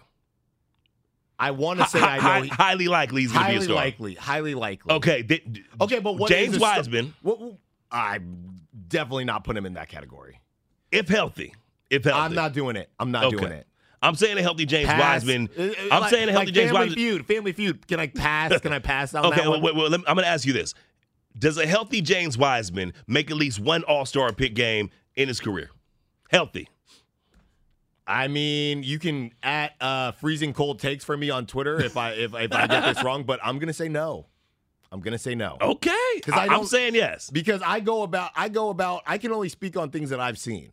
I 1.39 1.51
want 1.51 1.79
to 1.79 1.87
say 1.87 1.99
Hi- 1.99 2.15
I 2.15 2.19
hi- 2.19 2.37
know. 2.39 2.43
He, 2.43 2.49
highly 2.49 2.87
likely 2.87 3.21
he's 3.23 3.31
going 3.31 3.45
to 3.45 3.51
be 3.51 3.57
a 3.57 3.61
star. 3.61 3.75
highly 3.77 3.85
likely. 3.91 4.13
Highly 4.15 4.55
likely. 4.55 4.93
Okay. 4.95 5.23
th- 5.23 5.43
Okay, 5.81 5.99
but 5.99 6.13
what 6.17 6.31
is 6.31 6.37
James 6.37 6.59
Wiseman, 6.59 7.13
what- 7.21 7.39
I'm 7.91 8.61
definitely 8.87 9.25
not 9.25 9.43
putting 9.43 9.57
him 9.59 9.65
in 9.65 9.73
that 9.73 9.89
category. 9.89 10.39
if 10.91 11.07
healthy, 11.07 11.53
if 11.89 12.03
healthy, 12.05 12.19
I'm 12.19 12.33
not 12.33 12.53
doing 12.53 12.75
it. 12.75 12.89
I'm 12.99 13.11
not 13.11 13.25
Okay. 13.25 13.37
doing 13.37 13.51
it. 13.51 13.67
I'm 14.03 14.15
saying 14.15 14.37
a 14.37 14.41
healthy 14.41 14.65
James 14.65 14.87
Pass. 14.87 15.23
Wiseman. 15.23 15.49
Uh, 15.57 15.61
uh, 15.63 15.73
I'm 15.91 16.01
like- 16.01 16.09
saying 16.11 16.29
a 16.29 16.31
healthy 16.33 16.45
like 16.47 16.53
James 16.55 16.71
family 16.71 16.87
Wiseman. 16.89 16.95
feud. 16.95 17.25
Family 17.25 17.51
feud. 17.53 17.87
Can 17.87 17.99
I 17.99 18.07
pass? 18.07 18.59
Can 18.59 18.73
I 18.73 18.79
pass 18.79 19.13
on 19.15 19.25
Okay, 19.27 19.37
that 19.37 19.49
well, 19.49 19.61
one? 19.61 19.75
wait, 19.75 19.89
me- 19.91 20.03
I'm 20.07 20.15
going 20.15 20.25
to 20.25 20.27
ask 20.27 20.45
you 20.45 20.53
this: 20.53 20.73
Does 21.39 21.57
a 21.57 21.65
healthy 21.65 22.01
James 22.01 22.37
Wiseman 22.37 22.93
make 23.07 23.31
at 23.31 23.37
least 23.37 23.59
one 23.59 23.83
All 23.83 24.05
Star 24.05 24.31
pick 24.33 24.53
game 24.55 24.91
in 25.15 25.27
his 25.27 25.39
career? 25.39 25.69
Healthy. 26.29 26.67
I 28.05 28.27
mean, 28.27 28.83
you 28.83 28.99
can 28.99 29.31
at 29.41 29.73
uh, 29.79 30.11
freezing 30.11 30.51
cold 30.53 30.79
takes 30.79 31.05
for 31.05 31.15
me 31.15 31.29
on 31.29 31.45
Twitter 31.45 31.79
if 31.81 31.95
I 31.95 32.11
if, 32.11 32.33
if 32.35 32.51
I 32.53 32.67
get 32.67 32.83
this 32.83 33.01
wrong, 33.05 33.23
but 33.23 33.39
I'm 33.43 33.59
gonna 33.59 33.71
say 33.73 33.87
no. 33.87 34.25
I'm 34.91 34.99
gonna 34.99 35.17
say 35.17 35.33
no 35.33 35.57
Okay. 35.59 35.89
'Cause 36.21 36.33
I 36.35 36.45
I, 36.47 36.55
am 36.55 36.65
saying 36.65 36.93
yes. 36.95 37.29
because 37.31 37.61
I 37.65 37.79
go 37.79 38.03
about 38.03 38.29
I 38.35 38.47
go 38.49 38.69
about 38.69 39.01
I 39.07 39.17
can 39.17 39.31
only 39.31 39.49
speak 39.49 39.75
on 39.77 39.89
things 39.89 40.09
that 40.11 40.19
I've 40.19 40.37
seen. 40.37 40.71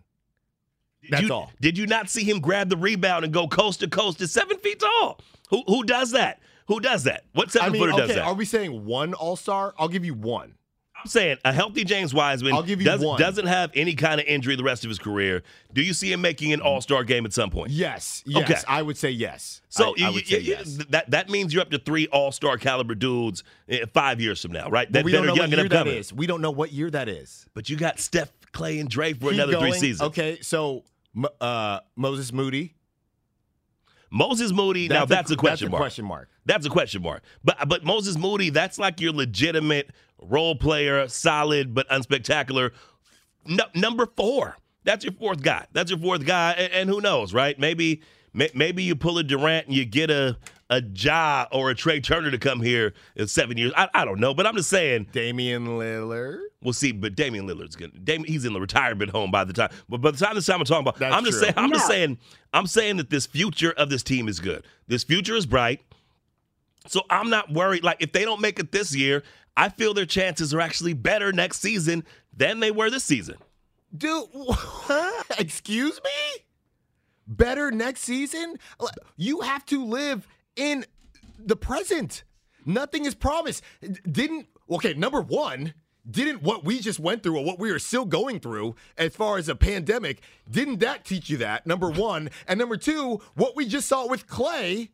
Did 1.03 1.11
That's 1.13 1.23
you, 1.25 1.33
all. 1.35 1.51
Did 1.61 1.79
you 1.79 1.87
not 1.87 2.09
see 2.11 2.25
him 2.25 2.41
grab 2.41 2.69
the 2.69 2.77
rebound 2.77 3.25
and 3.25 3.33
go 3.33 3.49
coast 3.49 3.81
to 3.81 3.89
coast 3.89 4.21
at 4.21 4.29
seven 4.31 4.59
feet 4.59 4.81
tall? 4.81 5.21
Who 5.51 5.63
who 5.67 5.85
does 5.85 6.11
that? 6.13 6.41
Who 6.69 6.79
does 6.81 7.05
that? 7.05 7.25
What 7.33 7.51
seven 7.51 7.69
I 7.69 7.73
mean, 7.73 7.83
footer 7.83 7.97
does 8.07 8.15
that? 8.15 8.25
are 8.25 8.35
we 8.35 8.45
saying 8.45 8.85
one 8.85 9.15
All 9.15 9.37
Star? 9.37 9.75
I'll 9.79 9.89
give 9.89 10.05
you 10.05 10.15
one. 10.15 10.55
I'm 11.03 11.07
saying 11.09 11.39
a 11.47 11.53
healthy 11.53 11.83
James 11.83 12.13
Wiseman 12.13 12.53
I'll 12.53 12.63
give 12.63 12.79
you 12.79 12.85
doesn't, 12.85 13.07
one. 13.09 13.19
doesn't 13.19 13.47
have 13.47 13.71
any 13.75 13.95
kind 13.95 14.21
of 14.21 14.27
injury 14.27 14.55
the 14.55 14.63
rest 14.63 14.85
of 14.85 14.91
his 14.91 14.99
career. 14.99 15.43
Do 15.73 15.81
you 15.81 15.95
see 15.95 16.13
him 16.13 16.21
making 16.21 16.53
an 16.53 16.61
All 16.61 16.83
Star 16.83 17.05
game 17.05 17.25
at 17.25 17.33
some 17.33 17.49
point? 17.49 17.71
Yes, 17.71 18.23
yes, 18.27 18.43
Okay. 18.51 18.61
I 18.69 18.83
would 18.83 18.99
say 18.99 19.11
yes. 19.11 19.63
So 19.71 19.95
I, 19.99 20.09
I 20.09 20.11
would 20.11 20.31
you- 20.31 20.37
say 20.37 20.43
you- 20.43 20.53
yes. 20.59 20.77
that 20.91 21.11
that 21.11 21.31
means 21.31 21.55
you're 21.55 21.63
up 21.63 21.71
to 21.71 21.79
three 21.79 22.07
All 22.09 22.31
Star 22.33 22.59
caliber 22.59 22.95
dudes 22.95 23.43
eh, 23.71 23.87
five 23.95 24.21
years 24.21 24.43
from 24.43 24.53
now, 24.53 24.69
right? 24.69 24.93
That, 24.93 25.05
we 25.07 25.13
that 25.13 25.17
don't 25.17 25.25
are 25.25 25.29
know 25.29 25.35
young 25.37 25.51
what 25.51 25.59
year 25.59 25.69
that 25.71 25.87
is. 25.87 26.13
We 26.13 26.27
don't 26.27 26.43
know 26.43 26.51
what 26.51 26.71
year 26.71 26.91
that 26.91 27.09
is. 27.09 27.47
But 27.55 27.71
you 27.71 27.77
got 27.79 27.99
Steph, 27.99 28.31
Klay, 28.53 28.81
and 28.81 28.89
Dre 28.89 29.13
for 29.13 29.31
Keep 29.31 29.35
another 29.35 29.59
three 29.59 29.73
seasons. 29.73 30.03
Okay, 30.09 30.41
so 30.41 30.85
uh, 31.41 31.81
Moses 31.97 32.33
Moody. 32.33 32.75
Moses 34.11 34.53
Moody. 34.53 34.89
now 34.89 35.05
that's 35.05 35.31
a, 35.31 35.37
question 35.37 35.67
that's 35.67 35.71
mark. 35.71 35.81
a 35.81 35.85
question 35.85 36.05
mark. 36.05 36.29
That's 36.45 36.67
a 36.67 36.71
question 36.71 37.03
mark. 37.03 37.23
But 37.45 37.69
but 37.69 37.85
Moses 37.85 38.19
Moody, 38.19 38.51
that's 38.51 38.79
like 38.79 39.01
your 39.01 39.13
legitimate 39.13 39.91
role 40.21 40.57
player, 40.57 41.07
solid 41.09 41.75
but 41.75 41.89
unspectacular. 41.89 42.73
No, 43.47 43.65
number 43.75 44.07
four. 44.17 44.57
That's 44.83 45.05
your 45.05 45.13
fourth 45.13 45.43
guy. 45.43 45.67
That's 45.73 45.91
your 45.91 46.01
fourth 46.01 46.25
guy. 46.25 46.53
And, 46.53 46.73
and 46.73 46.91
who 46.91 47.01
knows, 47.01 47.35
right? 47.35 47.59
Maybe 47.59 48.03
may, 48.33 48.51
maybe 48.55 48.83
you 48.83 48.97
pull 48.97 49.19
a 49.19 49.23
Durant 49.23 49.67
and 49.67 49.77
you 49.77 49.85
get 49.85 50.11
a 50.11 50.39
a 50.71 50.81
Ja 50.95 51.47
or 51.53 51.71
a 51.71 51.75
Trey 51.75 52.01
Turner 52.01 52.31
to 52.31 52.39
come 52.39 52.61
here 52.63 52.95
in 53.17 53.27
seven 53.27 53.59
years. 53.59 53.73
I, 53.77 53.89
I 53.93 54.05
don't 54.05 54.21
know, 54.21 54.33
but 54.33 54.47
I'm 54.47 54.57
just 54.57 54.71
saying. 54.71 55.09
Damian 55.13 55.67
Lillard. 55.67 56.39
We'll 56.63 56.73
see. 56.73 56.93
But 56.93 57.17
Damian 57.17 57.47
Lillard's 57.47 57.77
gonna. 57.77 57.93
Damian, 57.93 58.33
he's 58.33 58.45
in 58.45 58.53
the 58.53 58.61
retirement 58.61 59.11
home 59.11 59.31
by 59.31 59.45
the 59.45 59.53
time. 59.53 59.71
But 59.89 60.01
by 60.01 60.13
the 60.13 60.17
time 60.17 60.37
this 60.37 60.47
time 60.47 60.61
I'm 60.61 60.65
talking 60.65 60.83
about, 60.87 60.99
That's 60.99 61.15
I'm 61.15 61.25
just 61.25 61.39
true. 61.39 61.49
saying. 61.49 61.55
I'm 61.57 61.73
just 61.73 61.87
saying. 61.87 62.19
I'm 62.55 62.67
saying 62.67 62.97
that 62.99 63.11
this 63.11 63.27
future 63.27 63.73
of 63.73 63.91
this 63.91 64.03
team 64.03 64.29
is 64.29 64.39
good. 64.41 64.65
This 64.87 65.05
future 65.05 65.35
is 65.35 65.45
bright. 65.45 65.81
So 66.87 67.03
I'm 67.11 67.29
not 67.29 67.53
worried. 67.53 67.83
Like 67.85 67.99
if 68.01 68.13
they 68.13 68.25
don't 68.25 68.41
make 68.41 68.59
it 68.59 68.73
this 68.73 68.95
year, 68.95 69.23
I 69.57 69.69
feel 69.69 69.93
their 69.93 70.07
chances 70.07 70.55
are 70.55 70.61
actually 70.61 70.95
better 70.95 71.33
next 71.33 71.61
season 71.61 72.05
than 72.35 72.61
they 72.61 72.71
were 72.71 72.91
this 72.91 73.05
season. 73.05 73.37
Dude, 73.97 74.25
excuse 75.39 76.01
me? 76.05 76.43
Better 77.27 77.71
next 77.71 78.03
season? 78.03 78.57
You 79.17 79.41
have 79.41 79.67
to 79.67 79.85
live 79.85 80.27
in 80.61 80.85
the 81.39 81.57
present. 81.57 82.23
Nothing 82.67 83.07
is 83.07 83.15
promised. 83.15 83.63
Didn't, 84.11 84.47
okay, 84.71 84.93
number 84.93 85.23
one, 85.23 85.73
didn't 86.09 86.43
what 86.43 86.65
we 86.65 86.81
just 86.81 87.01
went 87.01 87.23
through 87.23 87.39
or 87.39 87.45
what 87.45 87.59
we 87.59 87.71
are 87.71 87.79
still 87.79 88.05
going 88.05 88.41
through 88.41 88.75
as 88.99 89.17
far 89.17 89.39
as 89.39 89.49
a 89.49 89.55
pandemic, 89.57 90.21
didn't 90.51 90.81
that 90.81 91.05
teach 91.05 91.31
you 91.31 91.39
that? 91.39 91.67
Number 91.67 91.91
one. 91.91 92.31
And 92.47 92.59
number 92.59 92.77
two, 92.77 93.21
what 93.35 93.57
we 93.57 93.67
just 93.67 93.89
saw 93.89 94.07
with 94.07 94.27
Klay 94.27 94.91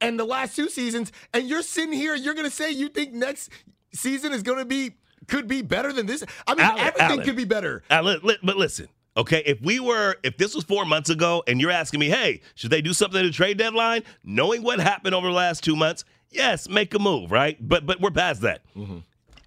and 0.00 0.18
the 0.18 0.24
last 0.24 0.56
two 0.56 0.68
seasons, 0.68 1.10
and 1.32 1.48
you're 1.48 1.62
sitting 1.62 1.92
here, 1.92 2.14
you're 2.14 2.34
going 2.34 2.48
to 2.48 2.54
say 2.54 2.70
you 2.70 2.88
think 2.88 3.12
next 3.12 3.50
season 3.94 4.32
is 4.32 4.42
going 4.42 4.58
to 4.58 4.64
be, 4.64 4.92
could 5.26 5.48
be 5.48 5.62
better 5.62 5.92
than 5.92 6.06
this? 6.06 6.24
I 6.46 6.54
mean, 6.54 6.64
Alan, 6.64 6.80
everything 6.80 7.10
Alan. 7.12 7.24
could 7.24 7.36
be 7.36 7.44
better. 7.44 7.82
Li- 7.90 8.38
but 8.42 8.56
listen, 8.56 8.88
okay, 9.16 9.42
if 9.46 9.60
we 9.60 9.80
were, 9.80 10.16
if 10.22 10.36
this 10.36 10.54
was 10.54 10.64
four 10.64 10.84
months 10.84 11.10
ago 11.10 11.42
and 11.46 11.60
you're 11.60 11.70
asking 11.70 12.00
me, 12.00 12.08
hey, 12.08 12.40
should 12.54 12.70
they 12.70 12.80
do 12.82 12.92
something 12.92 13.20
at 13.20 13.24
the 13.24 13.30
trade 13.32 13.58
deadline? 13.58 14.02
Knowing 14.24 14.62
what 14.62 14.80
happened 14.80 15.14
over 15.14 15.26
the 15.26 15.32
last 15.34 15.62
two 15.64 15.76
months, 15.76 16.04
yes, 16.30 16.68
make 16.68 16.94
a 16.94 16.98
move, 16.98 17.30
right? 17.30 17.56
But 17.60 17.86
but 17.86 18.00
we're 18.00 18.10
past 18.10 18.42
that. 18.42 18.62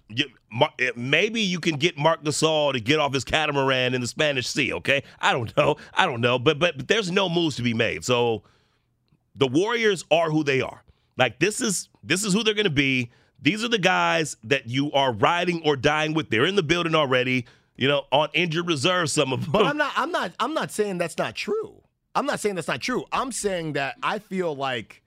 you, 0.08 0.26
Mar- 0.50 0.72
eh, 0.78 0.90
maybe 0.94 1.40
you 1.40 1.58
can 1.58 1.76
get 1.76 1.98
Marc 1.98 2.22
Gasol 2.22 2.72
to 2.74 2.80
get 2.80 3.00
off 3.00 3.12
his 3.12 3.24
catamaran 3.24 3.94
in 3.94 4.00
the 4.00 4.06
Spanish 4.06 4.46
Sea. 4.46 4.72
Okay, 4.74 5.02
I 5.20 5.32
don't 5.32 5.54
know, 5.56 5.76
I 5.94 6.06
don't 6.06 6.20
know, 6.20 6.38
but 6.38 6.58
but, 6.58 6.76
but 6.76 6.88
there's 6.88 7.10
no 7.10 7.28
moves 7.28 7.56
to 7.56 7.62
be 7.62 7.74
made. 7.74 8.04
So 8.04 8.42
the 9.34 9.48
Warriors 9.48 10.04
are 10.10 10.30
who 10.30 10.44
they 10.44 10.60
are. 10.60 10.82
Like 11.16 11.38
this 11.40 11.60
is 11.60 11.88
this 12.02 12.24
is 12.24 12.32
who 12.32 12.42
they're 12.44 12.54
going 12.54 12.64
to 12.64 12.70
be. 12.70 13.10
These 13.40 13.62
are 13.64 13.68
the 13.68 13.78
guys 13.78 14.36
that 14.44 14.68
you 14.68 14.90
are 14.92 15.12
riding 15.12 15.60
or 15.64 15.76
dying 15.76 16.14
with. 16.14 16.30
They're 16.30 16.46
in 16.46 16.54
the 16.56 16.62
building 16.62 16.94
already. 16.94 17.46
You 17.76 17.88
know, 17.88 18.04
on 18.12 18.28
injured 18.34 18.66
reserve. 18.68 19.10
Some 19.10 19.32
of 19.32 19.42
them. 19.42 19.52
But 19.52 19.66
I'm 19.66 19.76
not. 19.76 19.92
I'm 19.96 20.10
not. 20.10 20.32
I'm 20.38 20.54
not 20.54 20.70
saying 20.70 20.98
that's 20.98 21.18
not 21.18 21.34
true. 21.34 21.82
I'm 22.14 22.26
not 22.26 22.38
saying 22.40 22.54
that's 22.54 22.68
not 22.68 22.80
true. 22.80 23.04
I'm 23.12 23.32
saying 23.32 23.72
that 23.74 23.96
I 24.02 24.18
feel 24.18 24.54
like. 24.54 25.00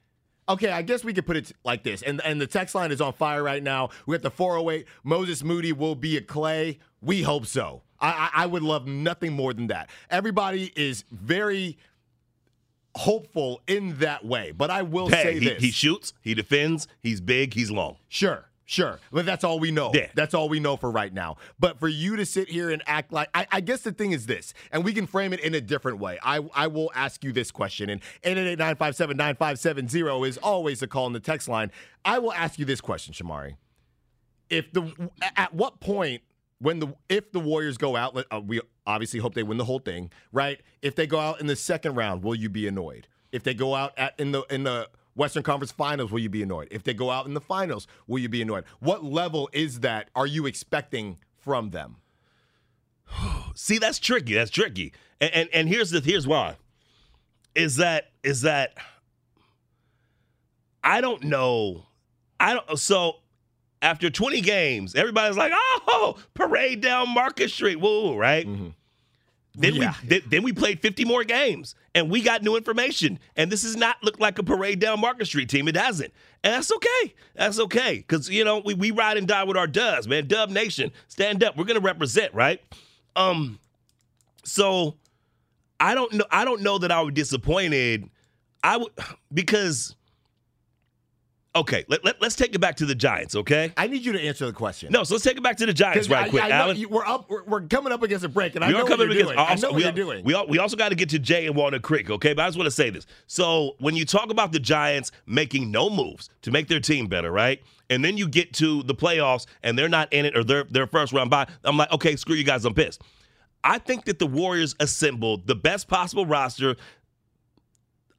Okay, 0.50 0.72
I 0.72 0.82
guess 0.82 1.04
we 1.04 1.14
could 1.14 1.26
put 1.26 1.36
it 1.36 1.52
like 1.66 1.84
this. 1.84 2.02
And 2.02 2.22
and 2.24 2.40
the 2.40 2.48
text 2.48 2.74
line 2.76 2.92
is 2.92 3.02
on 3.02 3.12
fire 3.14 3.44
right 3.44 3.62
now. 3.62 3.90
We 4.06 4.16
got 4.16 4.22
the 4.24 4.32
408. 4.32 4.86
Moses 5.04 5.44
Moody 5.44 5.74
will 5.74 5.96
be 5.96 6.16
a 6.18 6.22
Klay. 6.22 6.78
We 7.02 7.22
hope 7.22 7.46
so. 7.46 7.84
I, 8.00 8.30
I, 8.34 8.44
I 8.44 8.46
would 8.46 8.64
love 8.64 8.88
nothing 8.88 9.34
more 9.34 9.54
than 9.54 9.68
that. 9.68 9.90
Everybody 10.10 10.72
is 10.76 11.04
very 11.12 11.78
hopeful 12.96 13.62
in 13.68 13.98
that 14.00 14.26
way. 14.26 14.52
But 14.52 14.70
I 14.72 14.82
will 14.84 15.08
Hey, 15.10 15.24
say 15.24 15.40
he, 15.40 15.46
this. 15.50 15.62
he 15.64 15.72
shoots, 15.72 16.14
he 16.22 16.34
defends, 16.34 16.88
he's 17.02 17.22
big, 17.22 17.54
he's 17.54 17.70
long. 17.72 17.98
Sure, 18.08 18.46
sure. 18.68 19.00
But 19.12 19.26
that's 19.26 19.44
all 19.44 19.60
we 19.60 19.72
know. 19.72 19.92
Yeah. 19.94 20.10
That's 20.14 20.36
all 20.36 20.48
we 20.48 20.60
know 20.60 20.78
for 20.78 20.92
right 20.92 21.12
now. 21.12 21.38
But 21.60 21.80
for 21.80 21.88
you 21.88 22.16
to 22.18 22.26
sit 22.26 22.50
here 22.50 22.70
and 22.70 22.84
act 22.86 23.12
like, 23.12 23.30
I, 23.34 23.48
I 23.52 23.62
guess 23.62 23.82
the 23.82 23.92
thing 23.92 24.12
is 24.12 24.28
this, 24.28 24.54
and 24.72 24.86
we 24.86 24.94
can 24.94 25.08
frame 25.08 25.34
it 25.34 25.40
in 25.40 25.56
a 25.56 25.62
different 25.62 25.98
way. 25.98 26.20
I, 26.22 26.48
I 26.54 26.68
will 26.68 26.92
ask 26.94 27.24
you 27.24 27.32
this 27.32 27.50
question, 27.50 27.90
and 27.90 28.02
888-957-9570 28.24 30.28
is 30.28 30.38
always 30.38 30.84
a 30.84 30.88
call 30.88 31.08
in 31.08 31.14
the 31.14 31.20
text 31.20 31.48
line. 31.48 31.72
I 32.06 32.20
will 32.20 32.34
ask 32.34 32.60
you 32.60 32.66
this 32.66 32.82
question, 32.82 33.16
Shamari. 33.16 33.56
If 34.50 34.72
the 34.72 35.10
at 35.36 35.54
what 35.54 35.82
point 35.82 36.22
when 36.60 36.80
the 36.80 36.94
if 37.10 37.32
the 37.32 37.40
Warriors 37.40 37.78
go 37.78 37.96
out, 37.96 38.18
uh, 38.32 38.40
we 38.40 38.62
obviously 38.86 39.20
hope 39.20 39.34
they 39.34 39.44
win 39.44 39.58
the 39.58 39.66
whole 39.66 39.80
thing, 39.80 40.12
right? 40.32 40.60
If 40.82 40.96
they 40.96 41.08
go 41.08 41.20
out 41.20 41.40
in 41.40 41.48
the 41.48 41.56
second 41.56 41.96
round, 41.96 42.24
will 42.24 42.36
you 42.36 42.50
be 42.50 42.68
annoyed? 42.68 43.08
If 43.32 43.44
they 43.44 43.54
go 43.54 43.76
out 43.76 43.94
at 43.98 44.20
in 44.20 44.32
the 44.32 44.44
in 44.50 44.64
the 44.64 44.90
Western 45.18 45.42
Conference 45.42 45.72
Finals, 45.72 46.12
will 46.12 46.20
you 46.20 46.30
be 46.30 46.44
annoyed? 46.44 46.68
If 46.70 46.84
they 46.84 46.94
go 46.94 47.10
out 47.10 47.26
in 47.26 47.34
the 47.34 47.42
finals, 47.42 47.88
will 48.06 48.20
you 48.20 48.30
be 48.30 48.42
annoyed? 48.42 48.66
What 48.80 49.04
level 49.04 49.50
is 49.52 49.80
that? 49.80 50.10
Are 50.16 50.28
you 50.28 50.46
expecting 50.46 51.18
from 51.40 51.72
them? 51.72 51.98
See, 53.56 53.80
that's 53.80 54.00
tricky. 54.00 54.36
That's 54.36 54.52
tricky. 54.52 54.94
And, 55.20 55.34
and 55.34 55.50
and 55.52 55.70
here's 55.70 55.90
the 55.90 56.00
here's 56.00 56.28
why. 56.28 56.58
Is 57.56 57.78
that 57.78 58.12
is 58.24 58.42
that 58.42 58.76
I 60.84 61.02
don't 61.02 61.24
know. 61.24 61.88
I 62.40 62.54
don't 62.54 62.78
so 62.78 63.16
after 63.82 64.10
20 64.10 64.42
games, 64.42 64.96
everybody's 64.96 65.38
like, 65.38 65.52
oh, 65.56 66.18
parade 66.36 66.82
down 66.82 67.10
Market 67.10 67.50
Street. 67.50 67.80
Woo, 67.80 68.16
right? 68.16 68.48
Mm-hmm. 68.48 68.70
Then 69.58 69.76
Yeah. 69.76 69.94
we 70.04 70.08
then, 70.08 70.22
then 70.28 70.44
we 70.44 70.54
played 70.54 70.80
50 70.82 71.04
more 71.04 71.24
games 71.24 71.76
and 71.96 72.10
we 72.10 72.22
got 72.22 72.44
new 72.44 72.56
information. 72.56 73.20
And 73.36 73.52
this 73.52 73.64
does 73.64 73.76
not 73.76 73.98
look 74.04 74.20
like 74.20 74.38
a 74.40 74.44
parade 74.44 74.80
down 74.80 75.02
Market 75.02 75.26
Street 75.26 75.50
team. 75.50 75.68
It 75.68 75.76
hasn't. 75.76 76.14
And 76.44 76.54
that's 76.54 76.72
okay. 76.72 77.14
That's 77.36 77.60
okay. 77.60 77.98
Because 77.98 78.30
you 78.30 78.46
know, 78.46 78.62
we, 78.64 78.76
we 78.76 78.92
ride 78.92 79.18
and 79.18 79.28
die 79.28 79.44
with 79.44 79.58
our 79.58 79.68
dubs, 79.68 80.08
man. 80.08 80.28
Dub 80.28 80.50
Nation, 80.52 80.92
stand 81.08 81.44
up. 81.44 81.58
We're 81.58 81.66
gonna 81.66 81.80
represent, 81.80 82.34
right? 82.34 82.62
Um, 83.16 83.60
so 84.44 84.96
I 85.80 85.96
don't 85.96 86.14
know. 86.14 86.26
I 86.32 86.46
don't 86.46 86.62
know 86.62 86.78
that 86.78 86.92
I 86.92 87.02
would 87.02 87.16
disappointed. 87.16 88.10
I 88.64 88.78
would 88.78 88.92
because 89.34 89.96
okay. 91.58 91.86
Let, 91.88 92.04
let, 92.06 92.22
us 92.24 92.36
take 92.36 92.56
it 92.56 92.60
back 92.60 92.78
to 92.78 92.86
the 92.86 92.96
Giants. 92.96 93.36
Okay. 93.36 93.74
I 93.78 93.88
need 93.88 94.04
you 94.06 94.12
to 94.14 94.22
answer 94.22 94.46
the 94.46 94.54
question. 94.54 94.92
No, 94.92 95.04
so 95.04 95.16
let's 95.16 95.24
take 95.24 95.38
it 95.38 95.44
back 95.44 95.58
to 95.58 95.66
the 95.66 95.74
Giants 95.74 96.10
right 96.10 96.26
I- 96.26 96.30
quick, 96.30 96.44
I 96.44 96.50
Alan. 96.52 96.78
you- 96.78 96.90
we're 96.90 97.06
up. 97.06 97.30
We're, 97.30 97.44
we're 97.44 97.62
coming 97.62 97.92
up 97.92 98.02
against 98.04 98.24
a 98.26 98.30
break, 98.30 98.56
and 98.56 98.64
I 98.64 98.72
know 98.72 98.80
what 98.80 98.88
coming 98.88 99.08
you're 99.08 99.12
against. 99.12 99.34
doing. 99.34 99.40
I 99.40 99.50
Also, 99.52 99.68
know 99.68 99.74
we, 99.74 99.84
what 99.84 99.96
you're 99.96 100.06
doing. 100.06 100.24
we, 100.24 100.46
we 100.50 100.60
also 100.60 100.78
got 100.78 100.90
to 100.90 100.96
get 100.96 101.10
to 101.10 101.20
Jay 101.20 101.46
and 101.48 101.56
Walnut 101.56 101.82
Creek, 101.82 102.10
okay? 102.10 102.34
But 102.34 102.44
I 102.44 102.48
just 102.48 102.58
want 102.58 102.68
to 102.68 102.72
say 102.72 102.90
this. 102.90 103.06
So 103.28 103.76
when 103.80 103.96
you 103.96 104.06
talk 104.06 104.30
about 104.32 104.52
the 104.52 104.60
Giants 104.60 105.12
making 105.26 105.72
no 105.72 105.90
moves 105.90 106.30
to 106.44 106.52
make 106.52 106.68
their 106.68 106.80
team 106.80 107.08
better, 107.08 107.32
right? 107.32 107.62
And 107.90 108.04
then 108.04 108.18
you 108.18 108.28
get 108.28 108.54
to 108.56 108.84
the 108.84 108.94
playoffs 108.96 109.46
and 109.64 109.78
they're 109.80 109.88
not 109.90 110.12
in 110.12 110.26
it 110.26 110.36
or 110.38 110.44
they're 110.44 110.66
their 110.66 110.88
first 110.88 111.14
round 111.14 111.30
by. 111.30 111.48
I'm 111.64 111.78
like, 111.78 111.92
okay, 111.94 112.16
screw 112.18 112.36
you 112.36 112.44
guys, 112.44 112.66
I'm 112.66 112.74
pissed. 112.74 113.02
I 113.64 113.80
think 113.80 114.06
that 114.06 114.20
the 114.20 114.28
Warriors 114.28 114.76
assembled 114.80 115.48
the 115.48 115.56
best 115.56 115.88
possible 115.88 116.26
roster 116.26 116.76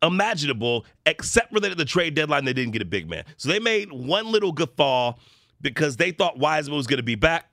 imaginable, 0.02 0.86
except 1.06 1.52
for 1.52 1.60
that 1.60 1.70
at 1.70 1.78
the 1.78 1.84
trade 1.84 2.14
deadline 2.14 2.44
they 2.44 2.52
didn't 2.52 2.72
get 2.72 2.82
a 2.82 2.86
big 2.86 3.08
man. 3.08 3.24
So 3.36 3.48
they 3.48 3.58
made 3.58 3.92
one 3.92 4.30
little 4.30 4.52
guffaw 4.52 5.14
because 5.60 5.96
they 5.96 6.10
thought 6.10 6.38
Wiseman 6.38 6.76
was 6.76 6.86
going 6.86 6.98
to 6.98 7.02
be 7.02 7.14
back. 7.14 7.50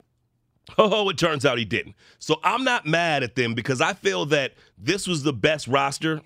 Oh, 0.77 1.10
it 1.10 1.17
turns 1.17 1.45
out 1.45 1.60
he 1.60 1.65
didn't. 1.65 1.95
So 2.17 2.39
I'm 2.43 2.63
not 2.63 2.88
mad 2.88 3.21
at 3.21 3.36
them 3.36 3.53
because 3.53 3.81
I 3.81 3.93
feel 3.93 4.25
that 4.27 4.53
this 4.77 5.08
was 5.08 5.21
the 5.21 5.34
best 5.34 5.67
roster 5.67 6.21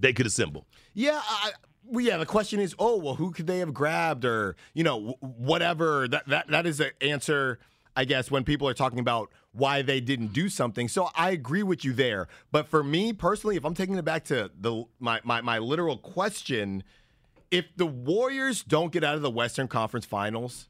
they 0.00 0.12
could 0.14 0.24
assemble. 0.26 0.66
Yeah, 0.94 1.20
I, 1.22 1.50
well, 1.84 2.04
yeah. 2.04 2.16
The 2.16 2.26
question 2.26 2.60
is, 2.60 2.74
oh, 2.78 2.96
well, 2.96 3.14
who 3.14 3.30
could 3.30 3.46
they 3.46 3.58
have 3.58 3.74
grabbed, 3.74 4.24
or 4.24 4.56
you 4.72 4.84
know, 4.84 5.16
wh- 5.20 5.22
whatever. 5.38 6.08
That 6.08 6.26
that 6.28 6.48
that 6.48 6.66
is 6.66 6.78
the 6.78 6.92
answer, 7.02 7.58
I 7.98 8.04
guess, 8.04 8.30
when 8.30 8.44
people 8.44 8.68
are 8.68 8.74
talking 8.74 9.00
about 9.00 9.32
why 9.50 9.82
they 9.82 10.00
didn't 10.00 10.32
do 10.32 10.48
something. 10.48 10.86
So 10.86 11.10
I 11.16 11.32
agree 11.32 11.64
with 11.64 11.84
you 11.84 11.92
there. 11.92 12.28
But 12.52 12.68
for 12.68 12.84
me 12.84 13.12
personally, 13.12 13.56
if 13.56 13.64
I'm 13.64 13.74
taking 13.74 13.96
it 13.96 14.04
back 14.04 14.22
to 14.26 14.52
the 14.56 14.84
my 15.00 15.20
my, 15.24 15.40
my 15.40 15.58
literal 15.58 15.98
question, 15.98 16.84
if 17.50 17.66
the 17.76 17.86
Warriors 17.86 18.62
don't 18.62 18.92
get 18.92 19.02
out 19.02 19.16
of 19.16 19.22
the 19.22 19.30
Western 19.32 19.66
Conference 19.66 20.06
Finals, 20.06 20.68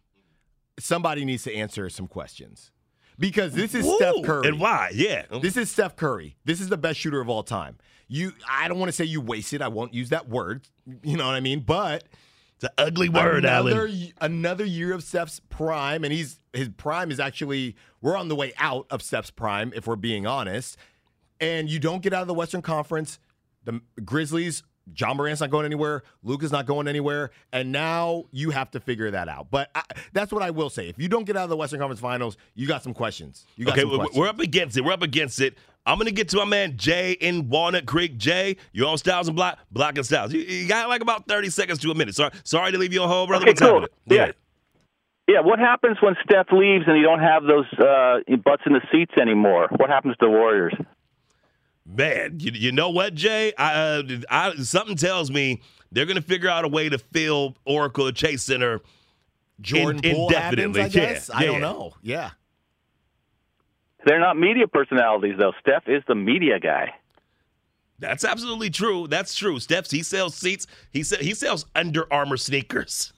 somebody 0.79 1.27
needs 1.27 1.43
to 1.43 1.55
answer 1.55 1.91
some 1.91 2.07
questions. 2.07 2.71
Because 3.19 3.53
this 3.53 3.75
is 3.75 3.85
Steph 3.97 4.23
Curry. 4.25 4.49
And 4.49 4.59
why? 4.59 4.93
Yeah. 4.95 5.27
This 5.43 5.59
is 5.59 5.71
Steph 5.71 5.97
Curry. 5.97 6.39
This 6.47 6.63
is 6.63 6.71
the 6.71 6.79
best 6.79 6.99
shooter 6.99 7.21
of 7.21 7.29
all 7.29 7.43
time. 7.43 7.77
You, 8.07 8.33
I 8.49 8.69
don't 8.69 8.79
want 8.79 8.89
to 8.89 8.93
say 8.97 9.05
you 9.05 9.21
wasted. 9.21 9.61
I 9.61 9.69
won't 9.69 9.93
use 9.93 10.09
that 10.11 10.31
word. 10.31 10.67
You 11.03 11.19
know 11.19 11.27
what 11.27 11.35
I 11.35 11.41
mean? 11.41 11.61
But 11.61 12.05
it's 12.59 12.65
an 12.65 12.71
ugly 12.77 13.09
word, 13.09 13.45
another, 13.45 13.87
Alan. 13.87 14.13
another 14.21 14.65
year 14.65 14.93
of 14.93 15.05
Steph's 15.05 15.41
prime, 15.49 16.03
and 16.03 16.13
he's 16.13 16.41
his 16.53 16.69
prime 16.71 17.13
is 17.13 17.21
actually 17.21 17.77
we're 18.01 18.17
on 18.17 18.27
the 18.27 18.35
way 18.35 18.53
out 18.59 18.85
of 18.91 19.01
Steph's 19.01 19.31
prime, 19.31 19.73
if 19.77 19.87
we're 19.87 19.95
being 19.95 20.27
honest. 20.27 20.77
And 21.41 21.71
you 21.71 21.79
don't 21.79 22.03
get 22.03 22.13
out 22.13 22.23
of 22.23 22.27
the 22.27 22.35
Western 22.35 22.63
Conference. 22.63 23.21
The 23.63 23.81
Grizzlies, 24.05 24.65
Ja 24.97 25.13
Morant's 25.15 25.41
not 25.41 25.51
going 25.51 25.65
anywhere. 25.67 26.03
Luka's 26.23 26.53
not 26.53 26.67
going 26.67 26.89
anywhere, 26.89 27.31
and 27.53 27.73
now 27.73 28.25
you 28.33 28.51
have 28.51 28.71
to 28.73 28.81
figure 28.81 29.11
that 29.11 29.29
out. 29.29 29.49
But 29.51 29.71
I, 29.75 29.83
that's 30.13 30.33
what 30.33 30.43
I 30.43 30.51
will 30.51 30.71
say. 30.71 30.89
If 30.89 30.99
you 30.99 31.09
don't 31.09 31.25
get 31.25 31.37
out 31.37 31.45
of 31.45 31.51
the 31.51 31.57
Western 31.57 31.81
Conference 31.81 32.01
Finals, 32.01 32.37
you 32.55 32.67
got 32.67 32.83
some 32.83 32.95
questions. 32.95 33.47
You 33.57 33.65
got 33.67 33.73
Okay, 33.73 33.83
some 33.83 33.91
we- 33.91 33.97
questions. 33.97 34.19
we're 34.19 34.29
up 34.29 34.39
against 34.41 34.77
it. 34.77 34.85
We're 34.85 34.93
up 34.93 35.03
against 35.03 35.41
it. 35.41 35.57
I'm 35.87 35.97
gonna 35.97 36.11
get 36.11 36.29
to 36.31 36.37
my 36.37 36.45
man 36.45 36.77
Jay 36.77 37.13
in 37.13 37.49
Walnut 37.49 37.87
Creek. 37.87 38.19
Jay, 38.19 38.57
you're 38.73 38.89
on 38.89 38.99
Styles 38.99 39.27
and 39.29 39.35
Block, 39.37 39.59
Block 39.71 39.97
and 39.97 40.05
Styles. 40.05 40.33
You, 40.35 40.41
you 40.41 40.69
got 40.69 40.89
like 40.91 41.01
about 41.01 41.27
30 41.27 41.49
seconds 41.51 41.79
to 41.79 41.91
a 41.91 41.95
minute. 41.95 42.15
Sorry, 42.15 42.31
sorry 42.45 42.73
to 42.73 42.79
leave 42.79 42.93
you 42.93 43.01
on 43.03 43.09
hold, 43.09 43.29
brother. 43.29 43.45
Okay, 43.45 43.51
What's 43.53 43.61
cool. 43.61 43.81
happening? 43.81 43.89
Yeah. 44.07 44.33
Yeah, 45.29 45.41
what 45.41 45.59
happens 45.59 45.99
when 46.01 46.15
Steph 46.25 46.47
leaves 46.53 46.85
and 46.87 46.97
you 46.97 47.03
don't 47.03 47.21
have 47.21 47.43
those 47.45 47.67
uh, 47.79 48.21
butts 48.45 48.63
in 48.65 48.73
the 48.73 48.81
seats 48.91 49.13
anymore? 49.21 49.69
What 49.77 49.91
happens 49.91 50.17
to 50.21 50.27
the 50.27 50.31
Warriors? 50.31 50.73
Man, 51.91 52.39
you, 52.39 52.53
you 52.55 52.73
know 52.73 52.91
what, 52.91 53.15
Jay? 53.15 53.53
I, 53.57 53.73
uh, 53.75 54.03
I, 54.31 54.55
something 54.57 54.97
tells 54.97 55.31
me 55.31 55.63
they're 55.91 56.05
going 56.05 56.17
to 56.17 56.23
figure 56.23 56.51
out 56.51 56.65
a 56.65 56.69
way 56.69 56.89
to 56.91 56.99
fill 56.99 57.57
Oracle 57.65 58.09
or 58.09 58.13
Chase 58.13 58.43
Center 58.43 58.81
Jordan 59.61 60.05
in- 60.05 60.15
Poole 60.15 60.29
happens, 60.31 60.63
indefinitely. 60.63 60.81
I 60.83 60.85
Yeah, 61.07 61.13
guess. 61.15 61.31
I 61.31 61.41
yeah. 61.41 61.47
don't 61.47 61.61
know. 61.63 61.95
Yeah. 62.03 62.31
They're 64.05 64.21
not 64.21 64.39
media 64.39 64.69
personalities, 64.69 65.37
though. 65.39 65.53
Steph 65.61 65.89
is 65.89 66.03
the 66.07 66.15
media 66.15 66.61
guy. 66.61 66.95
That's 67.99 68.25
absolutely 68.25 68.71
true. 68.71 69.09
That's 69.09 69.35
true. 69.35 69.59
Steps, 69.59 69.91
he 69.91 70.03
sells 70.05 70.35
seats. 70.37 70.67
He 70.93 71.03
sell, 71.03 71.19
he 71.19 71.35
sells 71.35 71.67
Under 71.75 72.11
Armour 72.13 72.37
sneakers. 72.37 73.13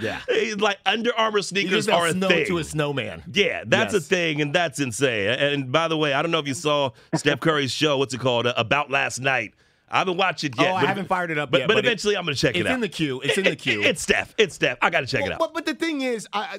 Yeah. 0.00 0.20
Like 0.58 0.78
Under 0.86 1.14
Armour 1.16 1.42
sneakers 1.42 1.88
are 1.88 2.06
a 2.06 2.12
snow 2.12 2.28
thing. 2.28 2.46
to 2.46 2.58
a 2.58 2.64
snowman. 2.64 3.22
Yeah, 3.32 3.64
that's 3.66 3.92
Yes. 3.94 4.02
a 4.02 4.06
thing, 4.06 4.40
and 4.40 4.54
that's 4.54 4.78
insane. 4.80 5.28
And 5.30 5.70
by 5.72 5.88
the 5.88 5.96
way, 5.96 6.12
I 6.12 6.22
don't 6.22 6.30
know 6.30 6.38
if 6.38 6.48
you 6.48 6.54
saw 6.54 6.90
Steph 7.14 7.40
Curry's 7.40 7.70
show. 7.72 7.98
What's 7.98 8.14
it 8.14 8.20
called? 8.20 8.46
Uh, 8.46 8.54
About 8.56 8.90
last 8.90 9.20
night. 9.20 9.54
I 9.90 9.98
haven't 10.00 10.16
watched 10.18 10.44
it 10.44 10.54
yet. 10.58 10.68
Oh, 10.70 10.74
I 10.74 10.80
but- 10.82 10.88
haven't 10.88 11.06
fired 11.08 11.30
it 11.30 11.38
up 11.38 11.50
but, 11.50 11.60
yet, 11.60 11.68
But, 11.68 11.74
but 11.74 11.84
eventually, 11.84 12.16
I'm 12.16 12.24
going 12.24 12.34
to 12.34 12.40
check 12.40 12.56
it 12.56 12.60
out. 12.60 12.66
It's 12.66 12.74
in 12.74 12.80
the 12.80 12.88
queue. 12.88 13.20
It's 13.22 13.38
in 13.38 13.44
the 13.44 13.56
queue. 13.64 13.82
It's 13.82 14.02
Steph. 14.02 14.34
It's 14.36 14.54
Steph. 14.54 14.78
I 14.82 14.90
got 14.90 15.00
to 15.00 15.06
check 15.06 15.24
it 15.24 15.32
out. 15.32 15.38
But, 15.38 15.54
but 15.54 15.64
the 15.66 15.74
thing 15.74 16.02
is, 16.02 16.26
I, 16.32 16.58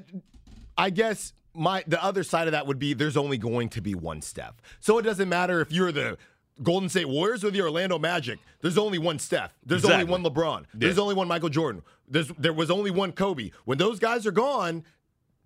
I 0.78 0.90
guess 0.90 1.34
my 1.54 1.84
the 1.88 2.04
other 2.04 2.24
side 2.24 2.48
of 2.48 2.54
that 2.54 2.66
would 2.68 2.80
be 2.80 2.94
there's 2.94 3.18
only 3.18 3.38
going 3.38 3.70
to 3.70 3.82
be 3.82 3.94
one 3.96 4.22
Steph. 4.22 4.56
So 4.80 4.98
it 4.98 5.04
doesn't 5.04 5.30
matter 5.30 5.62
if 5.62 5.72
you're 5.72 5.92
the 5.92 6.18
Golden 6.64 6.90
State 6.90 7.08
Warriors 7.08 7.44
or 7.46 7.52
the 7.52 7.62
Orlando 7.62 7.98
Magic. 8.00 8.40
There's 8.62 8.78
only 8.78 8.98
one 9.00 9.18
Steph. 9.20 9.54
There's 9.66 9.84
Exactly. 9.84 10.12
only 10.12 10.12
one 10.12 10.24
LeBron. 10.34 10.66
There's 10.74 10.98
Yeah. 10.98 11.04
only 11.04 11.16
one 11.16 11.28
Michael 11.28 11.50
Jordan. 11.50 11.84
There's 12.10 12.30
there 12.38 12.54
was 12.54 12.72
only 12.72 12.92
one 12.92 13.12
Kobe. 13.12 13.52
When 13.66 13.78
those 13.78 14.00
guys 14.00 14.26
are 14.26 14.32
gone, 14.32 14.84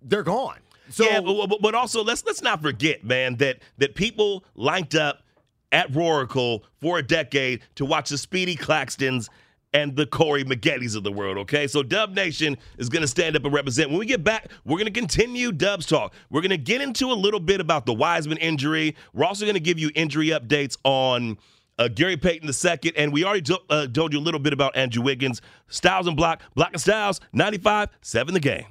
they're 0.02 0.22
gone. 0.22 0.58
So 0.90 1.04
yeah, 1.04 1.20
but, 1.20 1.60
but- 1.60 1.74
also 1.74 2.02
let's 2.04 2.24
let's 2.24 2.42
not 2.42 2.62
forget, 2.62 3.04
man, 3.04 3.36
that 3.36 3.58
that 3.78 3.94
people 3.94 4.44
lined 4.54 4.94
up 4.94 5.22
at 5.72 5.90
Roracle 5.92 6.60
for 6.80 6.98
a 6.98 7.02
decade 7.02 7.62
to 7.74 7.84
watch 7.84 8.10
the 8.10 8.18
Speedy 8.18 8.54
Claxtons 8.54 9.28
and 9.72 9.96
the 9.96 10.06
Corey 10.06 10.44
Maggettys 10.44 10.94
of 10.96 11.02
the 11.02 11.10
world, 11.10 11.36
okay? 11.36 11.66
So 11.66 11.82
Dub 11.82 12.14
Nation 12.14 12.56
is 12.78 12.88
going 12.88 13.02
to 13.02 13.08
stand 13.08 13.34
up 13.34 13.44
and 13.44 13.52
represent. 13.52 13.90
When 13.90 13.98
we 13.98 14.06
get 14.06 14.22
back, 14.22 14.52
we're 14.64 14.78
going 14.78 14.92
to 14.92 14.92
continue 15.00 15.50
Dub's 15.50 15.84
talk. 15.84 16.14
We're 16.30 16.42
going 16.42 16.50
to 16.50 16.56
get 16.56 16.80
into 16.80 17.10
a 17.10 17.14
little 17.14 17.40
bit 17.40 17.60
about 17.60 17.84
the 17.84 17.92
Wiseman 17.92 18.38
injury. 18.38 18.94
We're 19.12 19.24
also 19.24 19.44
going 19.44 19.54
to 19.54 19.60
give 19.60 19.80
you 19.80 19.90
injury 19.96 20.28
updates 20.28 20.78
on 20.84 21.38
uh, 21.78 21.88
Gary 21.88 22.16
Payton 22.16 22.48
II, 22.48 22.92
and 22.96 23.12
we 23.12 23.24
already 23.24 23.42
to, 23.42 23.60
uh, 23.70 23.86
told 23.86 24.12
you 24.12 24.18
a 24.18 24.20
little 24.20 24.40
bit 24.40 24.52
about 24.52 24.76
Andrew 24.76 25.02
Wiggins. 25.02 25.40
Styles 25.68 26.06
and 26.06 26.16
Block, 26.16 26.42
Block 26.54 26.70
and 26.72 26.80
Styles, 26.80 27.20
95 27.32 27.88
7 28.02 28.34
the 28.34 28.40
game. 28.40 28.66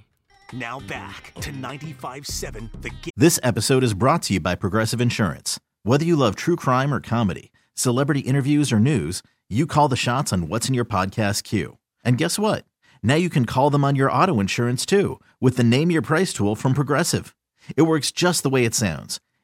Now 0.53 0.79
back 0.81 1.33
to 1.41 1.51
95 1.51 2.27
7 2.27 2.69
The 2.81 2.89
Game. 2.89 3.11
This 3.15 3.39
episode 3.41 3.83
is 3.83 3.95
brought 3.95 4.21
to 4.23 4.35
you 4.35 4.39
by 4.39 4.53
Progressive 4.53 5.01
Insurance. 5.01 5.59
Whether 5.81 6.05
you 6.05 6.15
love 6.15 6.35
true 6.35 6.55
crime 6.55 6.93
or 6.93 6.99
comedy, 7.01 7.51
celebrity 7.73 8.19
interviews 8.19 8.71
or 8.71 8.79
news, 8.79 9.23
you 9.49 9.65
call 9.65 9.87
the 9.87 9.95
shots 9.95 10.31
on 10.31 10.47
what's 10.47 10.67
in 10.67 10.75
your 10.75 10.85
podcast 10.85 11.43
queue. 11.43 11.77
And 12.03 12.19
guess 12.19 12.37
what? 12.37 12.65
Now 13.01 13.15
you 13.15 13.29
can 13.29 13.45
call 13.45 13.69
them 13.69 13.83
on 13.83 13.95
your 13.95 14.11
auto 14.11 14.39
insurance 14.39 14.85
too 14.85 15.19
with 15.41 15.57
the 15.57 15.63
Name 15.63 15.89
Your 15.89 16.01
Price 16.03 16.33
tool 16.33 16.55
from 16.55 16.73
Progressive. 16.73 17.35
It 17.75 17.83
works 17.83 18.11
just 18.11 18.43
the 18.43 18.49
way 18.49 18.63
it 18.63 18.75
sounds. 18.75 19.19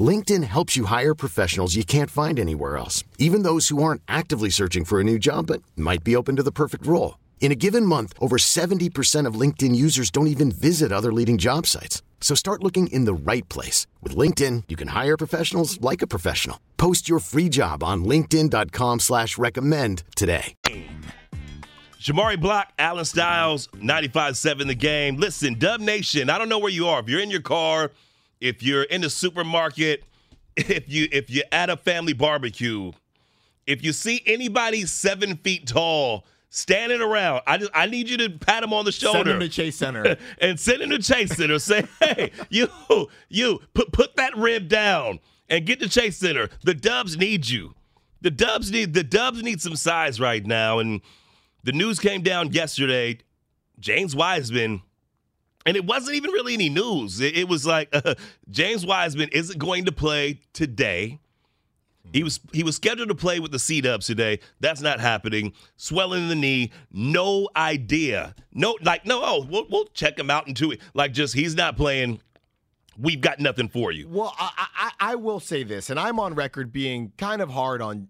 LinkedIn 0.00 0.44
helps 0.44 0.76
you 0.76 0.84
hire 0.84 1.14
professionals 1.14 1.74
you 1.74 1.84
can't 1.84 2.10
find 2.10 2.38
anywhere 2.38 2.76
else, 2.76 3.02
even 3.18 3.42
those 3.42 3.68
who 3.68 3.82
aren't 3.82 4.02
actively 4.06 4.50
searching 4.50 4.84
for 4.84 5.00
a 5.00 5.04
new 5.04 5.18
job 5.18 5.48
but 5.48 5.62
might 5.76 6.04
be 6.04 6.14
open 6.14 6.36
to 6.36 6.42
the 6.44 6.52
perfect 6.52 6.86
role. 6.86 7.18
In 7.40 7.50
a 7.50 7.56
given 7.56 7.84
month, 7.84 8.12
over 8.20 8.36
70% 8.36 9.26
of 9.26 9.34
LinkedIn 9.34 9.74
users 9.74 10.12
don't 10.12 10.28
even 10.28 10.52
visit 10.52 10.92
other 10.92 11.12
leading 11.12 11.38
job 11.38 11.66
sites. 11.66 12.02
So 12.20 12.36
start 12.36 12.62
looking 12.62 12.86
in 12.88 13.06
the 13.06 13.14
right 13.14 13.48
place. 13.48 13.88
With 14.00 14.14
LinkedIn, 14.14 14.64
you 14.68 14.76
can 14.76 14.88
hire 14.88 15.16
professionals 15.16 15.80
like 15.80 16.02
a 16.02 16.06
professional. 16.06 16.60
Post 16.76 17.08
your 17.08 17.18
free 17.18 17.48
job 17.48 17.82
on 17.82 18.04
linkedin.com 18.04 19.00
slash 19.00 19.38
recommend 19.38 20.04
today. 20.14 20.54
Jamari 21.98 22.40
Block, 22.40 22.72
Alan 22.78 23.04
Styles, 23.04 23.68
95.7 23.74 24.66
the 24.66 24.74
game. 24.74 25.16
Listen, 25.16 25.58
Dub 25.58 25.80
Nation, 25.80 26.30
I 26.30 26.38
don't 26.38 26.48
know 26.48 26.58
where 26.58 26.70
you 26.70 26.86
are. 26.86 27.00
If 27.00 27.10
you're 27.10 27.20
in 27.20 27.30
your 27.30 27.42
car, 27.42 27.90
if 28.40 28.62
you're 28.62 28.84
in 28.84 29.02
the 29.02 29.10
supermarket, 29.10 30.04
if 30.56 30.88
you 30.88 31.08
if 31.12 31.30
you're 31.30 31.44
at 31.52 31.70
a 31.70 31.76
family 31.76 32.12
barbecue, 32.12 32.92
if 33.66 33.84
you 33.84 33.92
see 33.92 34.22
anybody 34.26 34.84
seven 34.86 35.36
feet 35.36 35.66
tall 35.66 36.24
standing 36.48 37.00
around, 37.00 37.42
I 37.46 37.58
just 37.58 37.70
I 37.74 37.86
need 37.86 38.08
you 38.08 38.16
to 38.18 38.30
pat 38.30 38.62
him 38.62 38.72
on 38.72 38.84
the 38.84 38.92
shoulder. 38.92 39.18
Send 39.18 39.28
him 39.28 39.40
to 39.40 39.48
Chase 39.48 39.76
Center. 39.76 40.16
and 40.40 40.58
send 40.58 40.82
him 40.82 40.90
to 40.90 40.98
Chase 40.98 41.36
Center. 41.36 41.58
Say, 41.60 41.86
hey, 42.00 42.32
you, 42.48 42.68
you 43.28 43.60
put 43.74 43.92
put 43.92 44.16
that 44.16 44.36
rib 44.36 44.68
down 44.68 45.20
and 45.48 45.66
get 45.66 45.80
to 45.80 45.88
Chase 45.88 46.16
Center. 46.16 46.48
The 46.62 46.74
Dubs 46.74 47.16
need 47.16 47.48
you. 47.48 47.74
The 48.22 48.30
Dubs 48.30 48.70
need 48.70 48.94
the 48.94 49.04
Dubs 49.04 49.42
need 49.42 49.60
some 49.60 49.76
size 49.76 50.20
right 50.20 50.44
now. 50.44 50.78
And 50.78 51.00
the 51.62 51.72
news 51.72 51.98
came 51.98 52.22
down 52.22 52.52
yesterday. 52.52 53.18
James 53.78 54.14
Wiseman, 54.14 54.82
and 55.66 55.76
it 55.76 55.84
wasn't 55.84 56.16
even 56.16 56.30
really 56.30 56.54
any 56.54 56.68
news. 56.68 57.20
It, 57.20 57.36
it 57.36 57.48
was 57.48 57.66
like 57.66 57.88
uh, 57.92 58.14
James 58.50 58.84
Wiseman 58.86 59.28
isn't 59.32 59.58
going 59.58 59.84
to 59.84 59.92
play 59.92 60.40
today. 60.52 61.18
He 62.12 62.22
was 62.24 62.40
he 62.52 62.62
was 62.62 62.76
scheduled 62.76 63.08
to 63.08 63.14
play 63.14 63.38
with 63.38 63.52
the 63.52 63.58
C 63.58 63.80
Dubs 63.80 64.06
today. 64.06 64.40
That's 64.58 64.80
not 64.80 65.00
happening. 65.00 65.52
Swelling 65.76 66.24
in 66.24 66.28
the 66.28 66.34
knee. 66.34 66.72
No 66.90 67.48
idea. 67.54 68.34
No, 68.52 68.76
like 68.82 69.06
no. 69.06 69.20
Oh, 69.22 69.46
we'll, 69.48 69.66
we'll 69.70 69.86
check 69.86 70.18
him 70.18 70.30
out 70.30 70.48
in 70.48 70.54
two. 70.54 70.76
Like 70.94 71.12
just 71.12 71.34
he's 71.34 71.54
not 71.54 71.76
playing. 71.76 72.20
We've 72.98 73.20
got 73.20 73.38
nothing 73.38 73.68
for 73.68 73.92
you. 73.92 74.08
Well, 74.08 74.34
I, 74.38 74.66
I 74.76 75.12
I 75.12 75.14
will 75.14 75.40
say 75.40 75.62
this, 75.62 75.88
and 75.88 76.00
I'm 76.00 76.18
on 76.18 76.34
record 76.34 76.72
being 76.72 77.12
kind 77.16 77.40
of 77.40 77.50
hard 77.50 77.80
on 77.80 78.08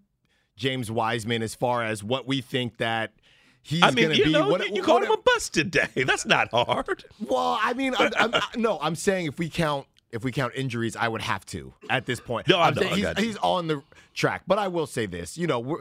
James 0.57 0.91
Wiseman 0.91 1.43
as 1.43 1.55
far 1.55 1.83
as 1.83 2.03
what 2.03 2.27
we 2.27 2.41
think 2.41 2.79
that 2.79 3.13
he's 3.63 3.83
I 3.83 3.91
mean, 3.91 4.07
going 4.07 4.11
to 4.11 4.17
you 4.19 4.25
be. 4.25 4.33
know, 4.33 4.49
what, 4.49 4.67
you 4.67 4.75
what- 4.75 4.85
called 4.85 5.03
him 5.05 5.11
a 5.13 5.17
bust 5.17 5.55
today. 5.55 5.89
That's 6.07 6.27
not 6.27 6.51
hard. 6.51 7.05
Well, 7.21 7.59
I 7.63 7.73
mean, 7.75 7.95
I'm, 7.99 8.13
I'm, 8.19 8.35
I- 8.35 8.43
no, 8.57 8.79
I'm 8.81 8.97
saying 8.97 9.27
if 9.27 9.39
we 9.39 9.49
count 9.49 9.87
if 10.13 10.25
we 10.25 10.33
count 10.33 10.53
injuries, 10.57 10.97
I 10.97 11.07
would 11.09 11.23
have 11.23 11.47
to 11.47 11.73
at 11.89 12.05
this 12.07 12.21
point. 12.21 12.49
No, 12.49 12.61
I'm 12.61 12.77
I 12.79 12.85
he's, 12.85 13.19
he's 13.19 13.37
on 13.39 13.69
the 13.69 13.83
track, 14.15 14.43
but 14.47 14.59
I 14.59 14.69
will 14.69 14.87
say 14.87 15.07
this: 15.07 15.39
you 15.39 15.47
know, 15.47 15.61
we're, 15.61 15.81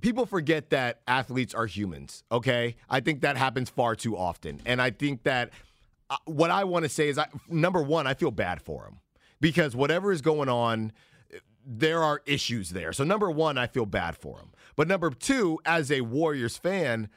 people 0.00 0.26
forget 0.26 0.70
that 0.70 1.00
athletes 1.06 1.54
are 1.54 1.66
humans. 1.66 2.24
Okay, 2.32 2.76
I 2.90 3.00
think 3.00 3.20
that 3.20 3.36
happens 3.36 3.70
far 3.70 3.94
too 3.94 4.16
often, 4.16 4.60
and 4.66 4.82
I 4.82 4.90
think 4.90 5.22
that 5.24 5.50
uh, 6.10 6.16
what 6.24 6.50
I 6.50 6.64
want 6.64 6.84
to 6.84 6.88
say 6.88 7.08
is, 7.08 7.18
I, 7.18 7.26
number 7.48 7.82
one, 7.82 8.06
I 8.06 8.14
feel 8.14 8.30
bad 8.32 8.62
for 8.62 8.84
him 8.84 8.98
because 9.40 9.76
whatever 9.76 10.12
is 10.12 10.22
going 10.22 10.48
on. 10.48 10.92
There 11.68 12.02
are 12.02 12.22
issues 12.26 12.70
there. 12.70 12.92
So, 12.92 13.02
number 13.04 13.28
one, 13.30 13.58
I 13.58 13.66
feel 13.66 13.86
bad 13.86 14.16
for 14.16 14.38
him. 14.38 14.50
But 14.76 14.86
number 14.88 15.10
two, 15.10 15.58
as 15.64 15.90
a 15.90 16.02
Warriors 16.02 16.56
fan, 16.56 17.08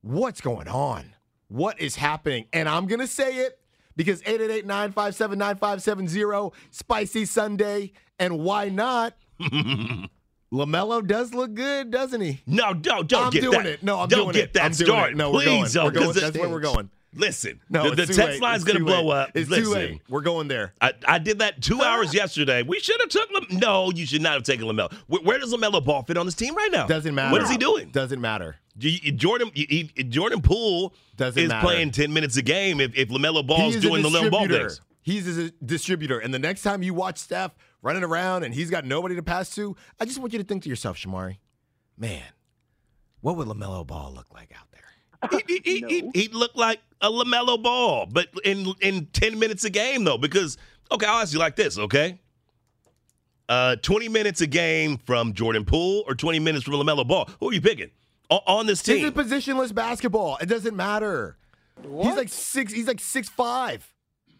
what's 0.00 0.40
going 0.40 0.68
on? 0.68 1.14
What 1.48 1.78
is 1.80 1.96
happening? 1.96 2.46
And 2.52 2.68
I'm 2.68 2.86
going 2.86 3.00
to 3.00 3.06
say 3.06 3.36
it 3.38 3.58
because 3.94 4.20
888 4.22 4.64
957 4.66 5.38
9570, 5.38 6.56
Spicy 6.70 7.24
Sunday. 7.26 7.92
And 8.18 8.38
why 8.38 8.68
not? 8.70 9.16
LaMelo 10.52 11.04
does 11.06 11.34
look 11.34 11.54
good, 11.54 11.90
doesn't 11.90 12.20
he? 12.20 12.40
No, 12.46 12.72
don't 12.74 13.08
don't 13.08 13.24
I'm 13.26 13.30
get 13.30 13.42
doing 13.42 13.58
that. 13.64 13.66
it. 13.66 13.82
No, 13.82 14.00
I'm 14.00 14.08
don't 14.08 14.20
doing 14.26 14.32
get 14.34 14.44
it. 14.44 14.52
that 14.54 14.64
I'm 14.64 14.70
doing 14.72 14.86
started. 14.88 15.12
it. 15.14 15.16
No, 15.16 15.32
we're 15.32 15.42
Please 15.42 15.74
going. 15.74 15.84
We're 15.86 15.90
don't, 15.90 15.94
'cause 16.04 16.14
going. 16.14 16.24
That's 16.32 16.38
where 16.38 16.48
we're 16.48 16.60
going. 16.60 16.90
Listen, 17.16 17.60
No, 17.70 17.90
the, 17.90 17.96
the 17.96 18.06
text 18.06 18.18
late. 18.18 18.42
line's 18.42 18.64
going 18.64 18.78
to 18.78 18.84
blow 18.84 19.04
late. 19.06 19.16
up. 19.16 19.30
It's 19.34 19.48
Listen, 19.48 19.64
too 19.64 19.70
late. 19.72 20.00
We're 20.08 20.20
going 20.20 20.48
there. 20.48 20.72
I, 20.80 20.92
I 21.06 21.18
did 21.18 21.38
that 21.38 21.62
two 21.62 21.80
hours 21.82 22.12
yesterday. 22.14 22.62
We 22.62 22.80
should 22.80 23.00
have 23.00 23.08
took 23.08 23.30
Lam- 23.32 23.46
No, 23.58 23.90
you 23.92 24.06
should 24.06 24.22
not 24.22 24.34
have 24.34 24.42
taken 24.42 24.66
Lamelo. 24.66 24.92
Where, 25.06 25.22
where 25.22 25.38
does 25.38 25.52
Lamelo 25.52 25.84
Ball 25.84 26.02
fit 26.02 26.16
on 26.16 26.26
this 26.26 26.34
team 26.34 26.54
right 26.56 26.70
now? 26.72 26.86
Doesn't 26.86 27.14
matter. 27.14 27.32
What 27.32 27.42
is 27.42 27.50
he 27.50 27.56
doing? 27.56 27.90
Doesn't 27.90 28.20
matter. 28.20 28.56
You- 28.78 29.12
Jordan 29.12 29.50
he- 29.54 29.90
he- 29.94 30.02
Jordan 30.04 30.42
Poole 30.42 30.94
Doesn't 31.16 31.40
is 31.42 31.48
matter. 31.48 31.64
playing 31.66 31.90
ten 31.92 32.12
minutes 32.12 32.36
a 32.36 32.42
game 32.42 32.80
if, 32.80 32.96
if 32.96 33.08
Lamelo 33.08 33.46
Ball's 33.46 33.74
He's 33.74 33.82
doing 33.82 34.02
the 34.02 34.08
Lamelo 34.08 34.30
Ball 34.30 34.40
distributor. 34.46 34.68
things. 34.70 34.80
He's 35.02 35.38
a 35.38 35.50
distributor. 35.64 36.18
And 36.18 36.32
the 36.34 36.38
next 36.38 36.62
time 36.62 36.82
you 36.82 36.94
watch 36.94 37.18
Steph 37.18 37.52
running 37.82 38.02
around 38.02 38.42
and 38.42 38.54
he's 38.54 38.70
got 38.70 38.84
nobody 38.86 39.14
to 39.16 39.22
pass 39.22 39.54
to, 39.54 39.76
I 40.00 40.06
just 40.06 40.18
want 40.18 40.32
you 40.32 40.38
to 40.38 40.44
think 40.44 40.62
to 40.64 40.68
yourself, 40.70 40.96
Shamari, 40.96 41.36
man, 41.98 42.22
what 43.20 43.36
would 43.36 43.46
LaMelo 43.46 43.86
Ball 43.86 44.12
look 44.14 44.32
like 44.32 44.50
out 44.58 44.66
there? 44.72 44.80
He, 45.46 45.60
he, 45.64 45.78
he, 45.88 46.10
he 46.14 46.28
looked 46.28 46.56
like 46.56 46.80
a 47.00 47.08
Lamelo 47.10 47.62
Ball, 47.62 48.06
but 48.10 48.28
in 48.44 48.72
in 48.80 49.06
ten 49.06 49.38
minutes 49.38 49.64
a 49.64 49.70
game 49.70 50.04
though. 50.04 50.18
Because 50.18 50.56
okay, 50.90 51.06
I'll 51.06 51.20
ask 51.22 51.32
you 51.32 51.38
like 51.38 51.56
this, 51.56 51.78
okay? 51.78 52.20
Uh, 53.48 53.76
twenty 53.76 54.08
minutes 54.08 54.40
a 54.40 54.46
game 54.46 54.96
from 54.96 55.34
Jordan 55.34 55.64
Poole 55.64 56.04
or 56.06 56.14
twenty 56.14 56.38
minutes 56.38 56.64
from 56.64 56.74
Lamelo 56.74 57.06
Ball. 57.06 57.28
Who 57.40 57.50
are 57.50 57.52
you 57.52 57.60
picking 57.60 57.90
on, 58.30 58.40
on 58.46 58.66
this 58.66 58.80
This 58.82 58.96
team? 59.00 59.06
is 59.06 59.12
positionless 59.12 59.74
basketball. 59.74 60.38
It 60.40 60.46
doesn't 60.46 60.74
matter. 60.74 61.36
He's 61.82 62.16
like 62.16 62.28
six. 62.30 62.72
He's 62.72 62.86
like 62.86 63.00
six 63.00 63.28
five. 63.28 63.90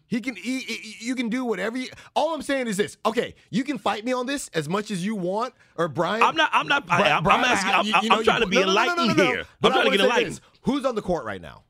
He 0.07 0.21
can. 0.21 0.35
He, 0.35 0.59
he- 0.59 1.05
you 1.05 1.13
can 1.15 1.29
do 1.29 1.45
whatever. 1.45 1.77
You, 1.77 1.89
all 2.15 2.33
I'm 2.33 2.41
saying 2.41 2.67
is 2.67 2.77
this. 2.77 2.95
Okay, 3.05 3.35
you 3.51 3.63
can 3.63 3.77
fight 3.77 4.05
me 4.05 4.13
on 4.13 4.25
this 4.25 4.49
as 4.53 4.67
much 4.69 4.89
as 4.89 5.03
you 5.05 5.15
want, 5.15 5.53
or 5.77 5.87
Brian. 5.87 6.21
I'm 6.23 6.35
not- 6.35 6.49
I'm 6.53 6.67
not- 6.67 6.83
I, 6.89 7.11
I'm, 7.11 7.23
Brian, 7.23 7.43
asking- 7.43 7.71
I'm- 7.73 7.85
you- 7.85 7.93
I'm 7.95 8.03
you 8.03 8.09
know, 8.09 8.23
trying 8.23 8.39
you- 8.39 8.45
to 8.45 8.49
be 8.49 8.55
no, 8.57 8.61
no, 8.61 8.67
no, 8.67 8.73
no, 8.73 8.81
enlightened 8.81 9.17
no, 9.17 9.23
no. 9.23 9.29
here. 9.31 9.43
But 9.61 9.71
I'm 9.71 9.81
trying 9.81 9.85
to 9.85 9.91
get 9.91 9.99
say 9.99 10.03
enlightened. 10.05 10.41
This. 10.65 10.73
Who's 10.73 10.85
on 10.85 10.95
the 10.95 11.01
court 11.01 11.25
right 11.25 11.41
now? 11.41 11.63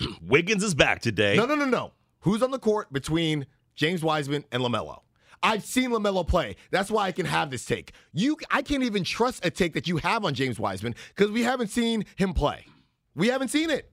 Wiggins 0.22 0.62
is 0.62 0.74
back 0.74 1.00
today. 1.00 1.36
No, 1.36 1.46
no, 1.46 1.54
no, 1.54 1.64
no. 1.64 1.92
Who's 2.20 2.42
on 2.42 2.50
the 2.50 2.58
court 2.58 2.92
between 2.92 3.46
James 3.74 4.02
Wiseman 4.02 4.44
and 4.52 4.62
LaMelo? 4.62 5.00
I've 5.42 5.64
seen 5.64 5.90
LaMelo 5.90 6.26
play. 6.26 6.56
That's 6.72 6.90
why 6.90 7.06
I 7.06 7.12
can 7.12 7.24
have 7.26 7.50
this 7.50 7.64
take. 7.64 7.92
You 8.12 8.36
I 8.50 8.62
can't 8.62 8.82
even 8.82 9.04
trust 9.04 9.44
a 9.44 9.50
take 9.50 9.74
that 9.74 9.86
you 9.86 9.98
have 9.98 10.24
on 10.24 10.34
James 10.34 10.58
Wiseman 10.58 10.94
because 11.14 11.30
we 11.30 11.44
haven't 11.44 11.68
seen 11.68 12.04
him 12.16 12.34
play. 12.34 12.66
We 13.14 13.28
haven't 13.28 13.48
seen 13.48 13.70
it. 13.70 13.90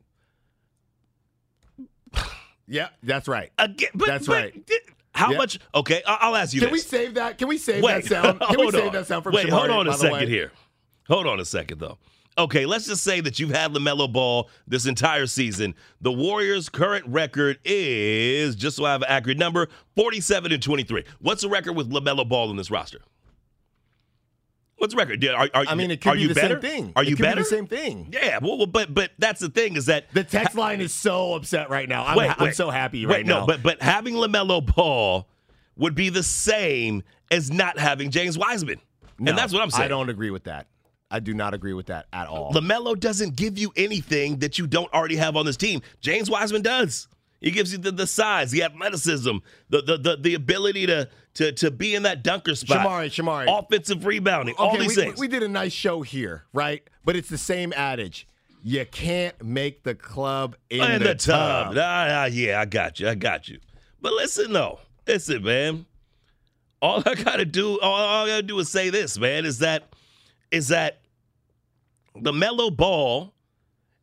Yeah, 2.68 2.88
that's 3.04 3.28
right. 3.28 3.52
Again, 3.60 3.90
but, 3.94 4.08
That's 4.08 4.26
but 4.26 4.34
right. 4.34 4.70
How 5.14 5.30
Yeah. 5.32 5.38
much? 5.38 5.60
Okay, 5.76 6.02
I'll 6.08 6.36
ask 6.36 6.52
you 6.52 6.62
this. 6.62 6.68
Can 6.68 6.74
we 6.74 6.80
save 6.80 7.14
that? 7.14 7.38
Can 7.38 7.48
we 7.48 7.60
save 7.60 7.84
Wait, 7.84 7.94
that 7.94 8.06
sound? 8.24 8.40
Can 8.40 8.60
we 8.60 8.72
save 8.72 8.88
on. 8.88 8.94
that 8.94 9.06
sound 9.06 9.24
from 9.24 9.36
Wait, 9.36 9.48
hold 9.50 9.70
on 9.70 9.88
a 9.88 9.94
second 9.94 10.28
here. 10.28 10.52
Hold 11.08 11.28
on 11.28 11.40
a 11.40 11.46
second 11.46 11.80
though. 11.80 12.00
Okay, 12.38 12.66
let's 12.66 12.86
just 12.86 13.02
say 13.04 13.22
that 13.22 13.40
you've 13.40 13.52
had 13.52 13.72
LaMelo 13.72 14.12
Ball 14.12 14.50
this 14.68 14.86
entire 14.86 15.26
season. 15.26 15.74
The 16.02 16.12
Warriors' 16.12 16.68
current 16.68 17.06
record 17.08 17.60
is, 17.64 18.56
just 18.58 18.76
so 18.76 18.84
I 18.84 18.92
have 18.92 19.04
an 19.04 19.08
accurate 19.10 19.38
number, 19.38 19.70
47 19.96 20.52
and 20.52 20.62
23. 20.62 21.06
What's 21.20 21.44
the 21.44 21.50
record 21.50 21.74
with 21.74 21.90
LaMelo 21.90 22.28
Ball 22.28 22.52
in 22.52 22.58
this 22.58 22.70
roster? 22.70 23.00
What's 24.78 24.94
the 24.94 24.98
record? 24.98 25.24
Are, 25.24 25.50
are, 25.54 25.66
I 25.70 25.76
mean, 25.76 25.90
it 25.92 26.02
could 26.02 26.10
are 26.10 26.16
be 26.16 26.24
you 26.24 26.28
the 26.28 26.34
better? 26.34 26.60
same 26.62 26.70
thing. 26.70 26.94
Are 26.98 27.04
It 27.04 27.08
you 27.08 27.16
could 27.16 27.22
be 27.24 27.28
better? 27.30 27.42
the 27.42 27.46
same 27.48 27.68
thing. 27.68 28.10
Yeah, 28.12 28.40
well, 28.42 28.58
well, 28.58 28.68
but 28.68 28.94
but 28.94 29.12
that's 29.18 29.40
the 29.40 29.48
thing 29.48 29.78
is 29.78 29.86
that 29.86 30.12
The 30.14 30.26
text 30.26 30.58
line 30.58 30.82
is 30.82 30.94
so 30.94 31.36
upset 31.36 31.70
right 31.70 31.88
now. 31.88 32.06
I'm, 32.06 32.18
Wait, 32.18 32.32
I'm 32.38 32.52
so 32.52 32.70
happy 32.70 33.06
Wait, 33.06 33.16
right 33.16 33.26
no, 33.26 33.46
but 33.48 33.64
but 33.64 33.82
having 33.82 34.16
Lamelo 34.16 34.64
Ball 34.76 35.30
would 35.78 35.96
be 35.96 36.10
the 36.10 36.24
same 36.24 37.04
as 37.32 37.50
not 37.50 37.80
having 37.80 38.12
James 38.12 38.38
Wiseman, 38.38 38.82
No, 39.18 39.30
and 39.30 39.38
that's 39.40 39.54
what 39.54 39.62
I'm 39.62 39.72
saying. 39.72 39.86
I 39.86 39.88
don't 39.88 40.10
agree 40.10 40.30
with 40.30 40.44
that. 40.44 40.68
I 41.12 41.20
do 41.20 41.34
not 41.34 41.54
agree 41.54 41.74
with 41.74 41.88
that 41.88 42.08
at 42.12 42.28
all. 42.28 42.52
Lamelo 42.54 43.00
doesn't 43.00 43.36
give 43.36 43.58
you 43.58 43.72
anything 43.76 44.40
that 44.40 44.58
you 44.58 44.68
don't 44.68 44.92
already 44.94 45.18
have 45.18 45.36
on 45.36 45.46
this 45.46 45.58
team. 45.58 45.82
James 46.02 46.30
Wiseman 46.30 46.62
does. 46.62 47.08
He 47.42 47.52
gives 47.52 47.72
you 47.72 47.78
the, 47.78 47.92
the 47.92 48.08
size, 48.08 48.50
the 48.50 48.64
athleticism, 48.64 49.38
the, 49.70 49.82
the 49.82 49.98
the 49.98 50.18
the 50.18 50.34
ability 50.34 50.88
to 50.88 51.08
to 51.36 51.52
to 51.52 51.70
be 51.70 51.94
in 51.94 52.04
that 52.04 52.24
dunker 52.24 52.56
spot. 52.56 52.86
Shamari, 52.86 53.08
Shamari. 53.08 53.60
offensive 53.60 54.06
rebounding, 54.06 54.56
all 54.58 54.78
these 54.78 54.96
we, 54.96 54.96
things. 54.96 55.20
we 55.20 55.28
did 55.28 55.44
a 55.44 55.48
nice 55.48 55.74
show 55.74 56.02
here, 56.02 56.46
right? 56.54 56.82
But 57.04 57.16
it's 57.16 57.30
the 57.30 57.38
same 57.38 57.72
adage. 57.74 58.28
You 58.64 58.84
can't 58.86 59.44
make 59.44 59.84
the 59.84 59.94
club 59.94 60.56
in, 60.72 60.82
in 60.82 61.04
the, 61.04 61.10
the 61.10 61.16
tub. 61.16 61.68
tub. 61.68 61.78
Ah, 61.78 62.08
ah, 62.10 62.26
yeah, 62.26 62.60
I 62.60 62.66
got 62.66 63.00
you. 63.00 63.08
I 63.08 63.14
got 63.14 63.48
you. 63.48 63.60
But 64.02 64.14
listen 64.14 64.52
though, 64.52 64.80
listen, 65.06 65.44
man. 65.44 65.86
All 66.82 67.04
I 67.06 67.16
gotta 67.16 67.46
do, 67.46 67.80
all, 67.80 67.94
all 67.94 68.26
I 68.26 68.28
gotta 68.28 68.44
do 68.44 68.58
is 68.60 68.70
say 68.70 68.90
this, 68.90 69.20
man. 69.20 69.46
Is 69.46 69.60
that, 69.60 69.94
is 70.52 70.68
that 70.70 71.00
the 72.20 72.34
mellow 72.34 72.70
ball? 72.70 73.34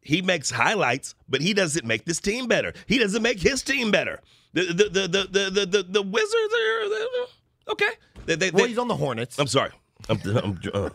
He 0.05 0.21
makes 0.21 0.51
highlights, 0.51 1.15
but 1.29 1.41
he 1.41 1.55
doesn't 1.55 1.87
make 1.87 2.05
this 2.05 2.21
team 2.21 2.49
better. 2.49 2.73
He 2.87 2.99
doesn't 2.99 3.23
make 3.23 3.39
his 3.41 3.63
team 3.63 3.91
better. 3.93 4.21
The 4.53 4.65
the 4.65 4.85
the 4.85 5.09
the 5.09 5.29
the 5.31 5.51
the, 5.51 5.67
the, 5.67 5.83
the 5.85 6.03
Wizards 6.03 6.55
are 6.55 7.73
okay. 7.73 7.91
They, 8.27 8.35
they, 8.37 8.51
Well, 8.51 8.65
they- 8.65 8.71
he's 8.71 8.79
on 8.79 8.89
the 8.89 8.97
Hornets. 8.97 9.39
I'm 9.39 9.47
sorry. 9.47 9.71
I'm, 10.09 10.21
I'm, 10.37 10.61
uh, 10.75 10.91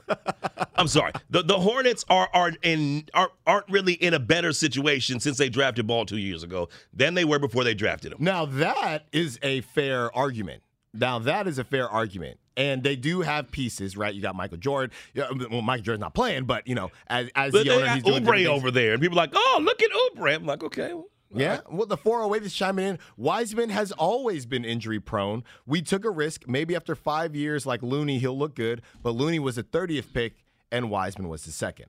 I'm 0.75 0.88
sorry. 0.89 1.13
The 1.29 1.41
the 1.41 1.57
Hornets 1.57 2.03
are 2.10 2.29
are 2.33 2.51
in 2.62 3.05
are 3.13 3.29
aren't 3.45 3.69
really 3.69 3.93
in 3.93 4.13
a 4.13 4.19
better 4.19 4.51
situation 4.51 5.21
since 5.21 5.38
they 5.38 5.47
drafted 5.47 5.88
Ball 5.88 6.05
two 6.05 6.17
years 6.17 6.43
ago 6.43 6.67
than 6.93 7.13
they 7.13 7.23
were 7.23 7.39
before 7.39 7.63
they 7.63 7.73
drafted 7.73 8.12
him. 8.12 8.17
Now 8.19 8.45
that 8.45 9.07
is 9.13 9.39
a 9.41 9.62
fair 9.62 10.13
argument. 10.13 10.62
Now 10.93 11.19
that 11.19 11.47
is 11.47 11.57
a 11.57 11.63
fair 11.63 11.88
argument. 11.88 12.38
And 12.58 12.84
they 12.84 12.96
do 12.96 13.22
have 13.22 13.52
pieces, 13.52 13.96
right? 13.96 14.13
You 14.13 14.22
got 14.22 14.36
Michael 14.36 14.58
Jordan. 14.58 14.91
Well, 15.15 15.62
Michael 15.62 15.84
Jordan's 15.84 16.02
not 16.02 16.15
playing, 16.15 16.46
but 16.46 16.67
you 16.67 16.76
know, 16.76 16.91
as 17.08 17.30
as 17.36 17.52
But 17.54 17.65
the 17.65 17.76
owner, 17.76 17.88
he's 17.89 18.04
doing 18.04 18.26
Oubre 18.26 18.48
over 18.48 18.72
there, 18.72 18.93
and 18.93 19.02
people 19.02 19.17
are 19.17 19.24
like, 19.24 19.34
oh, 19.36 19.60
look 19.62 19.82
at 19.82 19.91
Oubre. 19.91 20.36
I'm 20.36 20.46
like, 20.46 20.63
okay. 20.63 20.93
well, 20.93 21.08
Yeah, 21.30 21.60
well, 21.70 21.86
the 21.86 21.98
408 21.98 22.46
is 22.46 22.54
chiming 22.54 22.86
in. 22.86 23.00
Wiseman 23.15 23.70
has 23.70 23.91
always 23.91 24.46
been 24.48 24.65
injury 24.65 25.00
prone. 25.00 25.43
We 25.67 25.84
took 25.84 26.04
a 26.04 26.10
risk. 26.10 26.48
Maybe 26.48 26.76
after 26.76 26.96
five 26.96 27.36
years, 27.36 27.65
like 27.65 27.84
Looney, 27.84 28.17
he'll 28.17 28.38
look 28.38 28.56
good. 28.56 28.82
But 29.04 29.12
Looney 29.12 29.39
was 29.39 29.58
the 29.58 29.63
30th 29.63 30.12
pick, 30.13 30.34
and 30.72 30.89
Wiseman 30.89 31.30
was 31.30 31.46
the 31.46 31.52
second. 31.52 31.88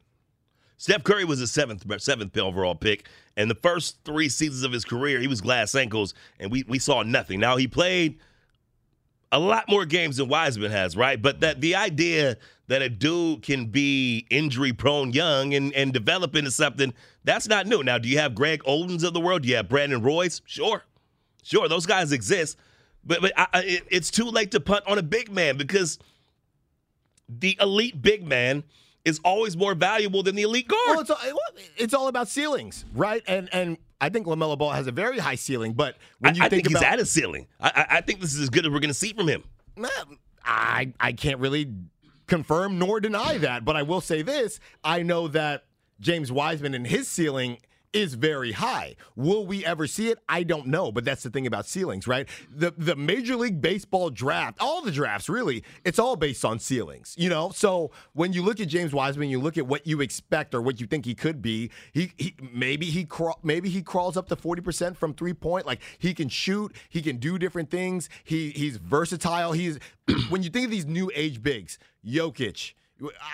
Steph 0.76 1.02
Curry 1.02 1.24
was 1.24 1.40
a 1.40 1.46
seventh 1.48 1.84
seventh 2.00 2.38
overall 2.38 2.76
pick, 2.76 3.08
and 3.36 3.50
the 3.50 3.56
first 3.56 3.98
three 4.04 4.28
seasons 4.28 4.62
of 4.62 4.70
his 4.70 4.84
career, 4.84 5.18
he 5.18 5.26
was 5.26 5.40
glass 5.40 5.74
ankles, 5.74 6.14
and 6.38 6.52
we 6.52 6.64
we 6.68 6.78
saw 6.78 7.02
nothing. 7.02 7.40
Now 7.40 7.56
he 7.56 7.66
played 7.66 8.20
a 9.30 9.38
lot 9.38 9.68
more 9.68 9.84
games 9.84 10.16
than 10.16 10.28
Wiseman 10.28 10.70
has, 10.70 10.96
right? 10.96 11.20
But 11.20 11.40
that 11.40 11.60
the 11.60 11.74
idea 11.74 12.36
that 12.68 12.82
a 12.82 12.88
dude 12.88 13.42
can 13.42 13.66
be 13.66 14.26
injury 14.30 14.72
prone 14.72 15.12
young 15.12 15.54
and 15.54 15.72
and 15.74 15.92
develop 15.92 16.34
into 16.34 16.50
something 16.50 16.94
that's 17.24 17.48
not 17.48 17.66
new. 17.66 17.82
Now, 17.82 17.98
do 17.98 18.08
you 18.08 18.18
have 18.18 18.34
Greg 18.34 18.62
Odens 18.64 19.04
of 19.04 19.14
the 19.14 19.20
world? 19.20 19.42
Do 19.42 19.48
you 19.48 19.56
have 19.56 19.68
Brandon 19.68 20.02
Roys? 20.02 20.40
Sure, 20.46 20.84
sure, 21.42 21.68
those 21.68 21.86
guys 21.86 22.12
exist, 22.12 22.56
but 23.04 23.20
but 23.20 23.32
I, 23.36 23.48
it, 23.54 23.84
it's 23.90 24.10
too 24.10 24.24
late 24.24 24.50
to 24.52 24.60
punt 24.60 24.84
on 24.86 24.98
a 24.98 25.02
big 25.02 25.30
man 25.30 25.56
because 25.56 25.98
the 27.28 27.56
elite 27.60 28.00
big 28.00 28.26
man 28.26 28.64
is 29.08 29.20
always 29.24 29.56
more 29.56 29.74
valuable 29.74 30.22
than 30.22 30.34
the 30.36 30.42
elite 30.42 30.68
guard. 30.68 30.80
Well, 30.86 31.00
it's 31.00 31.10
all, 31.10 31.18
it's 31.76 31.94
all 31.94 32.08
about 32.08 32.28
ceilings, 32.28 32.84
right? 32.94 33.22
And 33.26 33.48
and 33.52 33.78
I 34.00 34.08
think 34.10 34.26
Lamelo 34.26 34.56
Ball 34.56 34.70
has 34.70 34.86
a 34.86 34.92
very 34.92 35.18
high 35.18 35.34
ceiling. 35.34 35.72
But 35.72 35.96
when 36.20 36.34
you 36.34 36.42
I, 36.42 36.46
I 36.46 36.48
think, 36.48 36.64
think, 36.64 36.76
about, 36.76 36.84
he's 36.84 36.92
at 36.92 37.00
a 37.00 37.06
ceiling. 37.06 37.46
I, 37.60 37.68
I, 37.68 37.96
I 37.96 38.00
think 38.02 38.20
this 38.20 38.34
is 38.34 38.40
as 38.40 38.50
good 38.50 38.64
as 38.64 38.72
we're 38.72 38.80
going 38.80 38.88
to 38.88 38.94
see 38.94 39.12
from 39.12 39.28
him. 39.28 39.42
I 40.44 40.92
I 41.00 41.12
can't 41.12 41.40
really 41.40 41.72
confirm 42.26 42.78
nor 42.78 43.00
deny 43.00 43.38
that, 43.38 43.64
but 43.64 43.76
I 43.76 43.82
will 43.82 44.00
say 44.00 44.22
this: 44.22 44.60
I 44.84 45.02
know 45.02 45.28
that 45.28 45.64
James 46.00 46.30
Wiseman 46.30 46.74
and 46.74 46.86
his 46.86 47.08
ceiling 47.08 47.58
is 47.92 48.14
very 48.14 48.52
high. 48.52 48.96
Will 49.16 49.46
we 49.46 49.64
ever 49.64 49.86
see 49.86 50.08
it? 50.08 50.18
I 50.28 50.42
don't 50.42 50.66
know, 50.66 50.92
but 50.92 51.04
that's 51.04 51.22
the 51.22 51.30
thing 51.30 51.46
about 51.46 51.66
ceilings, 51.66 52.06
right? 52.06 52.28
The 52.54 52.72
the 52.76 52.96
Major 52.96 53.36
League 53.36 53.60
Baseball 53.60 54.10
draft, 54.10 54.58
all 54.60 54.82
the 54.82 54.90
drafts 54.90 55.28
really, 55.28 55.64
it's 55.84 55.98
all 55.98 56.16
based 56.16 56.44
on 56.44 56.58
ceilings, 56.58 57.14
you 57.18 57.28
know? 57.28 57.50
So 57.54 57.90
when 58.12 58.32
you 58.32 58.42
look 58.42 58.60
at 58.60 58.68
James 58.68 58.92
Wiseman, 58.92 59.30
you 59.30 59.40
look 59.40 59.58
at 59.58 59.66
what 59.66 59.86
you 59.86 60.00
expect 60.00 60.54
or 60.54 60.60
what 60.60 60.80
you 60.80 60.86
think 60.86 61.04
he 61.04 61.14
could 61.14 61.42
be, 61.42 61.70
he, 61.92 62.12
he 62.16 62.34
maybe 62.52 62.86
he 62.86 63.04
craw- 63.04 63.38
maybe 63.42 63.68
he 63.68 63.82
crawls 63.82 64.16
up 64.16 64.28
to 64.28 64.36
40% 64.36 64.96
from 64.96 65.14
three-point, 65.14 65.66
like 65.66 65.80
he 65.98 66.14
can 66.14 66.28
shoot, 66.28 66.74
he 66.88 67.02
can 67.02 67.16
do 67.16 67.38
different 67.38 67.70
things. 67.70 68.08
He 68.24 68.50
he's 68.50 68.76
versatile. 68.76 69.52
He's 69.52 69.78
when 70.28 70.42
you 70.42 70.50
think 70.50 70.66
of 70.66 70.70
these 70.70 70.86
new 70.86 71.10
age 71.14 71.42
bigs, 71.42 71.78
Jokic, 72.06 72.74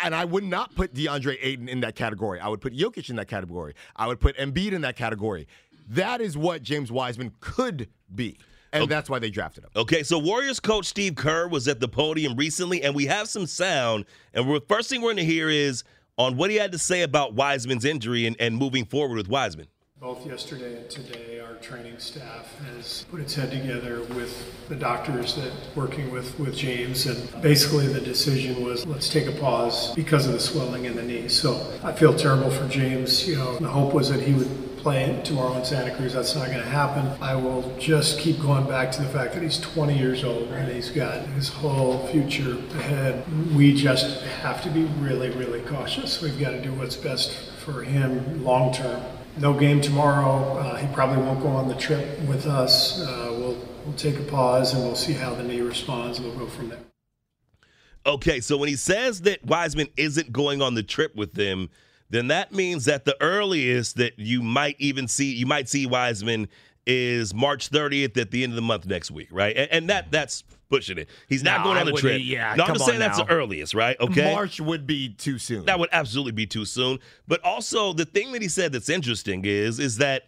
and 0.03 0.15
I 0.15 0.25
would 0.25 0.45
not 0.45 0.75
put 0.75 0.95
DeAndre 0.95 1.39
Ayton 1.41 1.69
in 1.69 1.81
that 1.81 1.95
category. 1.95 2.41
I 2.41 2.49
would 2.49 2.61
put 2.61 2.75
Jokic 2.75 3.11
in 3.11 3.17
that 3.17 3.29
category. 3.29 3.75
I 3.97 4.07
would 4.07 4.21
put 4.21 4.37
Embiid 4.37 4.73
in 4.73 4.83
that 4.83 4.97
category. 4.97 5.47
That 5.89 6.21
is 6.21 6.37
what 6.37 6.63
James 6.63 6.91
Wiseman 6.91 7.33
could 7.41 7.89
be. 8.15 8.39
And 8.73 8.89
that's 8.89 9.09
why 9.09 9.21
they 9.21 9.31
drafted 9.31 9.65
him. 9.65 9.71
Okay, 9.77 10.03
so 10.03 10.19
Warriors 10.19 10.59
coach 10.59 10.87
Steve 10.87 11.15
Kerr 11.15 11.47
was 11.47 11.69
at 11.69 11.79
the 11.79 11.87
podium 11.87 12.35
recently, 12.35 12.83
and 12.83 12.95
we 12.95 13.07
have 13.07 13.29
some 13.29 13.47
sound. 13.47 14.05
And 14.33 14.53
the 14.53 14.61
first 14.69 14.91
thing 14.91 15.01
we're 15.01 15.15
going 15.15 15.19
to 15.19 15.25
hear 15.25 15.49
is 15.49 15.85
on 16.19 16.37
what 16.37 16.51
he 16.51 16.57
had 16.57 16.73
to 16.73 16.79
say 16.79 17.03
about 17.03 17.35
Wiseman's 17.35 17.85
injury 17.85 18.27
and, 18.27 18.35
and 18.41 18.57
moving 18.57 18.85
forward 18.85 19.17
with 19.17 19.29
Wiseman. 19.29 19.69
Both 20.05 20.27
yesterday 20.27 20.77
and 20.77 20.91
today, 20.91 21.41
our 21.41 21.55
training 21.63 21.97
staff 21.97 22.55
has 22.67 23.07
put 23.11 23.21
its 23.21 23.35
head 23.35 23.51
together 23.51 24.03
with 24.15 24.69
the 24.69 24.77
doctors 24.77 25.35
that 25.37 25.51
working 25.75 26.11
with, 26.11 26.39
with 26.39 26.55
James, 26.55 27.07
and 27.07 27.41
basically 27.41 27.87
the 27.87 28.03
decision 28.03 28.63
was 28.63 28.85
let's 28.85 29.09
take 29.09 29.27
a 29.29 29.33
pause 29.41 29.95
because 29.95 30.27
of 30.27 30.35
the 30.35 30.41
swelling 30.41 30.85
in 30.85 30.95
the 30.95 31.03
knee. 31.03 31.29
So 31.29 31.55
I 31.83 31.93
feel 31.93 32.15
terrible 32.15 32.51
for 32.51 32.69
James. 32.69 33.27
You 33.27 33.37
know, 33.37 33.57
the 33.57 33.69
hope 33.69 33.95
was 33.95 34.11
that 34.11 34.21
he 34.21 34.35
would 34.35 34.77
play 34.77 35.19
tomorrow 35.25 35.55
in 35.55 35.65
Santa 35.65 35.97
Cruz. 35.97 36.13
That's 36.13 36.35
not 36.35 36.49
going 36.49 36.59
to 36.59 36.69
happen. 36.69 37.07
I 37.23 37.35
will 37.35 37.75
just 37.79 38.19
keep 38.19 38.39
going 38.43 38.69
back 38.69 38.93
to 38.93 39.03
the 39.03 39.09
fact 39.09 39.33
that 39.33 39.43
he's 39.43 39.59
20 39.59 39.97
years 39.97 40.23
old 40.23 40.49
and 40.49 40.71
he's 40.71 40.91
got 40.91 41.25
his 41.29 41.49
whole 41.49 42.07
future 42.09 42.59
ahead. 42.77 43.25
We 43.57 43.73
just 43.73 44.21
have 44.21 44.63
to 44.65 44.69
be 44.69 44.83
really, 45.01 45.31
really 45.31 45.63
cautious. 45.63 46.21
We've 46.21 46.39
got 46.39 46.51
to 46.51 46.61
do 46.61 46.75
what's 46.75 46.95
best 46.95 47.33
for 47.65 47.83
him 47.85 48.45
long 48.45 48.75
term 48.75 49.03
no 49.39 49.53
game 49.53 49.81
tomorrow. 49.81 50.59
Uh, 50.59 50.77
he 50.77 50.93
probably 50.95 51.23
won't 51.23 51.41
go 51.41 51.49
on 51.49 51.69
the 51.69 51.75
trip 51.75 52.21
with 52.21 52.47
us. 52.47 53.01
Uh, 53.01 53.29
we'll 53.31 53.59
we'll 53.85 53.97
take 53.97 54.19
a 54.19 54.23
pause 54.23 54.75
and 54.75 54.83
we'll 54.83 54.97
see 54.97 55.13
how 55.13 55.35
the 55.35 55.43
knee 55.43 55.61
responds. 55.61 56.21
We'll 56.21 56.37
go 56.37 56.47
from 56.47 56.71
there. 56.71 56.79
Okay, 58.07 58.41
so 58.41 58.57
when 58.57 58.69
he 58.69 58.77
says 58.77 59.23
that 59.23 59.45
Wiseman 59.45 59.89
isn't 59.97 60.33
going 60.33 60.61
on 60.61 60.75
the 60.75 60.83
trip 60.83 61.17
with 61.17 61.33
them, 61.33 61.71
then 62.11 62.29
that 62.29 62.53
means 62.53 62.85
that 62.85 63.07
the 63.07 63.17
earliest 63.23 63.97
that 63.97 64.19
you 64.19 64.43
might 64.43 64.77
even 64.79 65.09
see 65.09 65.35
you 65.35 65.47
might 65.47 65.69
see 65.69 65.87
Wiseman 65.87 66.49
is 66.87 67.33
March 67.33 67.71
30th 67.71 68.19
at 68.19 68.31
the 68.31 68.45
end 68.45 68.53
of 68.53 68.57
the 68.57 68.63
month 68.63 68.87
next 68.87 69.11
week, 69.11 69.29
right? 69.31 69.57
And, 69.57 69.71
and 69.73 69.91
that 69.91 70.11
that's 70.13 70.45
pushing 70.69 70.99
it. 70.99 71.09
He's 71.29 71.43
not 71.43 71.59
No, 71.61 71.65
going 71.65 71.77
I 71.77 71.81
on 71.81 71.87
the 71.87 71.93
trip. 71.93 72.21
yeah, 72.25 72.55
no, 72.57 72.65
I'm 72.65 72.75
just 72.75 72.87
saying 72.87 72.99
that's 72.99 73.19
now. 73.19 73.25
the 73.25 73.31
earliest, 73.33 73.75
right? 73.75 73.97
Okay. 74.01 74.33
March 74.33 74.61
would 74.61 74.87
be 74.87 75.11
too 75.11 75.39
soon. 75.39 75.65
That 75.67 75.79
would 75.79 75.91
absolutely 75.93 76.33
be 76.33 76.47
too 76.47 76.65
soon. 76.65 76.99
But 77.29 77.45
also 77.45 77.93
the 77.93 78.05
thing 78.05 78.33
that 78.33 78.43
he 78.43 78.49
said 78.49 78.73
that's 78.73 78.89
interesting 78.89 79.45
is 79.45 79.79
is 79.79 79.99
that 79.99 80.25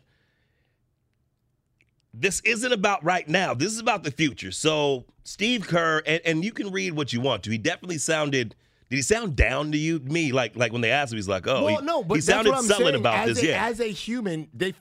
this 2.14 2.41
isn't 2.41 2.72
about 2.72 3.05
right 3.05 3.28
now. 3.28 3.53
This 3.55 3.72
is 3.72 3.78
about 3.78 4.03
the 4.03 4.11
future. 4.11 4.51
So 4.53 5.05
Steve 5.24 5.66
Kerr, 5.66 6.03
and, 6.07 6.20
and 6.24 6.45
you 6.45 6.53
can 6.53 6.70
read 6.70 6.95
what 6.95 7.12
you 7.12 7.20
want 7.20 7.43
to. 7.45 7.51
He 7.51 7.59
definitely 7.59 7.99
sounded. 7.99 8.55
Did 8.89 8.97
he 8.97 9.03
sound 9.03 9.37
down 9.37 9.72
to 9.72 9.78
you? 9.78 9.99
Me, 9.99 10.32
like 10.32 10.57
like 10.57 10.72
when 10.72 10.80
they 10.80 10.91
asked 10.93 11.12
him, 11.12 11.18
he's 11.18 11.28
like, 11.28 11.47
oh, 11.47 11.64
well, 11.64 11.80
he, 11.80 11.84
no, 11.84 12.03
but 12.05 12.14
he 12.14 12.20
sounded 12.20 12.57
sullen 12.62 12.95
about 12.95 13.28
as 13.28 13.37
this. 13.37 13.45
A, 13.45 13.49
yeah, 13.49 13.66
As 13.66 13.80
a 13.80 13.91
human, 13.91 14.49
they 14.55 14.74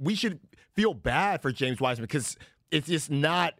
we 0.00 0.14
should 0.14 0.40
feel 0.74 0.94
bad 0.94 1.42
for 1.42 1.52
James 1.52 1.80
Wiseman 1.80 2.04
because 2.06 2.36
it's 2.70 2.88
just 2.88 3.10
not 3.10 3.54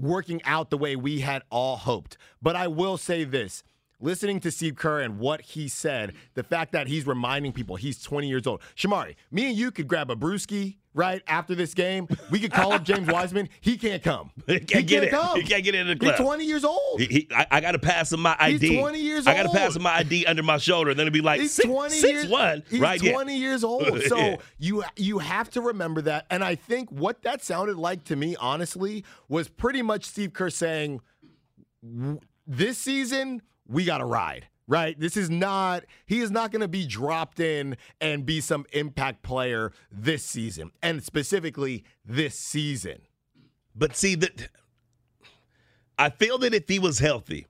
working 0.00 0.42
out 0.44 0.70
the 0.70 0.78
way 0.78 0.96
we 0.96 1.20
had 1.20 1.42
all 1.50 1.76
hoped. 1.76 2.16
But 2.42 2.56
I 2.56 2.68
will 2.68 2.96
say 2.96 3.24
this. 3.24 3.62
Listening 4.02 4.40
to 4.40 4.50
Steve 4.50 4.76
Kerr 4.76 5.00
and 5.00 5.18
what 5.18 5.42
he 5.42 5.68
said, 5.68 6.14
the 6.32 6.42
fact 6.42 6.72
that 6.72 6.86
he's 6.86 7.06
reminding 7.06 7.52
people 7.52 7.76
he's 7.76 8.02
20 8.02 8.28
years 8.28 8.46
old. 8.46 8.62
Shamari, 8.74 9.14
me 9.30 9.48
and 9.48 9.56
you 9.56 9.70
could 9.70 9.88
grab 9.88 10.10
a 10.10 10.16
brewski 10.16 10.76
right 10.94 11.22
after 11.26 11.54
this 11.54 11.72
game, 11.74 12.08
we 12.30 12.40
could 12.40 12.52
call 12.52 12.72
up 12.72 12.82
James 12.82 13.06
Wiseman. 13.12 13.48
He 13.60 13.76
can't 13.76 14.02
come. 14.02 14.30
He 14.46 14.58
can't 14.60 14.86
get 14.86 15.04
in. 15.04 15.10
come. 15.10 15.40
He 15.40 15.46
can't 15.46 15.62
get 15.62 15.74
into 15.74 15.94
the 15.94 16.00
club. 16.00 16.16
He's 16.16 16.24
20 16.26 16.44
years 16.44 16.64
old. 16.64 17.00
He, 17.00 17.06
he, 17.06 17.28
I, 17.34 17.46
I 17.50 17.60
got 17.60 17.72
to 17.72 17.78
pass 17.78 18.12
him 18.12 18.20
my 18.20 18.34
ID. 18.38 18.58
He's 18.58 18.70
ID. 18.70 18.80
20 18.80 18.98
years 19.00 19.26
old. 19.26 19.36
I 19.36 19.42
got 19.42 19.50
to 19.52 19.56
pass 19.58 19.76
him 19.76 19.82
my 19.82 19.94
ID 19.96 20.26
under 20.26 20.42
my 20.42 20.58
shoulder, 20.58 20.90
and 20.90 20.98
then 20.98 21.04
it'd 21.04 21.12
be 21.12 21.20
like 21.20 21.40
He's 21.40 21.52
six, 21.52 21.68
20 21.68 21.94
six 21.94 22.12
years 22.12 22.28
one, 22.28 22.62
He's 22.68 22.80
right? 22.80 23.00
Yeah. 23.02 23.12
20 23.12 23.36
years 23.36 23.62
old. 23.64 24.02
So 24.08 24.16
Yeah. 24.16 24.36
you 24.58 24.84
you 24.96 25.18
have 25.18 25.50
to 25.50 25.60
remember 25.60 26.00
that. 26.02 26.26
And 26.30 26.42
I 26.42 26.54
think 26.56 26.90
what 26.90 27.22
that 27.22 27.42
sounded 27.44 27.76
like 27.76 28.04
to 28.04 28.16
me, 28.16 28.34
honestly, 28.36 29.04
was 29.28 29.48
pretty 29.48 29.82
much 29.82 30.04
Steve 30.06 30.32
Kerr 30.32 30.50
saying, 30.50 31.00
"This 32.46 32.78
season 32.78 33.42
we 33.68 33.84
got 33.84 33.98
to 33.98 34.04
ride." 34.04 34.46
Right? 34.70 34.98
This 34.98 35.16
is 35.16 35.28
not, 35.28 35.84
he 36.06 36.20
is 36.20 36.30
not 36.30 36.52
going 36.52 36.60
to 36.60 36.68
be 36.68 36.86
dropped 36.86 37.40
in 37.40 37.76
and 38.00 38.24
be 38.24 38.40
some 38.40 38.66
impact 38.72 39.24
player 39.24 39.72
this 39.90 40.24
season, 40.24 40.70
and 40.80 41.02
specifically 41.02 41.82
this 42.04 42.36
season. 42.36 43.00
But 43.74 43.96
see 43.96 44.14
that 44.14 44.48
I 45.98 46.10
feel 46.10 46.38
that 46.38 46.54
if 46.54 46.68
he 46.68 46.78
was 46.78 47.00
healthy, 47.00 47.48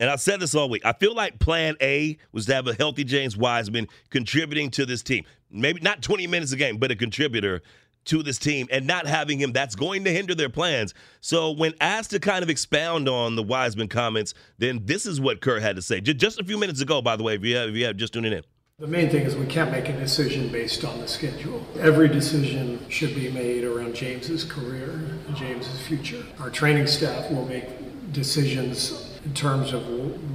and 0.00 0.08
I 0.08 0.16
said 0.16 0.40
this 0.40 0.54
all 0.54 0.70
week, 0.70 0.86
I 0.86 0.94
feel 0.94 1.14
like 1.14 1.38
plan 1.38 1.76
A 1.82 2.16
was 2.32 2.46
to 2.46 2.54
have 2.54 2.66
a 2.66 2.72
healthy 2.72 3.04
James 3.04 3.36
Wiseman 3.36 3.86
contributing 4.08 4.70
to 4.70 4.86
this 4.86 5.02
team. 5.02 5.26
Maybe 5.50 5.80
not 5.82 6.00
20 6.00 6.26
minutes 6.28 6.52
a 6.52 6.56
game, 6.56 6.78
but 6.78 6.90
a 6.90 6.96
contributor 6.96 7.60
to 8.06 8.22
this 8.22 8.38
team 8.38 8.66
and 8.70 8.86
not 8.86 9.06
having 9.06 9.38
him, 9.38 9.52
that's 9.52 9.74
going 9.74 10.04
to 10.04 10.12
hinder 10.12 10.34
their 10.34 10.48
plans. 10.48 10.94
So 11.20 11.50
when 11.50 11.74
asked 11.80 12.10
to 12.10 12.20
kind 12.20 12.42
of 12.42 12.50
expound 12.50 13.08
on 13.08 13.36
the 13.36 13.42
Wiseman 13.42 13.88
comments, 13.88 14.34
then 14.58 14.80
this 14.84 15.06
is 15.06 15.20
what 15.20 15.40
Kerr 15.40 15.60
had 15.60 15.76
to 15.76 15.82
say. 15.82 16.00
Just 16.00 16.40
a 16.40 16.44
few 16.44 16.58
minutes 16.58 16.80
ago, 16.80 17.02
by 17.02 17.16
the 17.16 17.22
way, 17.22 17.34
if 17.34 17.44
you 17.44 17.56
have, 17.56 17.70
if 17.70 17.74
you 17.74 17.84
have 17.86 17.96
just 17.96 18.12
tuning 18.12 18.32
in. 18.32 18.42
The 18.78 18.88
main 18.88 19.08
thing 19.08 19.24
is 19.24 19.36
we 19.36 19.46
can't 19.46 19.70
make 19.70 19.88
a 19.88 19.92
decision 19.92 20.48
based 20.50 20.84
on 20.84 21.00
the 21.00 21.06
schedule. 21.06 21.64
Every 21.78 22.08
decision 22.08 22.84
should 22.88 23.14
be 23.14 23.30
made 23.30 23.62
around 23.62 23.94
James's 23.94 24.42
career 24.42 25.14
James's 25.34 25.80
future. 25.80 26.24
Our 26.38 26.50
training 26.50 26.86
staff 26.86 27.30
will 27.30 27.46
make 27.46 28.12
decisions 28.12 29.10
in 29.24 29.34
terms 29.34 29.72
of 29.72 29.82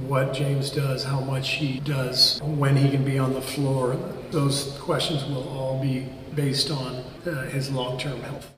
what 0.08 0.34
James 0.34 0.70
does, 0.70 1.04
how 1.04 1.20
much 1.20 1.52
he 1.52 1.80
does, 1.80 2.40
when 2.42 2.76
he 2.76 2.90
can 2.90 3.04
be 3.04 3.18
on 3.18 3.32
the 3.32 3.40
floor. 3.40 3.96
Those 4.30 4.76
questions 4.80 5.24
will 5.24 5.48
all 5.48 5.80
be 5.80 6.08
based 6.34 6.70
on 6.70 7.02
uh, 7.26 7.48
his 7.50 7.70
long-term 7.70 8.20
health. 8.22 8.54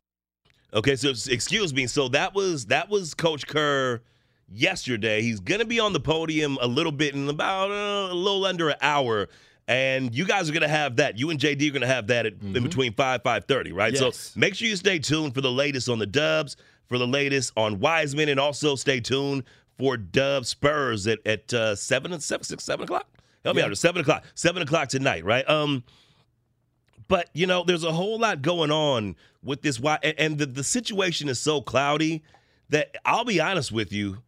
Okay, 0.74 0.96
so 0.96 1.10
excuse 1.30 1.74
me. 1.74 1.86
So 1.86 2.08
that 2.08 2.34
was 2.34 2.66
that 2.66 2.88
was 2.88 3.12
Coach 3.14 3.46
Kerr 3.46 4.00
yesterday. 4.48 5.22
He's 5.22 5.40
gonna 5.40 5.64
be 5.66 5.78
on 5.80 5.92
the 5.92 6.00
podium 6.00 6.58
a 6.60 6.66
little 6.66 6.92
bit 6.92 7.14
in 7.14 7.28
about 7.28 7.70
uh, 7.70 8.12
a 8.12 8.14
little 8.14 8.44
under 8.46 8.70
an 8.70 8.76
hour, 8.80 9.28
and 9.68 10.14
you 10.14 10.24
guys 10.24 10.48
are 10.48 10.52
gonna 10.54 10.68
have 10.68 10.96
that. 10.96 11.18
You 11.18 11.28
and 11.30 11.38
JD 11.38 11.68
are 11.68 11.72
gonna 11.72 11.86
have 11.86 12.06
that 12.06 12.24
at, 12.24 12.34
in 12.42 12.62
between 12.62 12.94
five 12.94 13.22
five 13.22 13.44
thirty, 13.44 13.72
right? 13.72 13.92
Yes. 13.92 14.16
So 14.16 14.40
make 14.40 14.54
sure 14.54 14.66
you 14.66 14.76
stay 14.76 14.98
tuned 14.98 15.34
for 15.34 15.42
the 15.42 15.50
latest 15.52 15.90
on 15.90 15.98
the 15.98 16.06
Dubs, 16.06 16.56
for 16.86 16.96
the 16.96 17.06
latest 17.06 17.52
on 17.56 17.78
Wiseman, 17.78 18.30
and 18.30 18.40
also 18.40 18.74
stay 18.74 18.98
tuned 19.00 19.44
for 19.78 19.98
Dub 19.98 20.46
Spurs 20.46 21.06
at 21.06 21.18
at 21.26 21.52
uh, 21.52 21.76
seven 21.76 22.14
and 22.14 22.22
seven 22.22 22.44
six 22.44 22.64
seven 22.64 22.84
o'clock. 22.84 23.08
Help 23.44 23.56
me 23.56 23.62
Yeah. 23.62 23.68
out. 23.68 23.76
Seven 23.76 24.00
o'clock. 24.00 24.24
Seven 24.34 24.62
o'clock 24.62 24.88
tonight, 24.88 25.22
right? 25.24 25.46
Um. 25.50 25.84
But 27.12 27.28
you 27.34 27.46
know, 27.46 27.62
there's 27.62 27.84
a 27.84 27.92
whole 27.92 28.18
lot 28.18 28.40
going 28.40 28.70
on 28.70 29.16
with 29.44 29.60
this. 29.60 29.78
Why? 29.78 29.98
And, 30.02 30.38
the, 30.38 30.46
the 30.46 30.64
situation 30.64 31.28
is 31.28 31.38
so 31.38 31.60
cloudy 31.60 32.22
that 32.70 32.96
I'll 33.04 33.26
be 33.26 33.38
honest 33.38 33.70
with 33.70 33.92
you. 33.92 34.22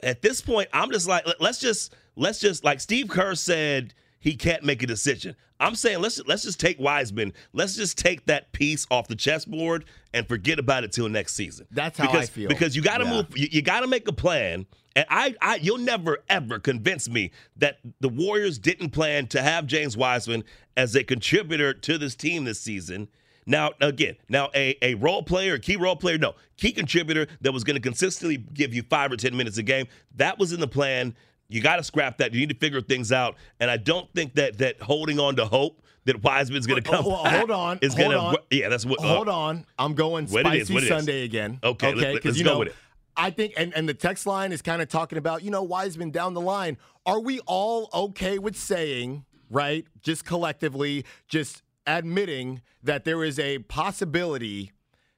At 0.00 0.22
this 0.22 0.40
point, 0.40 0.68
I'm 0.72 0.90
just 0.90 1.06
like, 1.06 1.24
let- 1.24 1.40
let's 1.40 1.60
just 1.60 1.94
let's 2.16 2.40
just 2.40 2.64
like 2.64 2.80
Steve 2.80 3.06
Kerr 3.06 3.36
said 3.36 3.94
he 4.18 4.34
can't 4.34 4.64
make 4.64 4.82
a 4.82 4.88
decision. 4.88 5.36
I'm 5.60 5.76
saying 5.76 6.00
let's 6.00 6.20
let's 6.26 6.42
just 6.42 6.58
take 6.58 6.80
Wiseman. 6.80 7.32
Let's 7.52 7.76
just 7.76 7.96
take 7.96 8.26
that 8.26 8.50
piece 8.50 8.88
off 8.90 9.06
the 9.06 9.14
chessboard 9.14 9.84
and 10.12 10.26
forget 10.26 10.58
about 10.58 10.82
it 10.82 10.90
till 10.90 11.08
next 11.08 11.36
season. 11.36 11.68
That's 11.70 11.96
how 11.96 12.08
I 12.08 12.12
because, 12.12 12.28
feel. 12.30 12.48
Because 12.48 12.74
you 12.74 12.82
got 12.82 12.98
to 12.98 13.04
Yeah. 13.04 13.10
move. 13.10 13.38
You, 13.38 13.46
you 13.52 13.62
got 13.62 13.80
to 13.82 13.86
make 13.86 14.08
a 14.08 14.12
plan. 14.12 14.66
And 14.96 15.04
I, 15.10 15.34
I, 15.40 15.56
you'll 15.56 15.78
never 15.78 16.18
ever 16.28 16.58
convince 16.58 17.08
me 17.08 17.30
that 17.58 17.78
the 18.00 18.08
Warriors 18.08 18.58
didn't 18.58 18.90
plan 18.90 19.26
to 19.28 19.42
have 19.42 19.66
James 19.66 19.96
Wiseman 19.96 20.42
as 20.76 20.96
a 20.96 21.04
contributor 21.04 21.72
to 21.74 21.98
this 21.98 22.14
team 22.16 22.44
this 22.44 22.60
season. 22.60 23.08
Now, 23.48 23.70
again, 23.80 24.16
now 24.28 24.50
a, 24.56 24.76
a 24.82 24.94
role 24.94 25.22
player, 25.22 25.54
a 25.54 25.58
key 25.60 25.76
role 25.76 25.94
player, 25.94 26.18
no, 26.18 26.34
key 26.56 26.72
contributor 26.72 27.28
that 27.42 27.52
was 27.52 27.62
going 27.62 27.76
to 27.76 27.80
consistently 27.80 28.38
give 28.38 28.74
you 28.74 28.82
five 28.82 29.12
or 29.12 29.16
10 29.16 29.36
minutes 29.36 29.56
a 29.58 29.62
game. 29.62 29.86
That 30.16 30.36
was 30.38 30.52
in 30.52 30.58
the 30.58 30.66
plan. 30.66 31.14
You 31.48 31.60
got 31.62 31.76
to 31.76 31.84
scrap 31.84 32.18
that. 32.18 32.34
You 32.34 32.40
need 32.40 32.48
to 32.48 32.56
figure 32.58 32.80
things 32.80 33.12
out. 33.12 33.36
And 33.60 33.70
I 33.70 33.76
don't 33.76 34.12
think 34.14 34.34
that 34.34 34.58
that 34.58 34.82
holding 34.82 35.20
on 35.20 35.36
to 35.36 35.44
hope 35.44 35.80
that 36.06 36.22
Wiseman's 36.24 36.66
going 36.66 36.82
to 36.82 36.90
come. 36.90 37.04
Oh, 37.04 37.08
well, 37.10 37.24
hold 37.24 37.50
on. 37.52 37.78
Is 37.82 37.94
hold 37.94 38.06
going 38.12 38.18
on. 38.18 38.34
to. 38.34 38.42
Yeah, 38.50 38.68
that's 38.68 38.84
what. 38.86 38.98
uh, 39.00 39.14
Hold 39.14 39.28
on. 39.28 39.64
I'm 39.78 39.94
going 39.94 40.26
What 40.26 40.46
it 40.46 40.54
is, 40.54 40.66
spicy 40.68 40.74
what 40.74 40.82
it. 40.82 40.88
Sunday 40.88 41.22
again. 41.24 41.60
Okay, 41.62 41.88
let- 41.94 41.96
let- 41.98 42.14
'cause, 42.14 42.24
let's 42.24 42.38
you 42.38 42.44
go 42.44 42.52
know, 42.54 42.58
with 42.60 42.68
it. 42.68 42.74
I 43.16 43.30
think, 43.30 43.54
and, 43.56 43.72
and 43.74 43.88
the 43.88 43.94
text 43.94 44.26
line 44.26 44.52
is 44.52 44.62
kind 44.62 44.82
of 44.82 44.88
talking 44.88 45.18
about, 45.18 45.42
you 45.42 45.50
know, 45.50 45.62
Wiseman 45.62 46.10
down 46.10 46.34
the 46.34 46.40
line. 46.40 46.76
Are 47.04 47.20
we 47.20 47.40
all 47.40 47.88
okay 47.94 48.38
with 48.38 48.56
saying, 48.56 49.24
right, 49.50 49.86
just 50.02 50.24
collectively, 50.24 51.04
just 51.28 51.62
admitting 51.86 52.62
that 52.82 53.04
there 53.04 53.24
is 53.24 53.38
a 53.38 53.60
possibility 53.60 54.72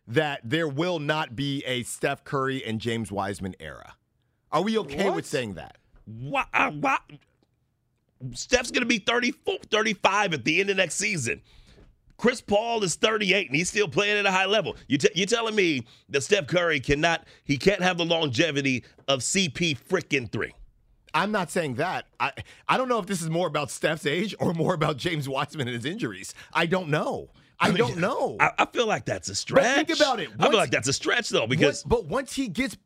that 0.07 0.41
there 0.45 0.69
will 0.69 0.99
not 0.99 1.35
be 1.37 1.63
a 1.67 1.83
Steph 1.83 2.25
Curry 2.25 2.65
and 2.65 2.81
James 2.81 3.11
Wiseman 3.11 3.55
era? 3.61 3.95
Are 4.51 4.63
we 4.63 4.79
okay 4.79 5.07
What? 5.07 5.17
with 5.17 5.27
saying 5.27 5.55
that? 5.55 5.77
Why, 6.05 6.45
uh, 6.55 6.71
why? 6.71 6.99
Steph's 8.33 8.71
going 8.71 8.83
to 8.83 8.87
be 8.87 8.99
34, 8.99 9.59
35 9.71 10.35
at 10.35 10.45
the 10.45 10.61
end 10.61 10.71
of 10.71 10.77
next 10.79 10.95
season. 10.97 11.43
Chris 12.19 12.41
Paul 12.41 12.83
is 12.83 12.97
38 12.97 13.47
and 13.47 13.57
he's 13.57 13.69
still 13.71 13.89
playing 13.89 14.19
at 14.19 14.27
a 14.27 14.31
high 14.31 14.45
level. 14.47 14.77
You 14.89 14.99
t- 14.99 15.09
you're 15.15 15.27
telling 15.27 15.55
me 15.55 15.87
that 16.11 16.23
Steph 16.23 16.49
Curry 16.49 16.81
cannot, 16.81 17.27
he 17.45 17.57
can't 17.57 17.81
have 17.81 17.97
the 17.97 18.05
longevity 18.05 18.85
of 19.07 19.21
CP 19.21 19.79
freaking 19.89 20.31
three. 20.31 20.53
I'm 21.15 21.31
not 21.33 21.51
saying 21.51 21.77
that. 21.77 22.07
I 22.21 22.33
I 22.69 22.77
don't 22.77 22.89
know 22.89 22.99
if 22.99 23.07
this 23.07 23.23
is 23.23 23.31
more 23.31 23.47
about 23.47 23.71
Steph's 23.71 24.05
age 24.05 24.35
or 24.41 24.53
more 24.53 24.75
about 24.75 24.97
James 24.99 25.29
Wiseman 25.29 25.67
and 25.69 25.75
his 25.75 25.85
injuries. 25.87 26.35
I 26.53 26.67
don't 26.67 26.89
know. 26.89 27.31
I, 27.61 27.69
mean, 27.69 27.79
don't 27.79 27.97
know. 27.99 28.37
I, 28.39 28.51
I 28.59 28.67
feel 28.67 28.87
like 28.87 29.05
that's 29.05 29.29
a 29.29 29.35
stretch. 29.35 29.87
think 29.87 29.99
about 29.99 30.21
it. 30.21 30.29
I 30.39 30.49
feel 30.49 30.59
like 30.59 30.71
that's 30.71 30.87
a 30.89 30.93
stretch 30.93 31.29
though 31.31 31.47
because 31.47 31.83
What- 31.85 32.03
but 32.03 32.07
once 32.09 32.35
he 32.35 32.49
gets, 32.49 32.77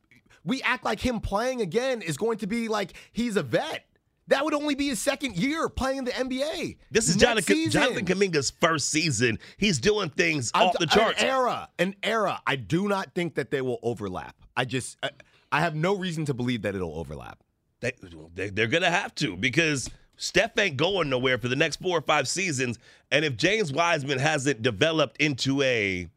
we 0.45 0.61
act 0.61 0.85
like 0.85 0.99
him 0.99 1.19
playing 1.19 1.61
again 1.61 2.01
is 2.01 2.17
going 2.17 2.37
to 2.39 2.47
be 2.47 2.67
like 2.67 2.93
he's 3.11 3.35
a 3.35 3.43
vet. 3.43 3.85
That 4.27 4.45
would 4.45 4.53
only 4.53 4.75
be 4.75 4.87
his 4.87 5.01
second 5.01 5.35
year 5.35 5.67
playing 5.67 5.99
in 5.99 6.05
the 6.05 6.11
NBA. 6.11 6.77
this 6.91 7.09
is 7.09 7.15
Jonathan. 7.17 7.69
Jonathan 7.69 8.05
Kuminga's 8.05 8.51
first 8.51 8.89
season. 8.89 9.37
He's 9.57 9.79
doing 9.79 10.09
things 10.09 10.49
I'm- 10.53 10.67
off 10.67 10.77
the 10.79 10.87
charts. 10.87 11.21
An 11.21 11.27
era, 11.27 11.69
an 11.77 11.95
era. 12.03 12.41
I 12.47 12.55
do 12.55 12.87
not 12.87 13.13
think 13.15 13.35
that 13.35 13.51
they 13.51 13.61
will 13.61 13.79
overlap. 13.83 14.35
I 14.55 14.65
just, 14.65 14.97
I, 15.03 15.09
I 15.51 15.59
have 15.59 15.75
no 15.75 15.95
reason 15.95 16.25
to 16.25 16.33
believe 16.33 16.61
that 16.61 16.73
it'll 16.75 16.97
overlap. 16.97 17.39
They, 17.81 17.91
they 18.33 18.49
they're 18.49 18.67
gonna 18.67 18.89
have 18.89 19.13
to 19.15 19.35
because 19.35 19.89
Steph 20.15 20.57
ain't 20.57 20.77
going 20.77 21.09
nowhere 21.09 21.37
for 21.37 21.49
the 21.49 21.55
next 21.57 21.81
four 21.81 21.97
or 21.97 22.01
five 22.01 22.29
seasons. 22.29 22.79
And 23.11 23.25
if 23.25 23.35
James 23.35 23.73
Wiseman 23.73 24.19
hasn't 24.19 24.61
developed 24.61 25.17
into 25.17 25.61
a 25.61 26.07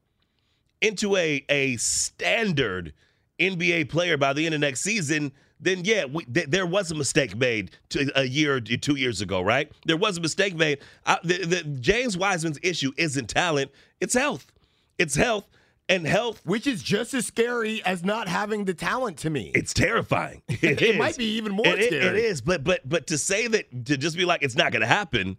into 0.81 1.17
a 1.17 1.45
a 1.49 1.77
standard 1.79 2.93
NBA 3.39 3.89
player 3.89 4.17
by 4.17 4.33
the 4.33 4.47
end 4.47 4.55
of 4.55 4.61
next 4.61 4.81
season, 4.83 5.33
then 5.61 5.83
yeah, 5.85 6.05
we, 6.05 6.25
th- 6.25 6.49
there 6.49 6.67
was 6.67 6.91
a 6.91 6.95
mistake 6.95 7.37
made 7.37 7.71
to, 7.91 8.11
a 8.15 8.25
year 8.25 8.57
or 8.57 8.61
two 8.61 8.97
years 8.97 9.21
ago, 9.21 9.41
right? 9.41 9.71
There 9.87 9.97
was 9.97 10.19
a 10.19 10.21
mistake 10.21 10.55
made. 10.55 10.79
I, 11.05 11.19
the, 11.25 11.39
the, 11.45 11.63
James 11.81 12.17
Wiseman's 12.17 12.59
issue 12.63 12.93
isn't 12.97 13.29
talent; 13.29 13.71
it's 14.01 14.15
health. 14.15 14.53
It's 14.99 15.15
health, 15.15 15.47
and 15.89 16.07
health. 16.07 16.41
Which 16.45 16.67
is 16.67 16.83
just 16.83 17.15
as 17.15 17.27
scary 17.27 17.83
as 17.85 18.05
not 18.05 18.29
having 18.29 18.65
the 18.67 18.75
talent 18.75 19.19
to 19.19 19.31
me. 19.31 19.53
It's 19.55 19.73
terrifying. 19.75 20.43
It 20.49 20.99
might 20.99 21.17
be 21.17 21.37
even 21.37 21.53
more 21.53 21.67
It- 21.67 21.81
it- 21.81 21.93
it 22.05 22.17
is, 22.17 22.41
but 22.41 22.63
but 22.65 22.87
but 22.89 23.07
to 23.09 23.19
say 23.19 23.47
that 23.49 23.87
to 23.87 23.97
just 23.97 24.17
be 24.17 24.25
like 24.25 24.43
it's 24.43 24.57
not 24.57 24.73
going 24.73 24.83
to 24.83 24.87
happen, 24.87 25.37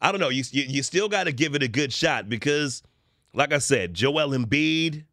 I 0.00 0.12
don't 0.12 0.20
know. 0.20 0.28
You 0.30 0.44
you, 0.50 0.64
you 0.64 0.82
still 0.82 1.08
got 1.08 1.24
to 1.24 1.32
give 1.32 1.54
it 1.54 1.62
a 1.62 1.68
good 1.68 1.92
shot 1.92 2.28
because, 2.28 2.82
like 3.34 3.52
I 3.52 3.58
said, 3.58 3.92
Joel 3.94 4.30
Embiid, 4.30 5.04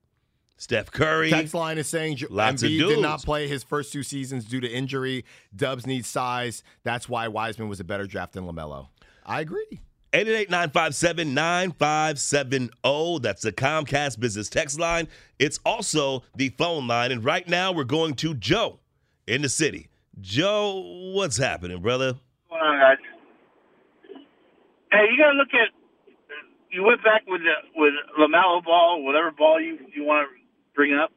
Steph 0.58 0.92
Curry. 0.92 1.30
Text 1.30 1.54
line 1.54 1.78
is 1.78 1.88
saying 1.88 2.18
Lots 2.30 2.64
Embiid 2.64 2.88
did 2.88 3.02
not 3.02 3.24
play 3.24 3.48
his 3.48 3.64
first 3.64 3.92
two 3.92 4.04
seasons 4.04 4.46
due 4.46 4.62
to 4.62 4.70
injury. 4.70 5.26
Dubs 5.56 5.86
need 5.86 6.06
size. 6.06 6.64
That's 6.84 7.10
why 7.10 7.28
Wiseman 7.28 7.68
was 7.68 7.80
a 7.80 7.84
better 7.84 8.08
draft 8.08 8.34
than 8.34 8.46
Lamelo. 8.46 8.88
I 9.26 9.42
agree. 9.42 9.82
888-957-9570. 10.14 12.70
oh. 12.86 13.20
That's 13.20 13.42
the 13.42 13.52
Comcast 13.52 14.20
business 14.20 14.48
text 14.48 14.80
line. 14.80 15.10
It's 15.40 15.60
also 15.66 16.24
the 16.36 16.50
phone 16.50 16.88
line. 16.88 17.12
And 17.12 17.26
right 17.26 17.48
now 17.48 17.74
we're 17.74 17.84
going 17.84 18.14
to 18.16 18.34
Joe 18.34 18.80
in 19.28 19.42
the 19.42 19.50
city. 19.50 19.90
Joe, 20.22 21.12
what's 21.14 21.36
happening, 21.38 21.82
brother? 21.82 22.14
What's 22.48 22.62
going 22.62 22.64
on, 22.64 22.80
guys? 22.80 22.98
Hey, 24.92 25.08
you 25.12 25.18
gotta 25.22 25.36
look 25.38 25.50
at. 25.54 25.70
You 26.72 26.84
went 26.84 27.04
back 27.04 27.24
with 27.28 27.42
the 27.42 27.54
with 27.76 27.94
Lamelo 28.18 28.64
ball, 28.64 29.04
whatever 29.04 29.32
ball 29.32 29.60
you 29.60 29.78
you 29.94 30.06
want 30.06 30.30
to 30.30 30.36
bring 30.76 30.94
up. 30.94 31.12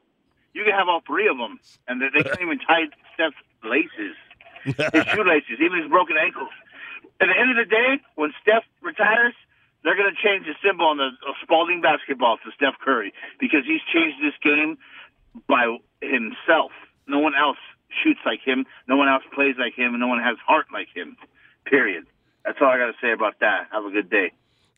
You 0.53 0.63
can 0.63 0.73
have 0.73 0.87
all 0.87 1.01
three 1.05 1.27
of 1.27 1.37
them, 1.37 1.59
and 1.87 2.01
they, 2.01 2.09
they 2.09 2.23
can't 2.23 2.41
even 2.41 2.59
tie 2.59 2.89
Steph's 3.13 3.37
laces, 3.63 4.17
his 4.65 5.05
shoelaces, 5.13 5.61
even 5.61 5.81
his 5.81 5.89
broken 5.89 6.17
ankles. 6.17 6.49
At 7.21 7.27
the 7.27 7.37
end 7.37 7.51
of 7.51 7.57
the 7.59 7.69
day, 7.69 8.01
when 8.15 8.31
Steph 8.41 8.63
retires, 8.81 9.35
they're 9.83 9.95
going 9.95 10.11
to 10.11 10.19
change 10.19 10.47
the 10.47 10.55
symbol 10.65 10.87
on 10.87 10.97
the 10.97 11.11
Spalding 11.43 11.81
basketball 11.81 12.37
to 12.43 12.51
Steph 12.55 12.79
Curry 12.83 13.13
because 13.39 13.63
he's 13.65 13.81
changed 13.93 14.17
this 14.23 14.35
game 14.41 14.77
by 15.47 15.77
himself. 16.01 16.71
No 17.07 17.19
one 17.19 17.33
else 17.35 17.57
shoots 18.03 18.19
like 18.25 18.39
him. 18.43 18.65
No 18.87 18.97
one 18.97 19.07
else 19.07 19.23
plays 19.33 19.55
like 19.57 19.73
him. 19.75 19.93
And 19.93 19.99
no 19.99 20.07
one 20.07 20.19
has 20.19 20.37
heart 20.45 20.67
like 20.71 20.87
him. 20.93 21.17
Period. 21.65 22.05
That's 22.45 22.57
all 22.61 22.67
I 22.67 22.77
got 22.77 22.87
to 22.87 22.97
say 23.01 23.11
about 23.11 23.39
that. 23.39 23.67
Have 23.71 23.85
a 23.85 23.91
good 23.91 24.09
day. 24.09 24.31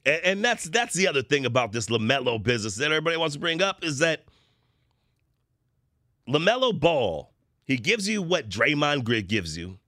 And, 0.05 0.21
and 0.23 0.43
that's 0.43 0.65
that's 0.65 0.93
the 0.93 1.07
other 1.07 1.21
thing 1.21 1.45
about 1.45 1.71
this 1.71 1.87
Lamelo 1.87 2.41
business 2.41 2.75
that 2.75 2.85
everybody 2.85 3.17
wants 3.17 3.35
to 3.35 3.39
bring 3.39 3.61
up 3.61 3.83
is 3.83 3.99
that 3.99 4.25
Lamelo 6.27 6.77
Ball, 6.77 7.31
he 7.65 7.77
gives 7.77 8.07
you 8.07 8.21
what 8.21 8.49
Draymond 8.49 9.03
Green 9.03 9.25
gives 9.25 9.57
you. 9.57 9.79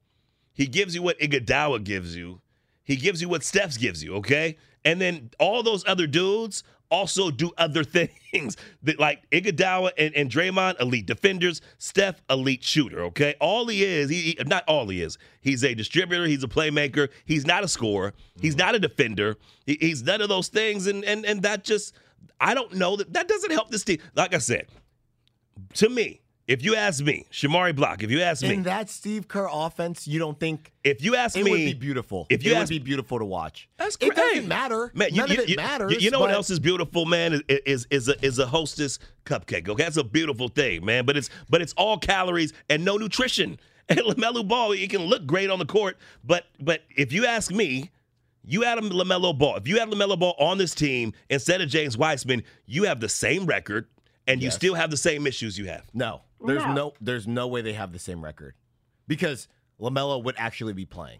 He 0.53 0.67
gives 0.67 0.95
you 0.95 1.01
what 1.01 1.19
Iguodala 1.19 1.83
gives 1.83 2.15
you. 2.15 2.41
He 2.83 2.95
gives 2.95 3.21
you 3.21 3.29
what 3.29 3.43
Steph's 3.43 3.77
gives 3.77 4.03
you. 4.03 4.15
Okay, 4.15 4.57
and 4.85 4.99
then 4.99 5.31
all 5.39 5.63
those 5.63 5.83
other 5.87 6.07
dudes 6.07 6.63
also 6.91 7.31
do 7.31 7.51
other 7.57 7.83
things. 8.31 8.55
That 8.83 8.99
like 8.99 9.29
Iguodala 9.31 9.91
and, 9.97 10.15
and 10.15 10.29
Draymond, 10.29 10.79
elite 10.79 11.05
defenders. 11.05 11.61
Steph, 11.77 12.21
elite 12.29 12.63
shooter. 12.63 13.03
Okay, 13.05 13.35
all 13.39 13.67
he 13.67 13.83
is, 13.83 14.09
he, 14.09 14.35
he- 14.37 14.43
not 14.45 14.63
all 14.67 14.87
he 14.87 15.01
is. 15.01 15.17
He's 15.41 15.63
a 15.63 15.73
distributor. 15.73 16.25
He's 16.25 16.43
a 16.43 16.47
playmaker. 16.47 17.09
He's 17.25 17.45
not 17.45 17.63
a 17.63 17.67
scorer. 17.67 18.13
He's 18.41 18.53
mm-hmm. 18.53 18.59
not 18.59 18.75
a 18.75 18.79
defender. 18.79 19.37
He- 19.65 19.77
he's 19.79 20.03
none 20.03 20.21
of 20.21 20.29
those 20.29 20.49
things. 20.49 20.87
And 20.87 21.03
and 21.03 21.25
and 21.25 21.41
that 21.41 21.63
just, 21.63 21.95
I 22.39 22.53
don't 22.53 22.73
know 22.73 22.95
that 22.97 23.13
that 23.13 23.27
doesn't 23.27 23.51
help 23.51 23.71
this 23.71 23.83
team. 23.83 23.99
Like 24.15 24.33
I 24.33 24.39
said, 24.39 24.67
to 25.75 25.89
me, 25.89 26.21
if 26.47 26.63
you 26.63 26.75
ask 26.75 27.03
me, 27.03 27.25
Shamari 27.31 27.75
Block, 27.75 28.03
if 28.03 28.11
you 28.11 28.21
ask 28.21 28.43
me, 28.43 28.53
In 28.53 28.63
that 28.63 28.89
Steve 28.89 29.27
Kerr 29.27 29.47
offense, 29.51 30.07
you 30.07 30.19
don't 30.19 30.37
think 30.39 30.73
if 30.83 31.01
you 31.03 31.15
ask 31.15 31.35
me. 31.35 31.41
it 31.41 31.45
me, 31.45 31.51
would 31.51 31.57
be 31.57 31.73
beautiful? 31.73 32.27
if 32.29 32.43
you 32.43 32.51
it 32.51 32.55
ask- 32.55 32.71
would 32.71 32.79
be 32.81 32.83
beautiful 32.85 33.19
to 33.19 33.25
watch. 33.25 33.69
That's 33.77 33.97
It 34.01 34.15
doesn't 34.15 34.47
matter. 34.47 34.91
Man, 34.93 35.09
you, 35.11 35.17
None 35.21 35.27
you- 35.29 35.33
of 35.35 35.39
it 35.43 35.49
you- 35.49 35.55
matters. 35.55 36.03
You 36.03 36.11
know 36.11 36.19
what 36.19 36.31
else 36.31 36.49
is 36.49 36.59
beautiful, 36.59 37.05
man? 37.05 37.41
Is 37.47 37.63
is 37.65 37.87
is 37.91 38.09
a 38.09 38.25
is 38.25 38.39
a 38.39 38.45
hostess 38.47 38.99
cupcake. 39.25 39.69
Okay, 39.69 39.83
that's 39.83 39.97
a 39.97 40.03
beautiful 40.03 40.49
thing, 40.49 40.83
man. 40.83 41.05
But 41.05 41.15
it's 41.17 41.29
but 41.49 41.61
it's 41.61 41.73
all 41.73 41.97
calories 41.97 42.51
and 42.69 42.83
no 42.85 42.97
nutrition. 42.97 43.59
And 43.89 43.99
Lamelo 43.99 44.47
Ball, 44.47 44.71
it 44.71 44.89
can 44.89 45.01
look 45.01 45.25
great 45.25 45.49
on 45.49 45.59
the 45.59 45.65
court, 45.65 45.97
but 46.23 46.45
but 46.61 46.83
if 46.95 47.11
you 47.11 47.25
ask 47.25 47.51
me, 47.51 47.91
you 48.45 48.63
add 48.63 48.77
a 48.77 48.81
Lamelo 48.81 49.37
Ball. 49.37 49.57
If 49.57 49.67
you 49.67 49.77
had 49.77 49.89
Lamelo 49.89 50.17
Ball 50.17 50.35
on 50.39 50.57
this 50.57 50.73
team 50.73 51.11
instead 51.29 51.59
of 51.59 51.67
James 51.67 51.97
Wiseman, 51.97 52.43
you 52.65 52.83
have 52.83 53.01
the 53.01 53.09
same 53.09 53.45
record, 53.45 53.87
and 54.27 54.41
you 54.41 54.51
still 54.51 54.73
have 54.75 54.91
the 54.91 54.97
same 54.97 55.27
issues 55.27 55.57
you 55.57 55.65
have. 55.65 55.83
No, 55.93 56.21
there's 56.45 56.63
No. 56.63 56.73
no. 56.73 56.93
there's 57.01 57.27
no 57.27 57.47
way 57.47 57.61
they 57.61 57.73
have 57.73 57.91
the 57.91 57.99
same 57.99 58.23
record 58.23 58.55
because 59.07 59.47
Lamelo 59.79 60.23
would 60.23 60.35
actually 60.37 60.73
be 60.73 60.85
playing. 60.85 61.19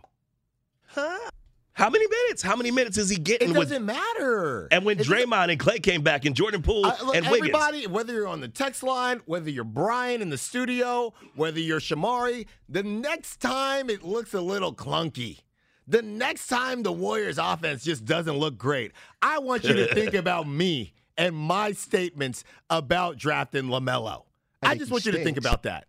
Huh? 0.87 1.29
How 1.75 1.89
many 1.89 2.05
minutes? 2.07 2.43
How 2.43 2.55
many 2.55 2.69
minutes 2.69 2.99
is 2.99 3.09
he 3.09 3.17
getting? 3.17 3.49
with, 3.49 3.69
doesn't 3.69 3.83
matter. 3.85 4.67
and 4.71 4.85
when 4.85 4.99
It 4.99 5.07
Draymond 5.07 5.49
and 5.51 5.59
Klay 5.59 5.81
came 5.81 6.03
back, 6.03 6.23
and 6.25 6.35
Jordan 6.35 6.61
Poole 6.61 6.85
Uh, 6.85 6.95
look, 7.03 7.15
and 7.15 7.25
Wiggins, 7.25 7.49
everybody, 7.49 7.87
whether 7.87 8.13
you're 8.13 8.27
on 8.27 8.41
the 8.41 8.47
text 8.47 8.83
line, 8.83 9.21
whether 9.25 9.49
you're 9.49 9.63
Brian 9.63 10.21
in 10.21 10.29
the 10.29 10.37
studio, 10.37 11.13
whether 11.35 11.59
you're 11.59 11.79
Shamari, 11.79 12.45
the 12.69 12.83
next 12.83 13.37
time 13.39 13.89
it 13.89 14.03
looks 14.03 14.35
a 14.35 14.41
little 14.41 14.73
clunky. 14.73 15.39
The 15.87 16.03
next 16.03 16.45
time 16.47 16.83
the 16.83 16.91
Warriors 16.91 17.39
offense 17.39 17.83
just 17.83 18.05
doesn't 18.05 18.37
look 18.37 18.55
great, 18.57 18.91
I 19.23 19.39
want 19.39 19.63
you 19.63 19.73
to 19.73 19.93
think 19.95 20.13
about 20.13 20.47
me 20.47 20.93
and 21.18 21.36
my 21.36 21.72
statements 21.72 22.43
about 22.70 23.18
drafting 23.18 23.66
LaMelo. 23.66 24.24
I, 24.61 24.70
think 24.70 24.80
just 24.80 24.91
want 24.91 25.05
you 25.05 25.11
to 25.14 25.24
think 25.24 25.38
about 25.38 25.64
that. 25.64 25.86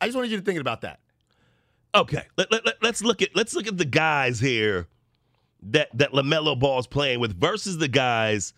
I 0.00 0.06
just 0.06 0.16
wanted 0.16 0.30
you 0.30 0.38
to 0.38 0.42
think 0.42 0.60
about 0.60 0.82
that. 0.82 1.00
Okay, 1.94 2.22
let, 2.36 2.50
let, 2.50 2.64
let, 2.64 2.84
us 2.84 3.02
look 3.02 3.20
at 3.20 3.36
let's 3.36 3.54
look 3.54 3.66
at 3.66 3.76
the 3.76 3.84
guys 3.84 4.40
here 4.40 4.88
that 5.62 5.88
that 5.96 6.12
Lamelo 6.12 6.58
Ball's 6.58 6.86
playing 6.86 7.20
with 7.20 7.38
versus 7.38 7.78
the 7.78 7.88
guys 7.88 8.54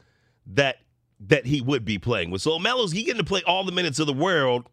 that 0.47 0.77
that 1.21 1.47
he 1.47 1.61
would 1.61 1.85
be 1.85 1.99
playing 1.99 2.31
with. 2.31 2.43
So 2.43 2.57
Lamelo's 2.59 2.93
he 2.93 3.03
getting 3.03 3.19
to 3.19 3.25
play 3.25 3.43
all 3.47 3.65
the 3.65 3.73
minutes 3.73 3.99
of 3.99 4.07
the 4.07 4.13
world 4.13 4.69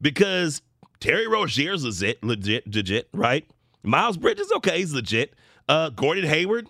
because 0.00 0.62
Terry 1.00 1.26
Rozier's 1.26 1.84
legit, 1.84 2.22
legit, 2.24 2.74
legit, 2.74 3.08
right? 3.12 3.48
Miles 3.82 4.16
Bridges, 4.16 4.50
okay, 4.56 4.78
he's 4.78 4.92
legit. 4.92 5.34
Uh, 5.68 5.90
Gordon 5.90 6.24
Hayward, 6.24 6.68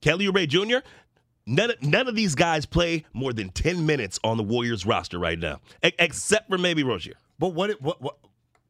Kelly 0.00 0.26
Oubre 0.26 0.46
Jr. 0.46 0.86
None 1.46 1.70
of, 1.70 1.82
none 1.82 2.08
of 2.08 2.14
these 2.14 2.34
guys 2.34 2.64
play 2.64 3.04
more 3.12 3.32
than 3.32 3.50
ten 3.50 3.84
minutes 3.84 4.18
on 4.24 4.36
the 4.36 4.42
Warriors 4.42 4.86
roster 4.86 5.18
right 5.18 5.38
now, 5.38 5.60
except 5.82 6.48
for 6.48 6.56
maybe 6.56 6.82
Rozier. 6.82 7.14
But 7.38 7.48
what 7.48 7.80
what 7.82 8.00
what 8.00 8.16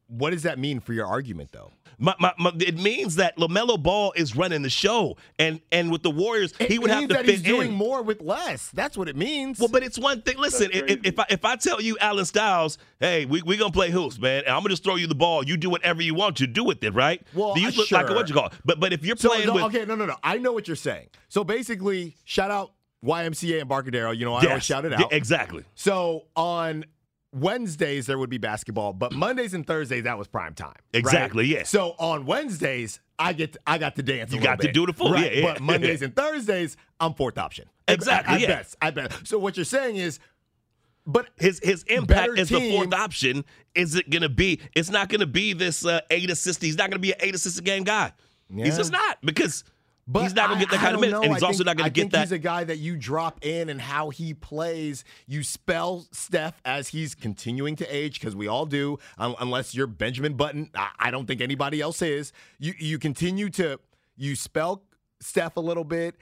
what 0.09 0.31
does 0.31 0.43
that 0.45 0.59
mean 0.59 0.81
for 0.81 0.93
your 0.93 1.07
argument 1.07 1.51
though? 1.53 1.71
My, 1.97 2.13
my, 2.19 2.33
my, 2.41 2.51
it 2.59 2.77
means 2.77 3.15
that 3.17 3.37
Lamelo 3.37 3.81
Ball 3.81 4.13
is 4.17 4.35
running 4.35 4.63
the 4.63 4.69
show, 4.69 5.17
and 5.39 5.61
and 5.71 5.93
with 5.93 6.03
the 6.03 6.11
Warriors, 6.11 6.53
It 6.59 6.69
he 6.73 6.81
would 6.81 6.91
have 6.91 7.03
to 7.03 7.15
that 7.15 7.25
fit 7.25 7.37
he's 7.37 7.43
doing 7.43 7.69
in. 7.69 7.75
more 7.75 8.03
with 8.03 8.21
less. 8.21 8.69
That's 8.71 8.97
what 8.99 9.09
it 9.09 9.15
means. 9.15 9.61
Well, 9.61 9.69
but 9.69 9.85
it's 9.85 9.97
one 9.97 10.21
thing. 10.23 10.37
Listen, 10.37 10.71
if, 10.73 10.91
if- 10.91 11.01
if 11.05 11.19
I 11.21 11.27
if 11.31 11.45
I 11.45 11.55
tell 11.55 11.81
you, 11.81 11.97
Alan 12.01 12.25
Styles, 12.25 12.79
hey, 12.99 13.27
we 13.27 13.43
we 13.43 13.57
gonna 13.57 13.71
play 13.71 13.91
hoops, 13.93 14.19
man, 14.19 14.39
and 14.45 14.49
I'm 14.49 14.59
gonna 14.61 14.71
just 14.71 14.83
throw 14.83 14.97
you 14.97 15.07
the 15.07 15.15
ball. 15.15 15.45
You 15.47 15.57
do 15.57 15.71
whatever 15.71 16.03
you 16.03 16.15
want 16.15 16.37
to 16.39 16.49
do 16.49 16.65
with 16.65 16.83
it, 16.83 16.95
right? 16.95 17.23
Well, 17.33 17.55
do 17.55 17.61
you 17.61 17.69
uh, 17.69 17.73
look 17.77 17.91
like 17.93 18.09
what 18.09 18.29
you 18.29 18.35
call? 18.35 18.47
it? 18.47 18.55
But 18.65 18.81
but 18.81 18.93
if 18.93 19.05
you're 19.05 19.17
So, 19.17 19.29
playing 19.29 19.47
no, 19.47 19.55
with 19.55 19.63
okay, 19.67 19.85
no, 19.85 19.95
no, 19.95 20.05
no. 20.07 20.17
I 20.25 20.39
know 20.39 20.53
what 20.53 20.67
you're 20.67 20.75
saying. 20.77 21.11
So 21.29 21.45
basically, 21.45 22.17
shout 22.25 22.51
out 22.51 22.73
YMCA 23.05 23.61
Embarcadero. 23.61 24.11
You 24.11 24.25
know, 24.25 24.35
I 24.35 24.47
always 24.47 24.65
shout 24.65 24.85
it 24.85 24.93
yeah, 24.93 25.03
out. 25.03 25.13
exactly. 25.13 25.63
So 25.77 26.25
on 26.35 26.87
Wednesdays 27.35 28.07
there 28.07 28.19
would 28.19 28.31
be 28.31 28.39
basketball, 28.39 28.93
but 28.93 29.13
Mondays 29.13 29.55
and 29.55 29.67
Thursdays 29.67 30.05
that 30.05 30.17
was 30.17 30.29
prime 30.29 30.55
time. 30.55 30.69
right? 30.69 31.01
Exactly, 31.01 31.47
yeah. 31.47 31.65
So 31.65 31.95
on 31.99 32.27
Wednesdays 32.27 33.01
I 33.19 33.33
get 33.33 33.53
to, 33.55 33.61
I 33.67 33.79
got 33.79 33.97
to 33.97 34.03
dance. 34.03 34.33
You 34.33 34.41
got 34.41 34.61
to 34.61 34.73
do 34.73 34.87
the 34.87 34.93
full- 34.93 35.13
right? 35.13 35.35
yeah, 35.35 35.41
yeah. 35.41 35.53
But 35.55 35.61
Mondays 35.61 36.03
and 36.07 36.15
Thursdays 36.15 36.77
I'm 37.01 37.15
fourth 37.15 37.39
option. 37.39 37.69
Exactly, 37.89 38.35
At, 38.37 38.41
yeah. 38.41 38.47
best, 38.49 38.77
at 38.81 38.95
best. 38.95 39.27
So 39.27 39.39
what 39.39 39.57
you're 39.57 39.65
saying 39.65 39.97
is, 39.97 40.19
but 41.07 41.29
His 41.37 41.61
his 41.63 41.83
impact 41.85 42.39
as 42.39 42.49
the 42.49 42.71
fourth 42.71 42.95
option 42.95 43.45
is 43.75 43.95
it 43.95 44.09
gonna 44.09 44.29
be? 44.31 44.61
It's 44.75 44.89
not 44.91 45.09
gonna 45.11 45.27
be 45.27 45.53
this 45.53 45.85
uh, 45.85 46.01
eight 46.11 46.31
assist. 46.31 46.63
He's 46.63 46.79
not 46.79 46.89
gonna 46.91 47.01
be 47.01 47.13
an 47.13 47.19
eight 47.21 47.35
assist 47.35 47.59
a 47.59 47.63
game 47.63 47.85
guy. 47.85 48.13
He's 48.55 48.77
just 48.77 48.93
not 48.93 49.19
because 49.23 49.65
But 50.07 50.25
he's 50.25 50.35
not 50.35 50.49
gonna 50.51 50.61
get 50.61 50.71
that 50.71 50.81
I- 50.81 50.83
kind 50.83 50.93
I 50.93 50.95
of 50.97 51.01
minutes, 51.01 51.13
know. 51.15 51.23
and 51.23 51.33
he's 51.35 51.43
I 51.43 51.47
also 51.47 51.59
think- 51.59 51.67
not 51.67 51.77
gonna 51.79 51.91
get 51.91 52.11
that. 52.11 52.21
He's 52.21 52.33
a 52.33 52.39
guy 52.39 52.65
that 52.65 52.77
you 52.79 52.97
drop 52.97 53.45
in 53.45 53.69
and 53.71 53.81
how 53.81 54.11
he 54.11 54.35
plays. 54.35 55.03
You 55.27 55.43
spell 55.43 56.07
Steph 56.13 56.61
as 56.65 56.89
he's 56.89 57.15
continuing 57.15 57.75
to 57.77 57.87
age 57.95 58.21
because 58.21 58.37
we 58.37 58.47
all 58.47 58.67
do, 58.67 58.99
un- 59.17 59.35
unless 59.41 59.75
you're 59.75 59.87
Benjamin 59.87 60.35
Button. 60.35 60.71
I, 60.75 60.91
I 60.99 61.11
don't 61.11 61.27
think 61.27 61.41
anybody 61.41 61.81
else 61.81 62.03
is. 62.03 62.33
You 62.59 62.75
you 62.79 62.99
continue 62.99 63.49
to 63.51 63.81
you 64.17 64.37
spell 64.37 64.83
Steph 65.21 65.57
a 65.57 65.61
little 65.61 65.85
bit. 65.85 66.17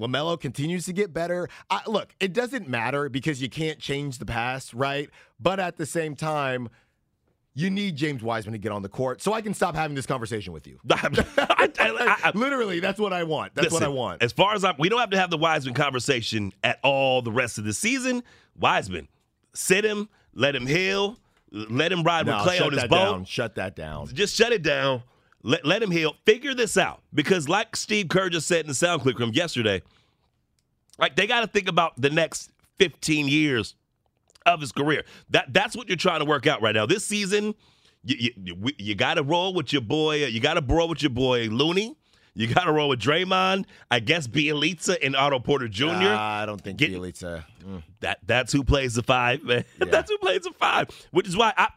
Lamelo 0.00 0.40
continues 0.40 0.84
to 0.86 0.92
get 0.92 1.12
better. 1.12 1.48
I, 1.68 1.80
look, 1.88 2.14
it 2.20 2.32
doesn't 2.32 2.68
matter 2.68 3.08
because 3.08 3.42
you 3.42 3.50
can't 3.50 3.78
change 3.80 4.18
the 4.18 4.26
past, 4.26 4.72
right? 4.72 5.10
But 5.40 5.58
at 5.60 5.76
the 5.76 5.86
same 5.86 6.14
time. 6.16 6.68
You 7.54 7.70
need 7.70 7.96
James 7.96 8.22
Wiseman 8.22 8.52
to 8.52 8.58
get 8.58 8.70
on 8.70 8.82
the 8.82 8.88
court 8.88 9.20
so 9.20 9.32
I 9.32 9.40
can 9.40 9.52
stop 9.52 9.74
having 9.74 9.96
this 9.96 10.06
conversation 10.06 10.52
with 10.52 10.66
you. 10.66 10.78
I- 10.90 11.70
I- 11.78 12.18
I- 12.24 12.30
Literally, 12.34 12.78
that's 12.80 13.00
what 13.00 13.12
I 13.12 13.24
want. 13.24 13.54
That's 13.54 13.72
what 13.72 13.82
I 13.82 13.88
want. 13.88 14.22
As 14.22 14.32
far 14.32 14.54
as 14.54 14.64
I'm, 14.64 14.76
we 14.78 14.88
don't 14.88 15.00
have 15.00 15.10
to 15.10 15.18
have 15.18 15.30
the 15.30 15.38
Wiseman 15.38 15.74
conversation 15.74 16.52
at 16.62 16.78
all 16.84 17.20
the 17.22 17.32
rest 17.32 17.58
of 17.58 17.64
the 17.64 17.72
season. 17.72 18.22
Wiseman, 18.58 19.08
sit 19.54 19.84
him, 19.84 20.08
let 20.34 20.54
him 20.54 20.66
heal, 20.66 21.18
let 21.50 21.90
him 21.90 22.02
ride 22.04 22.26
No, 22.26 22.36
with 22.36 22.46
Klay 22.46 22.64
on 22.64 22.72
his 22.72 22.84
boat. 22.84 23.26
Shut 23.26 23.56
that 23.56 23.74
down. 23.74 24.06
Just 24.08 24.36
shut 24.36 24.52
it 24.52 24.62
down. 24.62 25.02
Let, 25.42 25.64
let 25.64 25.82
him 25.82 25.90
heal. 25.90 26.14
Figure 26.26 26.54
this 26.54 26.76
out. 26.76 27.00
Because, 27.14 27.48
like 27.48 27.74
Steve 27.76 28.08
Kerr 28.08 28.28
just 28.28 28.46
said 28.46 28.60
in 28.60 28.66
the 28.68 28.74
sound 28.74 29.02
clip 29.02 29.18
room 29.18 29.30
yesterday, 29.32 29.82
like 30.98 31.16
they 31.16 31.26
got 31.26 31.40
to 31.40 31.46
think 31.46 31.68
about 31.68 32.00
the 32.00 32.10
next 32.10 32.50
15 32.78 33.28
years 33.28 33.74
of 34.54 34.60
his 34.60 34.72
career. 34.72 35.04
That 35.30 35.52
that's 35.52 35.76
what 35.76 35.88
you're 35.88 35.96
trying 35.96 36.20
to 36.20 36.24
work 36.24 36.46
out 36.46 36.62
right 36.62 36.74
now. 36.74 36.86
This 36.86 37.04
season, 37.06 37.54
you 38.04 38.30
you, 38.36 38.56
you 38.78 38.94
got 38.94 39.14
to 39.14 39.22
roll 39.22 39.54
with 39.54 39.72
your 39.72 39.82
boy. 39.82 40.24
You 40.26 40.40
got 40.40 40.54
to 40.54 40.64
roll 40.74 40.88
with 40.88 41.02
your 41.02 41.10
boy 41.10 41.44
Looney. 41.48 41.96
You 42.34 42.46
got 42.46 42.64
to 42.64 42.72
roll 42.72 42.88
with 42.90 43.00
Draymond. 43.00 43.64
I 43.90 43.98
guess 43.98 44.28
Bjelica 44.28 44.96
and 45.04 45.16
Otto 45.16 45.40
Porter 45.40 45.66
Jr. 45.66 45.86
Ah, 45.90 46.42
I 46.42 46.46
don't 46.46 46.60
think 46.60 46.78
Get- 46.78 46.92
Bjelica. 46.92 47.44
mm. 47.66 47.82
That 48.00 48.18
that's 48.26 48.52
who 48.52 48.62
plays 48.62 48.94
the 48.94 49.02
five, 49.02 49.42
man. 49.42 49.64
that's 49.78 50.08
who 50.10 50.18
plays 50.18 50.42
the 50.42 50.52
five. 50.52 50.88
Which 51.10 51.26
is 51.26 51.36
why 51.36 51.52
I, 51.56 51.68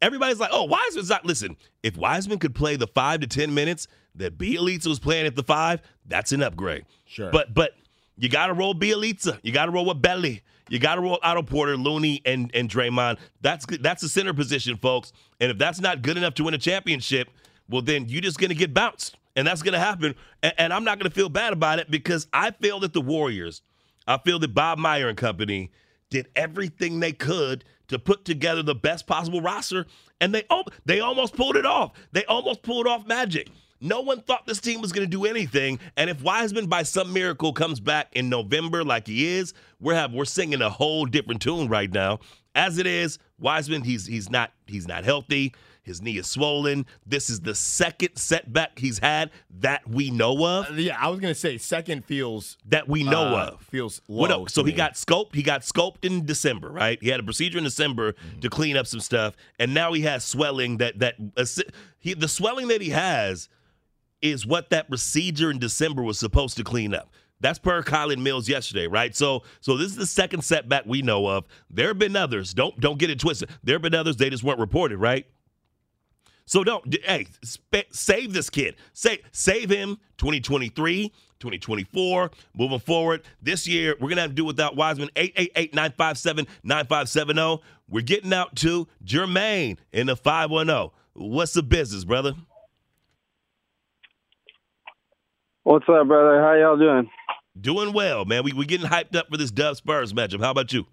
everybody's 0.00 0.38
like, 0.38 0.50
oh, 0.52 0.64
Wiseman's 0.64 1.10
not. 1.10 1.24
Listen, 1.26 1.56
if 1.82 1.96
Wiseman 1.96 2.38
could 2.38 2.54
play 2.54 2.76
the 2.76 2.86
five 2.86 3.20
to 3.20 3.26
ten 3.26 3.54
minutes 3.54 3.88
that 4.14 4.38
Bjelica 4.38 4.86
was 4.86 5.00
playing 5.00 5.26
at 5.26 5.34
the 5.34 5.42
five, 5.42 5.82
that's 6.06 6.30
an 6.30 6.42
upgrade. 6.44 6.84
Sure. 7.06 7.32
But 7.32 7.52
but 7.52 7.72
you 8.16 8.28
got 8.28 8.46
to 8.46 8.52
roll 8.52 8.72
Bjelica. 8.74 9.40
You 9.42 9.50
got 9.50 9.66
to 9.66 9.72
roll 9.72 9.86
with 9.86 10.00
Belly. 10.00 10.42
You 10.68 10.78
got 10.78 10.94
to 10.94 11.00
roll 11.02 11.18
Otto 11.22 11.42
Porter, 11.42 11.76
Looney, 11.76 12.22
and 12.24 12.50
and 12.54 12.68
Draymond. 12.70 13.18
That's. 13.40 13.66
That's 13.66 14.02
the 14.02 14.08
center 14.08 14.32
position, 14.34 14.76
folks. 14.76 15.12
And 15.40 15.50
if 15.50 15.58
that's 15.58 15.80
not 15.80 16.02
good 16.02 16.16
enough 16.16 16.34
to 16.34 16.44
win 16.44 16.54
a 16.54 16.58
championship, 16.58 17.28
well, 17.68 17.82
then 17.82 18.08
you're 18.08 18.22
just 18.22 18.38
gonna 18.38 18.54
get 18.54 18.72
bounced, 18.74 19.16
and 19.36 19.46
that's 19.46 19.62
gonna 19.62 19.78
happen. 19.78 20.14
And, 20.42 20.54
and 20.58 20.72
I'm 20.72 20.84
not 20.84 20.98
gonna 20.98 21.10
feel 21.10 21.28
bad 21.28 21.52
about 21.52 21.78
it 21.78 21.90
because 21.90 22.26
I 22.32 22.50
feel 22.50 22.80
that 22.80 22.92
the 22.92 23.00
Warriors, 23.00 23.62
I 24.06 24.18
feel 24.18 24.38
that 24.38 24.54
Bob 24.54 24.78
Meyer 24.78 25.08
and 25.08 25.16
company 25.16 25.70
did 26.10 26.28
everything 26.36 27.00
they 27.00 27.12
could 27.12 27.64
to 27.88 27.98
put 27.98 28.24
together 28.24 28.62
the 28.62 28.74
best 28.74 29.06
possible 29.06 29.40
roster, 29.40 29.86
and 30.20 30.34
they 30.34 30.44
they 30.84 31.00
almost 31.00 31.36
pulled 31.36 31.56
it 31.56 31.66
off. 31.66 31.92
They 32.12 32.24
almost 32.24 32.62
pulled 32.62 32.86
off 32.86 33.06
magic. 33.06 33.48
No 33.80 34.00
one 34.00 34.20
thought 34.22 34.46
this 34.46 34.60
team 34.60 34.80
was 34.80 34.92
going 34.92 35.06
to 35.06 35.10
do 35.10 35.24
anything. 35.26 35.78
And 35.96 36.08
if 36.08 36.22
Wiseman, 36.22 36.66
by 36.66 36.82
some 36.84 37.12
miracle, 37.12 37.52
comes 37.52 37.80
back 37.80 38.08
in 38.12 38.28
November 38.28 38.82
like 38.84 39.06
he 39.06 39.26
is, 39.26 39.52
we're 39.80 39.94
have 39.94 40.12
we're 40.12 40.24
singing 40.24 40.62
a 40.62 40.70
whole 40.70 41.04
different 41.06 41.42
tune 41.42 41.68
right 41.68 41.92
now. 41.92 42.20
As 42.54 42.78
it 42.78 42.86
is, 42.86 43.18
Wiseman, 43.38 43.82
he's 43.82 44.06
he's 44.06 44.30
not 44.30 44.52
he's 44.66 44.86
not 44.86 45.04
healthy. 45.04 45.54
His 45.82 46.00
knee 46.00 46.16
is 46.16 46.26
swollen. 46.26 46.86
This 47.04 47.28
is 47.28 47.40
the 47.40 47.54
second 47.54 48.16
setback 48.16 48.78
he's 48.78 49.00
had 49.00 49.30
that 49.58 49.86
we 49.86 50.10
know 50.10 50.32
of. 50.46 50.70
Uh, 50.70 50.74
yeah, 50.74 50.96
I 50.98 51.08
was 51.10 51.20
gonna 51.20 51.34
say 51.34 51.58
second 51.58 52.06
feels 52.06 52.56
that 52.64 52.88
we 52.88 53.02
know 53.02 53.36
uh, 53.36 53.50
of. 53.52 53.60
Feels 53.62 54.00
low. 54.08 54.40
What? 54.40 54.50
So 54.50 54.62
he 54.64 54.70
me. 54.70 54.76
got 54.78 54.94
scoped. 54.94 55.34
He 55.34 55.42
got 55.42 55.60
scoped 55.60 56.04
in 56.06 56.24
December, 56.24 56.70
right? 56.70 56.96
He 57.02 57.08
had 57.10 57.20
a 57.20 57.24
procedure 57.24 57.58
in 57.58 57.64
December 57.64 58.12
Mm-hmm. 58.14 58.40
to 58.40 58.48
clean 58.48 58.76
up 58.78 58.86
some 58.86 59.00
stuff, 59.00 59.36
and 59.58 59.74
now 59.74 59.92
he 59.92 60.02
has 60.02 60.24
swelling. 60.24 60.78
That 60.78 61.00
that 61.00 61.20
assi- 61.34 61.68
he 61.98 62.14
the 62.14 62.28
swelling 62.28 62.68
that 62.68 62.80
he 62.80 62.88
has 62.90 63.50
is 64.24 64.46
what 64.46 64.70
that 64.70 64.88
procedure 64.88 65.50
in 65.50 65.58
December 65.58 66.02
was 66.02 66.18
supposed 66.18 66.56
to 66.56 66.64
clean 66.64 66.94
up. 66.94 67.12
That's 67.40 67.58
per 67.58 67.82
Colin 67.82 68.22
Mills 68.22 68.48
yesterday, 68.48 68.86
right? 68.86 69.14
So 69.14 69.42
so 69.60 69.76
this 69.76 69.88
is 69.88 69.96
the 69.96 70.06
second 70.06 70.42
setback 70.42 70.86
we 70.86 71.02
know 71.02 71.26
of. 71.26 71.44
There 71.68 71.88
have 71.88 71.98
been 71.98 72.16
others. 72.16 72.54
Don't 72.54 72.80
don't 72.80 72.98
get 72.98 73.10
it 73.10 73.20
twisted. 73.20 73.50
There 73.62 73.74
have 73.74 73.82
been 73.82 73.94
others. 73.94 74.16
They 74.16 74.30
just 74.30 74.42
weren't 74.42 74.60
reported, 74.60 74.96
right? 74.96 75.26
So 76.46 76.64
don't 76.64 76.96
hey 77.04 77.26
sp- 77.44 77.84
save 77.90 78.32
this 78.32 78.48
kid. 78.48 78.76
Save 78.94 79.18
save 79.30 79.68
him 79.68 79.98
2023, 80.16 81.10
2024, 81.38 82.30
moving 82.56 82.78
forward. 82.78 83.24
This 83.42 83.68
year 83.68 83.94
we're 84.00 84.14
to 84.14 84.22
have 84.22 84.30
to 84.30 84.34
do 84.34 84.46
without 84.46 84.74
Wiseman 84.74 85.10
888-957-9570. 85.16 87.38
oh. 87.38 87.60
We're 87.90 88.00
getting 88.00 88.32
out 88.32 88.56
to 88.56 88.88
Jermaine 89.04 89.76
in 89.92 90.06
the 90.06 90.16
510. 90.16 90.88
What's 91.12 91.52
the 91.52 91.62
business, 91.62 92.04
brother? 92.04 92.32
What's 95.64 95.86
up, 95.88 96.06
brother? 96.08 96.42
How 96.42 96.52
y'all 96.52 96.76
doing? 96.76 97.08
Doing 97.58 97.94
well, 97.94 98.26
man. 98.26 98.44
We 98.44 98.52
we 98.52 98.66
getting 98.66 98.86
hyped 98.86 99.16
up 99.16 99.28
for 99.30 99.38
this 99.38 99.50
Dub 99.50 99.76
Spurs 99.76 100.12
matchup. 100.12 100.40
How 100.40 100.50
about 100.50 100.74
you? 100.74 100.84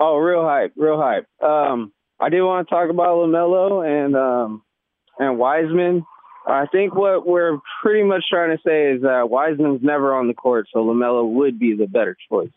Oh, 0.00 0.16
real 0.16 0.42
hype, 0.42 0.72
real 0.76 0.96
hype. 0.96 1.26
Um, 1.42 1.92
I 2.18 2.30
did 2.30 2.40
want 2.40 2.66
to 2.66 2.74
talk 2.74 2.88
about 2.88 3.18
Lamelo 3.18 3.86
and 3.86 4.16
um, 4.16 4.62
and 5.18 5.38
Wiseman. 5.38 6.06
I 6.46 6.64
think 6.72 6.94
what 6.94 7.26
we're 7.26 7.58
pretty 7.82 8.02
much 8.02 8.24
trying 8.30 8.56
to 8.56 8.62
say 8.66 8.92
is 8.92 9.02
that 9.02 9.28
Wiseman's 9.28 9.82
never 9.82 10.14
on 10.14 10.26
the 10.26 10.34
court, 10.34 10.68
so 10.72 10.78
Lamelo 10.78 11.30
would 11.30 11.58
be 11.58 11.76
the 11.76 11.86
better 11.86 12.16
choice 12.30 12.48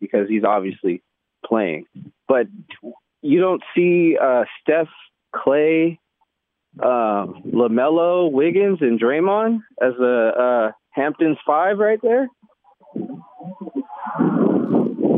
because 0.00 0.28
he's 0.28 0.42
obviously 0.42 1.00
playing. 1.46 1.86
But 2.26 2.48
you 3.20 3.38
don't 3.38 3.62
see 3.72 4.16
uh, 4.20 4.46
Steph, 4.60 4.88
Klay, 5.32 5.98
uh, 6.80 7.26
Lamelo, 7.52 8.30
Wiggins, 8.30 8.78
and 8.80 9.00
Draymond 9.00 9.58
as 9.80 9.92
a 10.00 10.28
uh, 10.68 10.72
Hamptons 10.90 11.38
five 11.46 11.78
right 11.78 11.98
there. 12.02 12.28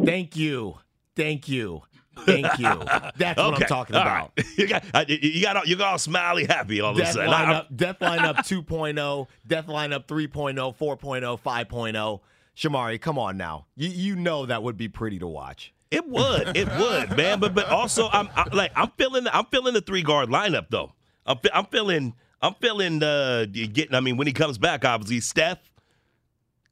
Thank 0.05 0.37
you. 0.37 0.75
Thank 1.17 1.49
you. 1.49 1.83
Thank 2.21 2.59
you. 2.59 2.83
That's 3.17 3.37
what 3.41 3.61
I'm 3.63 3.69
talking 3.69 3.97
all 3.97 4.03
about. 4.03 4.33
right. 4.37 4.47
You 4.57 4.69
got 4.69 5.09
you 5.09 5.43
got 5.43 5.57
all, 5.57 5.65
you 5.67 5.77
got 5.77 5.93
all 5.93 5.99
smiley 5.99 6.45
happy 6.45 6.81
all 6.81 6.93
of 6.93 6.99
a 6.99 7.07
sudden. 7.07 7.29
I- 7.29 7.45
lineup, 7.45 7.77
Death 7.77 7.99
lineup 8.01 8.37
2.0, 8.67 9.27
Death 9.47 9.67
lineup 9.67 10.07
3.0, 10.07 10.55
4.0, 10.77 11.41
5.0. 11.41 12.21
Shamari, 12.57 13.01
come 13.01 13.19
on 13.19 13.37
now. 13.37 13.67
You 13.75 13.89
you 13.89 14.17
know 14.17 14.47
that 14.47 14.63
would 14.63 14.77
be 14.77 14.89
pretty 14.89 15.19
to 15.19 15.27
watch. 15.27 15.73
It 15.91 16.07
would, 16.09 16.57
it 16.57 16.69
would, 16.79 17.17
man. 17.17 17.41
But 17.41 17.55
but 17.55 17.69
also, 17.69 18.09
I'm, 18.13 18.29
i 18.37 18.45
like 18.53 18.73
I'm 18.77 18.91
feeling 18.97 19.27
I'm 19.33 19.47
feeling 19.47 19.75
the 19.75 19.81
three 19.81 20.03
guard 20.03 20.29
lineup 20.29 20.67
though. 20.71 20.93
I'm 21.27 21.39
I'm 21.53 21.67
feeling 21.67 22.15
I'm 22.43 22.55
feeling 22.55 23.03
uh 23.03 23.47
getting. 23.47 23.95
I 23.95 24.01
mean, 24.01 24.17
when 24.17 24.27
he 24.27 24.33
comes 24.33 24.59
back, 24.59 24.85
obviously 24.85 25.21
Steph, 25.21 25.59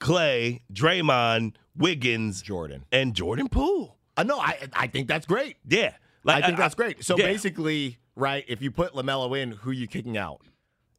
Klay, 0.00 0.60
Draymond, 0.72 1.54
Wiggins, 1.76 2.42
Jordan, 2.42 2.84
and 2.92 3.14
Jordan 3.14 3.48
Poole. 3.48 3.96
I 4.16 4.24
know. 4.24 4.38
I 4.38 4.58
I 4.72 4.86
think 4.88 5.08
that's 5.08 5.26
great. 5.26 5.56
Yeah, 5.66 5.92
I 6.26 6.42
think 6.42 6.58
that's 6.58 6.74
great. 6.74 7.04
So 7.04 7.16
yeah. 7.16 7.24
basically, 7.26 7.98
right, 8.16 8.44
if 8.48 8.60
you 8.62 8.70
put 8.70 8.92
LaMelo 8.92 9.38
in, 9.40 9.52
who 9.52 9.70
you 9.70 9.86
kicking 9.86 10.16
out? 10.16 10.42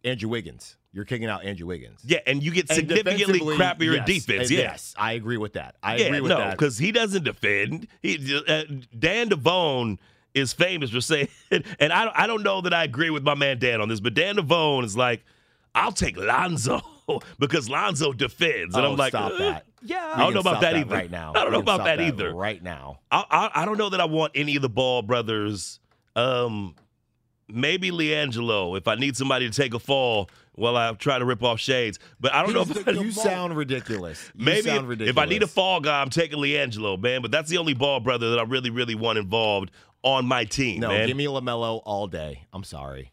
Andrew 0.03 0.29
Wiggins. 0.29 0.77
You're 0.91 1.05
kicking 1.05 1.27
out 1.27 1.43
Andrew 1.43 1.65
Wiggins. 1.65 2.01
Yeah, 2.05 2.19
and 2.27 2.43
you 2.43 2.51
get 2.51 2.69
And 2.69 2.77
significantly 2.77 3.39
crappier 3.39 3.95
yes, 3.95 4.05
defense. 4.05 4.51
uh, 4.51 4.53
Yeah. 4.53 4.59
Yes, 4.61 4.93
I 4.97 5.13
agree 5.13 5.37
with 5.37 5.53
that. 5.53 5.75
I 5.81 5.95
yeah, 5.95 6.05
agree 6.05 6.21
with 6.21 6.29
no, 6.29 6.37
that. 6.37 6.51
because 6.51 6.77
he 6.77 6.91
doesn't 6.91 7.23
defend. 7.23 7.87
He 8.01 8.37
uh, 8.47 8.63
Dan 8.97 9.29
Devone 9.29 9.97
is 10.33 10.53
famous 10.53 10.89
for 10.89 11.01
saying, 11.01 11.27
and 11.79 11.93
I 11.93 12.11
I 12.13 12.27
don't 12.27 12.43
know 12.43 12.61
that 12.61 12.73
I 12.73 12.83
agree 12.83 13.09
with 13.09 13.23
my 13.23 13.35
man 13.35 13.59
Dan 13.59 13.81
on 13.81 13.89
this, 13.89 13.99
but 13.99 14.13
Dan 14.13 14.35
Devone 14.37 14.83
is 14.83 14.95
like, 14.97 15.23
I'll 15.75 15.91
take 15.91 16.17
Lonzo 16.17 16.81
because 17.39 17.69
Lonzo 17.69 18.13
defends, 18.13 18.75
and 18.75 18.85
Oh, 18.85 18.91
I'm 18.91 18.97
like, 18.97 19.11
stop 19.11 19.31
uh, 19.33 19.37
that. 19.37 19.65
Yeah, 19.85 20.11
I 20.15 20.19
don't 20.19 20.33
know 20.33 20.39
about 20.39 20.61
that 20.61 20.73
that 20.73 20.79
either. 20.79 20.95
right 20.95 21.11
now. 21.11 21.31
I 21.35 21.43
don't 21.43 21.51
know 21.51 21.59
about 21.59 21.79
that 21.85 21.97
that 21.97 22.01
either. 22.07 22.33
right 22.33 22.61
now. 22.63 22.99
I, 23.11 23.25
I 23.29 23.61
I 23.61 23.65
don't 23.65 23.77
know 23.77 23.89
that 23.89 23.99
I 24.01 24.05
want 24.05 24.31
any 24.35 24.55
of 24.55 24.61
the 24.61 24.69
Ball 24.69 25.01
brothers. 25.01 25.79
Um, 26.15 26.75
maybe 27.49 27.91
LiAngelo 27.91 28.77
if 28.77 28.87
I 28.87 28.95
need 28.95 29.17
somebody 29.17 29.49
to 29.49 29.55
take 29.55 29.73
a 29.73 29.79
fall 29.79 30.29
while 30.53 30.77
I 30.77 30.91
try 30.93 31.17
to 31.19 31.25
rip 31.25 31.43
off 31.43 31.59
shades. 31.59 31.99
But 32.19 32.33
I 32.33 32.43
don't 32.43 32.53
know 32.53 32.61
if 32.61 32.95
you 32.95 33.11
sound 33.11 33.57
ridiculous. 33.57 34.31
You 34.35 34.45
Maybe 34.45 34.61
sound 34.61 34.83
if- 34.83 34.89
ridiculous. 34.89 35.09
if 35.11 35.17
I 35.17 35.25
need 35.25 35.43
a 35.43 35.47
fall 35.47 35.79
guy, 35.81 35.99
I'm 36.01 36.09
taking 36.11 36.37
LiAngelo, 36.39 37.01
man. 37.01 37.21
But 37.21 37.31
that's 37.31 37.49
the 37.49 37.57
only 37.57 37.73
ball 37.73 37.99
brother 37.99 38.29
that 38.31 38.39
I 38.39 38.43
really, 38.43 38.69
really 38.69 38.95
want 38.95 39.17
involved 39.17 39.71
on 40.03 40.25
my 40.25 40.43
team, 40.45 40.81
no, 40.81 40.89
man. 40.89 41.07
give 41.07 41.17
me 41.17 41.25
Lamelo 41.25 41.81
all 41.85 42.07
day. 42.07 42.45
I'm 42.53 42.63
sorry. 42.63 43.09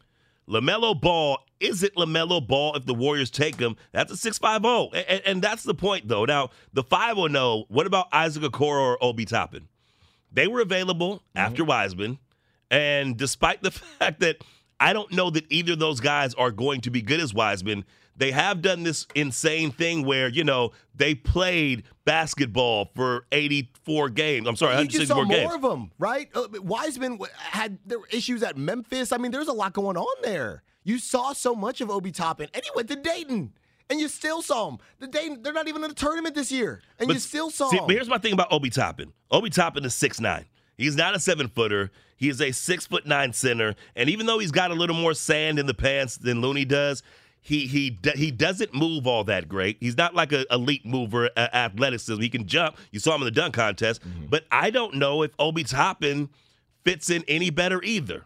LaMelo 0.49 0.99
Ball, 0.99 1.37
is 1.61 1.81
it 1.83 1.95
LaMelo 1.95 2.45
Ball 2.45 2.75
if 2.75 2.85
the 2.85 2.93
Warriors 2.93 3.29
take 3.31 3.57
him? 3.59 3.77
That's 3.93 4.11
a 4.11 4.17
650. 4.17 4.97
And, 5.07 5.21
and 5.25 5.41
that's 5.41 5.63
the 5.63 5.73
point, 5.73 6.07
though. 6.09 6.25
Now, 6.25 6.49
the 6.73 6.83
510, 6.83 7.65
what 7.69 7.87
about 7.87 8.07
Isaac 8.11 8.43
Okoro 8.43 8.81
or 8.81 9.03
Obi 9.03 9.23
Toppin? 9.25 9.67
They 10.31 10.47
were 10.47 10.59
available 10.61 11.17
Mm-hmm. 11.17 11.37
after 11.37 11.63
Wiseman. 11.63 12.19
And 12.69 13.15
despite 13.17 13.61
the 13.63 13.71
fact 13.99 14.19
that 14.21 14.37
I 14.79 14.91
don't 14.93 15.11
know 15.13 15.29
that 15.29 15.45
either 15.49 15.73
of 15.73 15.79
those 15.79 15.99
guys 16.01 16.33
are 16.33 16.51
going 16.51 16.81
to 16.81 16.89
be 16.91 17.01
good 17.01 17.19
as 17.21 17.33
Wiseman, 17.33 17.85
they 18.15 18.31
have 18.31 18.61
done 18.61 18.83
this 18.83 19.07
insane 19.15 19.71
thing 19.71 20.05
where, 20.05 20.27
you 20.27 20.43
know, 20.43 20.71
they 20.95 21.15
played 21.15 21.83
basketball 22.05 22.91
for 22.95 23.25
84 23.31 24.09
games. 24.09 24.47
I'm 24.47 24.55
sorry, 24.55 24.79
you 24.81 24.87
just 24.87 25.07
saw 25.07 25.17
164 25.17 25.25
more 25.25 25.57
games. 25.57 25.65
of 25.65 25.69
them, 25.69 25.91
right? 25.97 26.29
Uh, 26.33 26.47
Wiseman 26.61 27.19
had 27.37 27.79
there 27.85 27.99
were 27.99 28.09
issues 28.11 28.43
at 28.43 28.57
Memphis. 28.57 29.11
I 29.11 29.17
mean, 29.17 29.31
there's 29.31 29.47
a 29.47 29.53
lot 29.53 29.73
going 29.73 29.97
on 29.97 30.21
there. 30.23 30.63
You 30.83 30.97
saw 30.97 31.33
so 31.33 31.55
much 31.55 31.81
of 31.81 31.89
Obi 31.89 32.11
Toppin, 32.11 32.49
and 32.53 32.63
he 32.63 32.69
went 32.75 32.89
to 32.89 32.95
Dayton, 32.95 33.53
and 33.89 33.99
you 33.99 34.07
still 34.07 34.41
saw 34.41 34.69
him. 34.69 34.77
The 34.99 35.07
Dayton, 35.07 35.43
they're 35.43 35.53
not 35.53 35.67
even 35.67 35.83
in 35.83 35.89
the 35.89 35.95
tournament 35.95 36.35
this 36.35 36.51
year, 36.51 36.81
and 36.99 37.09
you 37.09 37.19
still 37.19 37.49
saw 37.49 37.69
see, 37.69 37.77
him. 37.77 37.85
But 37.85 37.95
here's 37.95 38.09
my 38.09 38.17
thing 38.17 38.33
about 38.33 38.51
Obi 38.51 38.69
Toppin. 38.69 39.13
Obi 39.29 39.49
Toppin 39.49 39.85
is 39.85 39.93
six 39.93 40.19
nine. 40.19 40.45
He's 40.77 40.95
not 40.95 41.15
a 41.15 41.19
seven 41.19 41.47
footer. 41.47 41.91
He 42.17 42.29
is 42.29 42.41
a 42.41 42.51
six 42.51 42.87
foot 42.87 43.05
nine 43.05 43.33
center. 43.33 43.75
And 43.95 44.09
even 44.09 44.25
though 44.25 44.39
he's 44.39 44.51
got 44.51 44.71
a 44.71 44.73
little 44.73 44.95
more 44.95 45.13
sand 45.13 45.59
in 45.59 45.65
the 45.65 45.73
pants 45.73 46.17
than 46.17 46.41
Looney 46.41 46.65
does, 46.65 47.03
he 47.41 47.65
he 47.67 47.97
he 48.15 48.31
doesn't 48.31 48.73
move 48.73 49.07
all 49.07 49.23
that 49.25 49.49
great. 49.49 49.77
He's 49.79 49.97
not 49.97 50.13
like 50.13 50.31
a 50.31 50.45
elite 50.53 50.85
mover, 50.85 51.29
uh, 51.35 51.47
athleticism. 51.53 52.21
He 52.21 52.29
can 52.29 52.45
jump. 52.45 52.77
You 52.91 52.99
saw 52.99 53.15
him 53.15 53.21
in 53.21 53.25
the 53.25 53.31
dunk 53.31 53.55
contest. 53.55 54.01
Mm-hmm. 54.01 54.27
But 54.27 54.45
I 54.51 54.69
don't 54.69 54.95
know 54.95 55.23
if 55.23 55.31
Obi 55.39 55.63
Toppin 55.63 56.29
fits 56.83 57.09
in 57.09 57.23
any 57.27 57.49
better 57.49 57.81
either. 57.83 58.25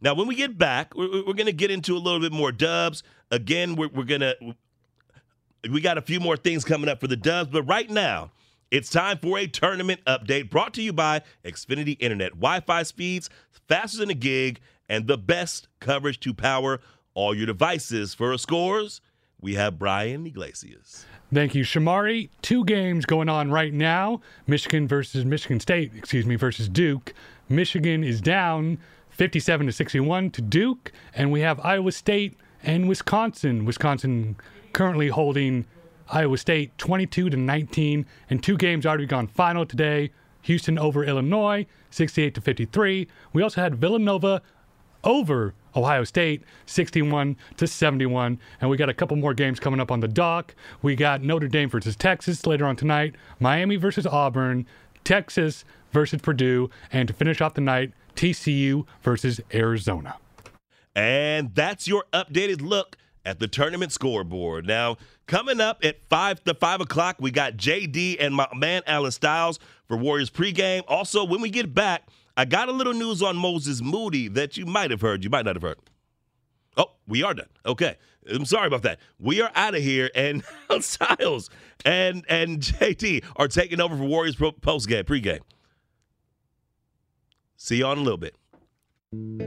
Now, 0.00 0.14
when 0.14 0.26
we 0.26 0.34
get 0.34 0.58
back, 0.58 0.94
we're, 0.94 1.24
we're 1.24 1.34
going 1.34 1.46
to 1.46 1.52
get 1.52 1.70
into 1.70 1.96
a 1.96 1.98
little 1.98 2.20
bit 2.20 2.32
more 2.32 2.52
dubs. 2.52 3.02
Again, 3.30 3.76
we're, 3.76 3.88
we're 3.88 4.04
going 4.04 4.20
to 4.20 4.54
we 5.70 5.80
got 5.80 5.98
a 5.98 6.02
few 6.02 6.20
more 6.20 6.36
things 6.36 6.64
coming 6.64 6.88
up 6.88 7.00
for 7.00 7.06
the 7.06 7.16
Dubs, 7.16 7.50
but 7.50 7.62
right 7.62 7.88
now, 7.88 8.30
it's 8.70 8.90
time 8.90 9.18
for 9.18 9.38
a 9.38 9.46
tournament 9.46 10.00
update 10.06 10.50
brought 10.50 10.74
to 10.74 10.82
you 10.82 10.92
by 10.92 11.22
Xfinity 11.44 11.96
Internet. 12.00 12.30
Wi 12.32 12.60
Fi 12.60 12.82
speeds 12.82 13.30
faster 13.68 13.98
than 13.98 14.10
a 14.10 14.14
gig 14.14 14.60
and 14.88 15.06
the 15.06 15.16
best 15.16 15.68
coverage 15.80 16.20
to 16.20 16.34
power 16.34 16.80
all 17.14 17.34
your 17.34 17.46
devices. 17.46 18.14
For 18.14 18.36
scores, 18.38 19.00
we 19.40 19.54
have 19.54 19.78
Brian 19.78 20.26
Iglesias. 20.26 21.06
Thank 21.32 21.54
you, 21.54 21.64
Shamari. 21.64 22.30
Two 22.42 22.64
games 22.64 23.06
going 23.06 23.28
on 23.28 23.50
right 23.50 23.72
now 23.72 24.20
Michigan 24.46 24.86
versus 24.86 25.24
Michigan 25.24 25.60
State, 25.60 25.92
excuse 25.96 26.26
me, 26.26 26.36
versus 26.36 26.68
Duke. 26.68 27.14
Michigan 27.48 28.04
is 28.04 28.20
down 28.20 28.78
57 29.10 29.66
to 29.66 29.72
61 29.72 30.30
to 30.30 30.42
Duke, 30.42 30.92
and 31.14 31.30
we 31.30 31.40
have 31.40 31.60
Iowa 31.60 31.92
State 31.92 32.36
and 32.62 32.88
Wisconsin. 32.88 33.64
Wisconsin 33.64 34.36
currently 34.72 35.08
holding 35.08 35.66
Iowa 36.08 36.38
State 36.38 36.76
22 36.78 37.30
to 37.30 37.36
19, 37.36 38.06
and 38.30 38.42
two 38.42 38.56
games 38.56 38.86
already 38.86 39.06
gone 39.06 39.26
final 39.26 39.64
today. 39.64 40.10
Houston 40.42 40.78
over 40.78 41.04
Illinois, 41.04 41.66
68 41.90 42.34
to 42.34 42.40
53. 42.40 43.08
We 43.32 43.42
also 43.42 43.60
had 43.60 43.76
Villanova 43.76 44.42
over 45.02 45.54
Ohio 45.76 46.04
State, 46.04 46.42
61 46.66 47.36
to 47.56 47.66
71. 47.66 48.38
And 48.60 48.70
we 48.70 48.76
got 48.76 48.88
a 48.88 48.94
couple 48.94 49.16
more 49.16 49.34
games 49.34 49.60
coming 49.60 49.80
up 49.80 49.90
on 49.90 50.00
the 50.00 50.08
dock. 50.08 50.54
We 50.82 50.96
got 50.96 51.22
Notre 51.22 51.48
Dame 51.48 51.68
versus 51.68 51.96
Texas 51.96 52.46
later 52.46 52.66
on 52.66 52.76
tonight, 52.76 53.14
Miami 53.40 53.76
versus 53.76 54.06
Auburn, 54.06 54.66
Texas 55.04 55.64
versus 55.92 56.20
Purdue, 56.20 56.70
and 56.92 57.08
to 57.08 57.14
finish 57.14 57.40
off 57.40 57.54
the 57.54 57.60
night, 57.60 57.92
TCU 58.16 58.86
versus 59.02 59.40
Arizona. 59.52 60.16
And 60.94 61.54
that's 61.54 61.88
your 61.88 62.04
updated 62.12 62.62
look 62.62 62.96
at 63.24 63.38
the 63.38 63.48
tournament 63.48 63.92
scoreboard. 63.92 64.66
Now, 64.66 64.96
coming 65.26 65.60
up 65.60 65.84
at 65.84 65.96
five 66.08 66.42
to 66.44 66.54
five 66.54 66.80
o'clock, 66.80 67.16
we 67.18 67.30
got 67.30 67.56
JD 67.56 68.16
and 68.20 68.34
my 68.34 68.46
man 68.54 68.82
Alan 68.86 69.10
Styles 69.10 69.58
for 69.88 69.96
Warriors 69.96 70.30
pregame. 70.30 70.82
Also, 70.86 71.24
when 71.24 71.40
we 71.40 71.50
get 71.50 71.74
back, 71.74 72.06
I 72.36 72.44
got 72.44 72.68
a 72.68 72.72
little 72.72 72.94
news 72.94 73.22
on 73.22 73.36
Moses 73.36 73.80
Moody 73.80 74.28
that 74.28 74.56
you 74.56 74.66
might 74.66 74.90
have 74.90 75.00
heard. 75.00 75.22
You 75.22 75.30
might 75.30 75.44
not 75.44 75.56
have 75.56 75.62
heard. 75.62 75.78
Oh, 76.76 76.92
we 77.06 77.22
are 77.22 77.34
done. 77.34 77.48
Okay. 77.64 77.96
I'm 78.32 78.44
sorry 78.44 78.66
about 78.66 78.82
that. 78.82 78.98
We 79.18 79.42
are 79.42 79.50
out 79.54 79.74
of 79.74 79.82
here, 79.82 80.10
and 80.14 80.42
Styles 80.80 81.50
and 81.84 82.24
and 82.28 82.60
JT 82.60 83.24
are 83.36 83.48
taking 83.48 83.80
over 83.80 83.96
for 83.96 84.04
Warriors 84.04 84.36
post 84.36 84.88
game, 84.88 85.04
pregame. 85.04 85.40
See 87.56 87.76
you 87.76 87.86
on 87.86 87.98
a 87.98 88.02
little 88.02 88.18
bit. 88.18 88.36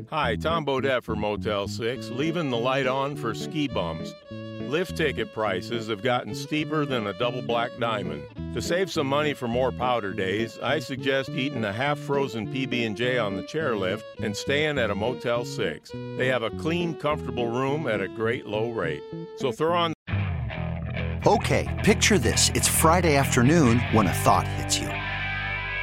Hi, 0.09 0.36
Tom 0.36 0.65
Bodett 0.65 1.03
for 1.03 1.15
Motel 1.15 1.68
6, 1.68 2.11
leaving 2.11 2.49
the 2.49 2.57
light 2.57 2.88
on 2.88 3.15
for 3.15 3.34
ski 3.34 3.68
bums. 3.68 4.13
Lift 4.32 4.95
ticket 4.95 5.34
prices 5.34 5.88
have 5.88 6.01
gotten 6.01 6.34
steeper 6.34 6.86
than 6.86 7.07
a 7.07 7.13
double 7.20 7.41
black 7.41 7.72
diamond. 7.80 8.24
To 8.53 8.61
save 8.61 8.91
some 8.91 9.07
money 9.07 9.34
for 9.34 9.47
more 9.47 9.72
powder 9.72 10.13
days, 10.13 10.59
I 10.59 10.80
suggest 10.80 11.30
eating 11.30 11.65
a 11.65 11.74
half-frozen 11.74 12.47
PB&J 12.53 13.18
on 13.18 13.36
the 13.36 13.43
chairlift 13.43 14.03
and 14.22 14.36
staying 14.36 14.80
at 14.80 14.91
a 14.91 14.95
Motel 14.95 15.45
6. 15.45 15.91
They 16.18 16.28
have 16.28 16.43
a 16.43 16.51
clean, 16.51 16.95
comfortable 16.95 17.47
room 17.47 17.88
at 17.88 18.01
a 18.01 18.07
great 18.07 18.45
low 18.45 18.72
rate. 18.72 19.03
So 19.38 19.51
throw 19.51 19.76
on 19.76 19.93
Okay, 21.26 21.68
picture 21.84 22.18
this. 22.18 22.49
It's 22.55 22.70
Friday 22.70 23.18
afternoon 23.18 23.80
when 23.91 24.07
a 24.07 24.13
thought 24.13 24.47
hits 24.47 24.80
you. 24.80 24.96